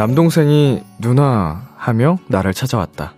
남동생이 0.01 0.80
누나 0.98 1.68
하며 1.76 2.16
나를 2.26 2.55
찾아왔다. 2.55 3.12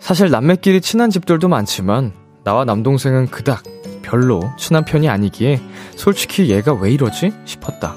사실 0.00 0.30
남매끼리 0.30 0.80
친한 0.80 1.10
집들도 1.10 1.48
많지만 1.48 2.12
나와 2.44 2.64
남동생은 2.64 3.26
그닥 3.26 3.62
별로 4.00 4.40
친한 4.56 4.86
편이 4.86 5.06
아니기에 5.10 5.60
솔직히 5.94 6.48
얘가 6.48 6.72
왜 6.72 6.92
이러지 6.92 7.34
싶었다. 7.44 7.94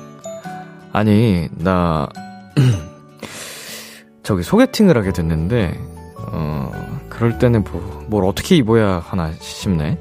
아니 0.91 1.47
나 1.53 2.09
저기 4.23 4.43
소개팅을 4.43 4.97
하게 4.97 5.13
됐는데 5.13 5.79
어 6.33 6.73
그럴 7.07 7.39
때는 7.39 7.63
뭐, 7.63 8.05
뭘 8.09 8.25
어떻게 8.25 8.57
입어야 8.57 8.99
하나 8.99 9.31
싶네. 9.39 9.97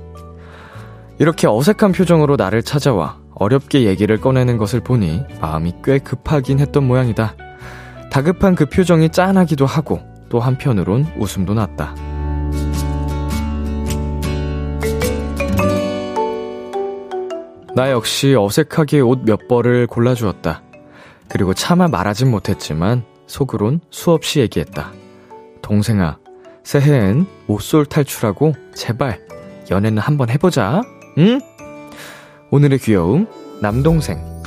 이렇게 1.20 1.46
어색한 1.46 1.92
표정으로 1.92 2.34
나를 2.34 2.64
찾아와 2.64 3.18
어렵게 3.36 3.84
얘기를 3.84 4.20
꺼내는 4.20 4.58
것을 4.58 4.80
보니 4.80 5.22
마음이 5.40 5.74
꽤 5.84 6.00
급하긴 6.00 6.58
했던 6.58 6.88
모양이다. 6.88 7.36
다급한 8.10 8.54
그 8.54 8.66
표정이 8.66 9.10
짠하기도 9.10 9.66
하고 9.66 10.00
또 10.28 10.40
한편으론 10.40 11.06
웃음도 11.18 11.54
났다. 11.54 11.94
나 17.74 17.90
역시 17.92 18.34
어색하게 18.34 19.00
옷 19.00 19.20
몇 19.24 19.46
벌을 19.46 19.86
골라주었다. 19.86 20.62
그리고 21.28 21.54
차마 21.54 21.86
말하진 21.86 22.30
못했지만 22.30 23.04
속으론 23.26 23.80
수없이 23.90 24.40
얘기했다. 24.40 24.90
동생아, 25.62 26.18
새해엔 26.64 27.26
옷솔 27.46 27.86
탈출하고 27.86 28.54
제발 28.74 29.20
연애는 29.70 29.98
한번 29.98 30.30
해보자. 30.30 30.80
응? 31.18 31.40
오늘의 32.50 32.78
귀여움, 32.78 33.26
남동생. 33.60 34.37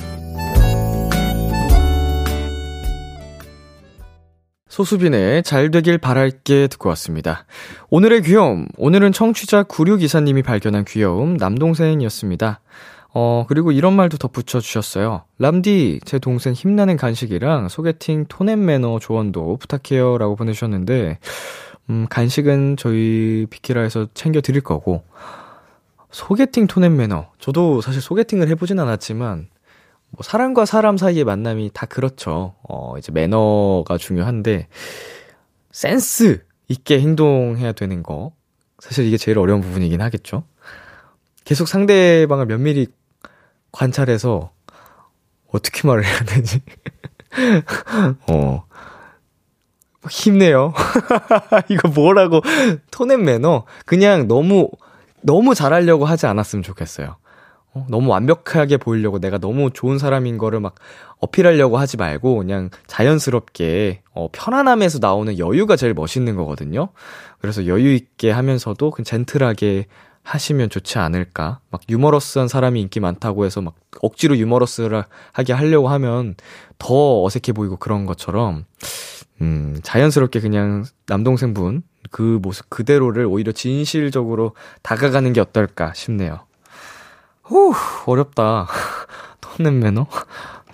소수빈의 4.71 5.43
잘 5.43 5.69
되길 5.69 5.97
바랄게 5.97 6.67
듣고 6.67 6.87
왔습니다. 6.89 7.45
오늘의 7.89 8.21
귀여움, 8.21 8.69
오늘은 8.77 9.11
청취자 9.11 9.63
9624님이 9.63 10.45
발견한 10.45 10.85
귀여움, 10.85 11.35
남동생이었습니다. 11.35 12.61
어, 13.13 13.45
그리고 13.49 13.73
이런 13.73 13.93
말도 13.97 14.17
덧붙여 14.17 14.61
주셨어요. 14.61 15.25
람디, 15.39 15.99
제 16.05 16.19
동생 16.19 16.53
힘나는 16.53 16.95
간식이랑 16.95 17.67
소개팅 17.67 18.23
톤앤 18.29 18.63
매너 18.63 18.99
조언도 18.99 19.57
부탁해요. 19.57 20.17
라고 20.17 20.37
보내주셨는데, 20.37 21.19
음, 21.89 22.07
간식은 22.09 22.77
저희 22.77 23.47
비키라에서 23.49 24.07
챙겨 24.13 24.39
드릴 24.39 24.61
거고, 24.61 25.03
소개팅 26.11 26.67
톤앤 26.67 26.95
매너. 26.95 27.27
저도 27.39 27.81
사실 27.81 28.01
소개팅을 28.01 28.47
해보진 28.47 28.79
않았지만, 28.79 29.47
뭐 30.11 30.23
사람과 30.23 30.65
사람 30.65 30.97
사이의 30.97 31.23
만남이 31.23 31.71
다 31.73 31.85
그렇죠. 31.85 32.55
어, 32.63 32.97
이제 32.97 33.11
매너가 33.11 33.97
중요한데, 33.97 34.67
센스 35.71 36.45
있게 36.67 36.99
행동해야 36.99 37.71
되는 37.71 38.03
거. 38.03 38.33
사실 38.79 39.05
이게 39.05 39.17
제일 39.17 39.39
어려운 39.39 39.61
부분이긴 39.61 40.01
하겠죠. 40.01 40.43
계속 41.43 41.67
상대방을 41.67 42.45
면밀히 42.45 42.87
관찰해서 43.71 44.51
어떻게 45.47 45.87
말을 45.87 46.05
해야 46.05 46.19
되지? 46.23 46.61
어. 48.27 48.65
힘내요. 50.09 50.73
이거 51.69 51.87
뭐라고 51.89 52.41
톤앤 52.89 53.23
매너 53.23 53.65
그냥 53.85 54.27
너무 54.27 54.69
너무 55.21 55.53
잘하려고 55.53 56.05
하지 56.05 56.25
않았으면 56.25 56.63
좋겠어요. 56.63 57.17
어, 57.73 57.85
너무 57.89 58.09
완벽하게 58.09 58.77
보이려고 58.77 59.19
내가 59.19 59.37
너무 59.37 59.69
좋은 59.71 59.97
사람인 59.97 60.37
거를 60.37 60.59
막 60.59 60.75
어필하려고 61.19 61.77
하지 61.77 61.97
말고 61.97 62.37
그냥 62.37 62.69
자연스럽게 62.87 64.01
어, 64.13 64.27
편안함에서 64.31 64.99
나오는 64.99 65.37
여유가 65.37 65.75
제일 65.75 65.93
멋있는 65.93 66.35
거거든요. 66.35 66.89
그래서 67.39 67.67
여유 67.67 67.93
있게 67.93 68.31
하면서도 68.31 68.91
젠틀하게 69.03 69.85
하시면 70.23 70.69
좋지 70.69 70.99
않을까. 70.99 71.59
막 71.69 71.81
유머러스한 71.89 72.47
사람이 72.47 72.79
인기 72.81 72.99
많다고 72.99 73.45
해서 73.45 73.61
막 73.61 73.75
억지로 74.01 74.37
유머러스하게 74.37 75.53
하려고 75.53 75.89
하면 75.89 76.35
더 76.77 77.23
어색해 77.23 77.53
보이고 77.53 77.77
그런 77.77 78.05
것처럼, 78.05 78.65
음, 79.41 79.79
자연스럽게 79.81 80.39
그냥 80.39 80.83
남동생분 81.07 81.81
그 82.11 82.39
모습 82.41 82.69
그대로를 82.69 83.25
오히려 83.25 83.51
진실적으로 83.51 84.53
다가가는 84.83 85.33
게 85.33 85.41
어떨까 85.41 85.93
싶네요. 85.93 86.45
후, 87.51 87.73
어렵다. 88.05 88.67
톤앤 89.41 89.79
매너? 89.79 90.07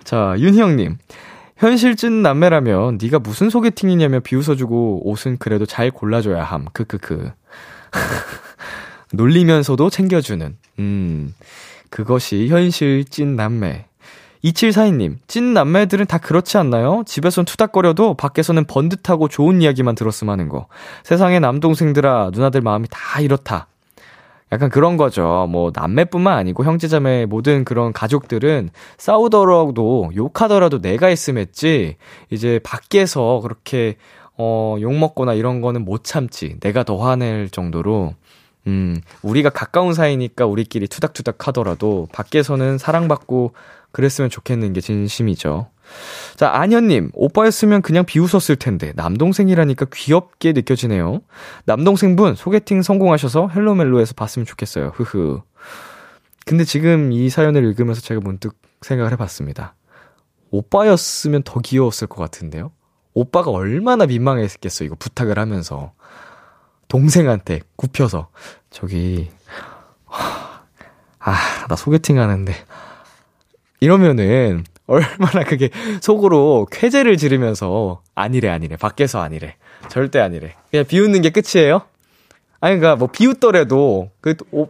자, 0.04 0.36
윤희영님. 0.38 0.98
현실찐 1.58 2.22
남매라면 2.22 3.00
네가 3.02 3.18
무슨 3.20 3.50
소개팅이냐며 3.50 4.20
비웃어주고 4.20 5.10
옷은 5.10 5.38
그래도 5.38 5.66
잘 5.66 5.90
골라줘야 5.90 6.44
함. 6.44 6.66
크크크. 6.72 7.32
놀리면서도 9.14 9.90
챙겨주는, 9.90 10.56
음, 10.80 11.34
그것이 11.90 12.48
현실 12.50 13.06
찐 13.06 13.36
남매. 13.36 13.86
2742님, 14.44 15.16
찐 15.28 15.54
남매들은 15.54 16.06
다 16.06 16.20
그렇지 16.20 16.58
않나요? 16.58 17.04
집에선 17.08 17.46
투닥거려도 17.46 18.14
밖에서는 18.14 18.66
번듯하고 18.66 19.28
좋은 19.30 19.62
이야기만 19.64 19.96
들었음 19.96 20.30
하는 20.30 20.48
거. 20.48 20.68
세상의 21.04 21.40
남동생들아, 21.40 22.30
누나들 22.34 22.62
마음이 22.62 22.88
다 22.92 23.20
이렇다. 23.20 23.68
약간 24.52 24.70
그런 24.70 24.96
거죠. 24.98 25.48
뭐, 25.50 25.72
남매뿐만 25.74 26.38
아니고 26.38 26.64
형제자매 26.64 27.26
모든 27.26 27.66
그런 27.66 27.92
가족들은 27.92 28.70
싸우더라도, 28.98 30.12
욕하더라도 30.16 30.80
내가 30.80 31.10
있음 31.10 31.38
했지, 31.38 31.98
이제 32.30 32.60
밖에서 32.64 33.42
그렇게, 33.42 33.98
어, 34.38 34.78
욕 34.80 34.94
먹거나 34.94 35.34
이런 35.34 35.62
거는 35.62 35.84
못 35.84 36.04
참지. 36.04 36.60
내가 36.60 36.84
더 36.84 36.98
화낼 36.98 37.50
정도로. 37.50 38.14
음, 38.68 39.00
우리가 39.22 39.50
가까운 39.50 39.94
사이니까 39.94 40.46
우리끼리 40.46 40.88
투닥투닥 40.88 41.48
하더라도 41.48 42.08
밖에서는 42.12 42.78
사랑받고 42.78 43.54
그랬으면 43.98 44.30
좋겠는 44.30 44.74
게 44.74 44.82
진심이죠. 44.82 45.72
자, 46.36 46.52
안현님, 46.54 47.10
오빠였으면 47.16 47.82
그냥 47.82 48.06
비웃었을 48.06 48.56
텐데, 48.56 48.94
남동생이라니까 48.96 49.88
귀엽게 49.92 50.54
느껴지네요. 50.54 51.22
남동생분, 51.66 52.36
소개팅 52.36 52.84
성공하셔서 52.84 53.48
헬로멜로에서 53.48 54.14
봤으면 54.14 54.46
좋겠어요. 54.46 54.92
흐흐. 54.94 55.42
근데 56.46 56.64
지금 56.64 57.12
이 57.12 57.28
사연을 57.30 57.64
읽으면서 57.64 58.02
제가 58.02 58.22
문득 58.22 58.56
생각을 58.82 59.12
해봤습니다. 59.14 59.74
오빠였으면 60.52 61.42
더 61.42 61.60
귀여웠을 61.60 62.06
것 62.06 62.22
같은데요? 62.22 62.72
오빠가 63.16 63.50
얼마나 63.50 64.06
민망했겠어, 64.06 64.84
이거 64.84 64.96
부탁을 65.00 65.40
하면서. 65.40 65.94
동생한테 66.88 67.62
굽혀서 67.76 68.30
저기 68.70 69.30
아, 71.20 71.36
나 71.68 71.76
소개팅 71.76 72.20
하는데 72.20 72.54
이러면은 73.80 74.64
얼마나 74.88 75.44
그게 75.44 75.70
속으로 76.02 76.68
쾌재를 76.72 77.18
지르면서 77.18 78.02
아니래 78.16 78.50
아니래 78.50 78.78
밖에서 78.78 79.22
아니래 79.22 79.56
절대 79.90 80.20
아니래 80.20 80.56
그냥 80.72 80.86
비웃는 80.86 81.22
게 81.22 81.30
끝이에요? 81.32 81.82
아니 82.60 82.78
그러니까 82.78 82.96
뭐 82.96 83.08
비웃더라도 83.08 84.10
그 84.22 84.36
오, 84.52 84.68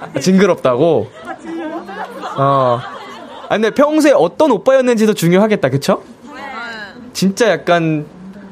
아, 0.00 0.18
징그럽다고 0.20 1.10
어 2.36 2.80
아니 3.48 3.62
근데 3.62 3.74
평소에 3.74 4.12
어떤 4.12 4.50
오빠였는지도 4.50 5.14
중요하겠다 5.14 5.70
그쵸? 5.70 6.02
진짜 7.12 7.48
약간 7.48 8.06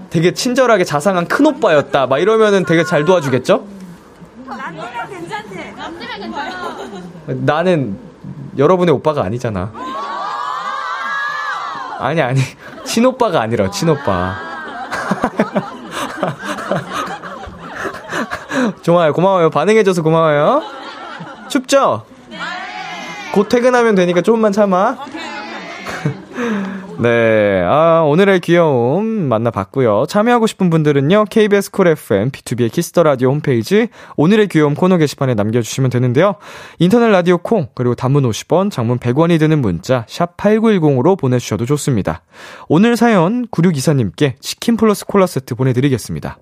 되게 0.09 0.33
친절하게 0.33 0.85
자상한 0.85 1.27
큰 1.27 1.45
오빠였다. 1.45 2.07
막 2.07 2.19
이러면은 2.19 2.65
되게 2.65 2.83
잘 2.83 3.05
도와주겠죠? 3.05 3.67
남자가 4.47 5.07
괜찮대. 5.07 5.73
남자가 5.73 6.17
괜찮아. 6.17 6.77
나는 7.27 7.99
여러분의 8.59 8.95
오빠가 8.95 9.23
아니잖아. 9.25 9.73
아니, 11.99 12.21
아니. 12.21 12.41
친오빠가 12.85 13.41
아니라, 13.41 13.71
친오빠. 13.71 14.35
좋아요. 18.83 19.13
고마워요. 19.13 19.51
반응해줘서 19.51 20.03
고마워요. 20.03 20.63
춥죠? 21.49 22.05
곧 23.33 23.49
퇴근하면 23.49 23.95
되니까 23.95 24.21
조금만 24.21 24.53
참아. 24.53 24.97
네, 26.99 27.63
아, 27.65 28.03
오늘의 28.07 28.41
귀여움 28.41 29.05
만나봤고요. 29.29 30.07
참여하고 30.09 30.47
싶은 30.47 30.71
분들은요, 30.71 31.25
KBS 31.29 31.71
쿨 31.71 31.89
FM, 31.89 32.31
B2B의 32.31 32.73
키스터 32.73 33.03
라디오 33.03 33.31
홈페이지, 33.31 33.89
오늘의 34.17 34.49
귀여움 34.49 34.75
코너 34.75 34.97
게시판에 34.97 35.35
남겨 35.35 35.61
주시면 35.61 35.91
되는데요. 35.91 36.37
인터넷 36.79 37.09
라디오 37.09 37.39
콩, 37.39 37.69
그리고 37.75 37.95
단문 37.95 38.25
50원, 38.25 38.71
장문 38.71 38.99
100원이 38.99 39.39
드는 39.39 39.61
문자, 39.61 40.05
샵 40.09 40.37
8910으로 40.37 41.19
보내 41.19 41.39
주셔도 41.39 41.67
좋습니다. 41.67 42.23
오늘 42.69 42.97
사연 42.97 43.47
9624님께 43.49 44.35
치킨 44.41 44.77
플러스 44.77 45.05
콜라 45.05 45.27
세트 45.27 45.57
보내 45.57 45.73
드리겠습니다. 45.73 46.39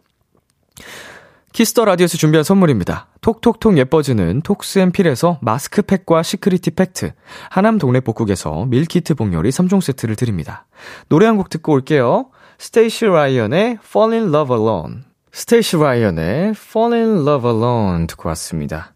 Kiss 1.52 1.71
the 1.71 1.84
Radio에서 1.84 2.16
준비한 2.16 2.44
선물입니다. 2.44 3.09
톡톡톡 3.20 3.76
예뻐지는 3.76 4.40
톡스앤필에서 4.42 5.38
마스크팩과 5.42 6.22
시크리티 6.22 6.70
팩트, 6.72 7.12
하남 7.50 7.78
동네 7.78 8.00
복국에서 8.00 8.64
밀키트 8.66 9.14
복요리 9.14 9.50
3종 9.50 9.80
세트를 9.82 10.16
드립니다. 10.16 10.66
노래 11.09 11.26
한 11.26 11.36
곡 11.36 11.50
듣고 11.50 11.72
올게요. 11.72 12.30
스테이시 12.59 13.07
라이언의 13.07 13.78
Fall 13.84 14.12
in 14.12 14.34
Love 14.34 14.57
Alone. 14.57 15.00
스테이시 15.32 15.76
라이언의 15.76 16.50
Fall 16.50 16.92
in 16.94 17.26
Love 17.26 17.50
Alone 17.50 18.07
듣고 18.07 18.28
왔습니다. 18.30 18.94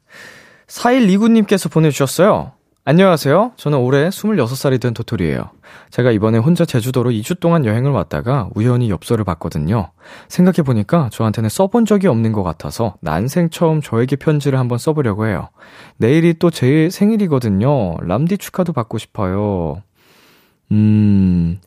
4129님께서 0.69 1.71
보내주셨어요. 1.71 2.53
안녕하세요. 2.89 3.55
저는 3.57 3.79
올해 3.79 4.11
26살이 4.11 4.81
된 4.81 4.95
도토리예요. 4.95 5.51
제가 5.91 6.13
이번에 6.13 6.39
혼자 6.39 6.65
제주도로 6.65 7.11
2주 7.11 7.41
동안 7.41 7.65
여행을 7.65 7.91
왔다가 7.91 8.49
우연히 8.55 8.91
엽서를 8.91 9.25
봤거든요. 9.25 9.91
생각해보니까 10.29 11.09
저한테는 11.11 11.49
써본 11.51 11.85
적이 11.85 12.07
없는 12.07 12.31
것 12.31 12.45
같아서 12.45 12.95
난생 13.01 13.51
처음 13.51 13.81
저에게 13.81 14.15
편지를 14.15 14.61
한번 14.61 14.79
써보려고 14.79 15.27
해요. 15.27 15.49
내일이 15.97 16.35
또 16.35 16.49
제 16.51 16.89
생일이거든요. 16.89 17.97
람디 18.03 18.39
축하도 18.39 18.73
받고 18.73 18.99
싶어요. 18.99 19.83
음, 20.71 21.59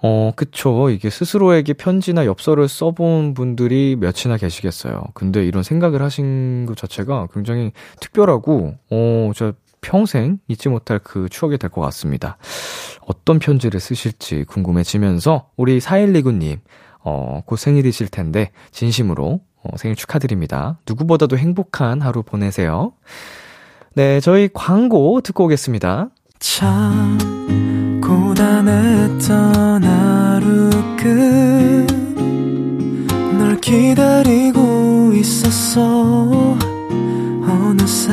어, 0.00 0.30
그쵸. 0.36 0.90
이게 0.90 1.10
스스로에게 1.10 1.72
편지나 1.72 2.24
엽서를 2.24 2.68
써본 2.68 3.34
분들이 3.34 3.96
몇이나 3.98 4.36
계시겠어요. 4.36 5.02
근데 5.14 5.44
이런 5.44 5.64
생각을 5.64 6.02
하신 6.02 6.66
것 6.66 6.76
자체가 6.76 7.26
굉장히 7.34 7.72
특별하고, 8.00 8.74
어, 8.90 9.32
저 9.34 9.52
평생 9.86 10.38
잊지 10.48 10.68
못할 10.68 10.98
그 10.98 11.28
추억이 11.28 11.58
될 11.58 11.70
것 11.70 11.80
같습니다. 11.82 12.36
어떤 13.06 13.38
편지를 13.38 13.78
쓰실지 13.80 14.44
궁금해지면서 14.44 15.50
우리 15.56 15.78
4129님, 15.78 16.58
어, 17.04 17.42
곧 17.46 17.56
생일이실 17.56 18.08
텐데, 18.08 18.50
진심으로, 18.72 19.40
어, 19.62 19.76
생일 19.76 19.94
축하드립니다. 19.96 20.78
누구보다도 20.88 21.38
행복한 21.38 22.00
하루 22.02 22.22
보내세요. 22.24 22.94
네, 23.94 24.18
저희 24.20 24.48
광고 24.52 25.20
듣고 25.20 25.44
오겠습니다. 25.44 26.08
참 26.40 28.00
고단했던 28.02 29.84
하루 29.84 30.70
끝널 33.36 33.60
기다리고 33.60 35.12
있었어 35.14 36.58
어느새 37.48 38.12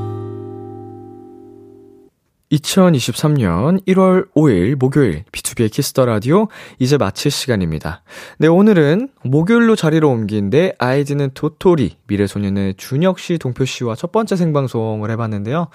2023년 2.51 3.85
1월 3.87 4.27
5일 4.33 4.75
목요일 4.75 5.23
B2B의 5.31 5.71
키스터 5.71 6.05
라디오 6.05 6.47
이제 6.79 6.97
마칠 6.97 7.31
시간입니다. 7.31 8.03
네, 8.37 8.47
오늘은 8.47 9.09
목요일로 9.23 9.75
자리를 9.75 10.03
옮긴 10.03 10.49
내 10.49 10.73
아이디는 10.77 11.31
도토리 11.33 11.97
미래소년의 12.07 12.75
준혁 12.75 13.19
씨, 13.19 13.37
동표 13.37 13.63
씨와 13.63 13.95
첫 13.95 14.11
번째 14.11 14.35
생방송을 14.35 15.09
해봤는데요. 15.11 15.67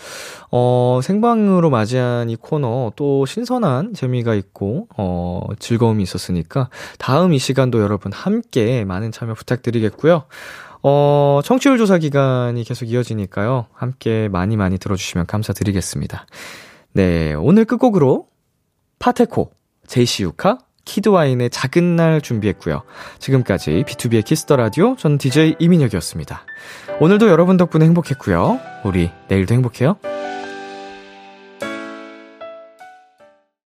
어, 0.51 1.01
생방으로 1.03 1.71
맞이한 1.71 2.29
이 2.29 2.37
코너 2.37 2.93
또 2.97 3.25
신선한 3.25 3.95
재미가 3.95 4.35
있고 4.35 4.89
어, 4.99 5.47
즐거움이 5.59 6.03
있었으니까 6.03 6.69
다음 6.99 7.33
이 7.33 7.39
시간도 7.39 7.81
여러분 7.81 8.13
함께 8.13 8.85
많은 8.85 9.13
참여 9.13 9.35
부탁드리겠고요. 9.35 10.25
어, 10.83 11.41
청취율 11.43 11.79
조사 11.79 11.99
기간이 11.99 12.63
계속 12.65 12.85
이어지니까요. 12.85 13.67
함께 13.73 14.29
많이 14.29 14.57
많이 14.57 14.79
들어주시면 14.79 15.27
감사드리겠습니다. 15.27 16.27
네, 16.97 17.35
오늘 17.35 17.67
끝곡으로 17.67 18.29
파테코, 18.99 19.53
제이시유카, 19.87 20.61
키드와인의 20.87 21.51
작은 21.51 21.95
날 21.95 22.23
준비했고요. 22.23 22.85
지금까지 23.19 23.85
B2B의 23.87 24.25
키스터 24.25 24.57
라디오, 24.57 24.97
저는 24.97 25.19
DJ 25.19 25.57
이민혁이었습니다. 25.59 26.41
오늘도 26.99 27.29
여러분 27.29 27.59
덕분에 27.59 27.85
행복했고요. 27.85 28.59
우리 28.87 29.11
내일도 29.29 29.53
행복해요. 29.53 29.99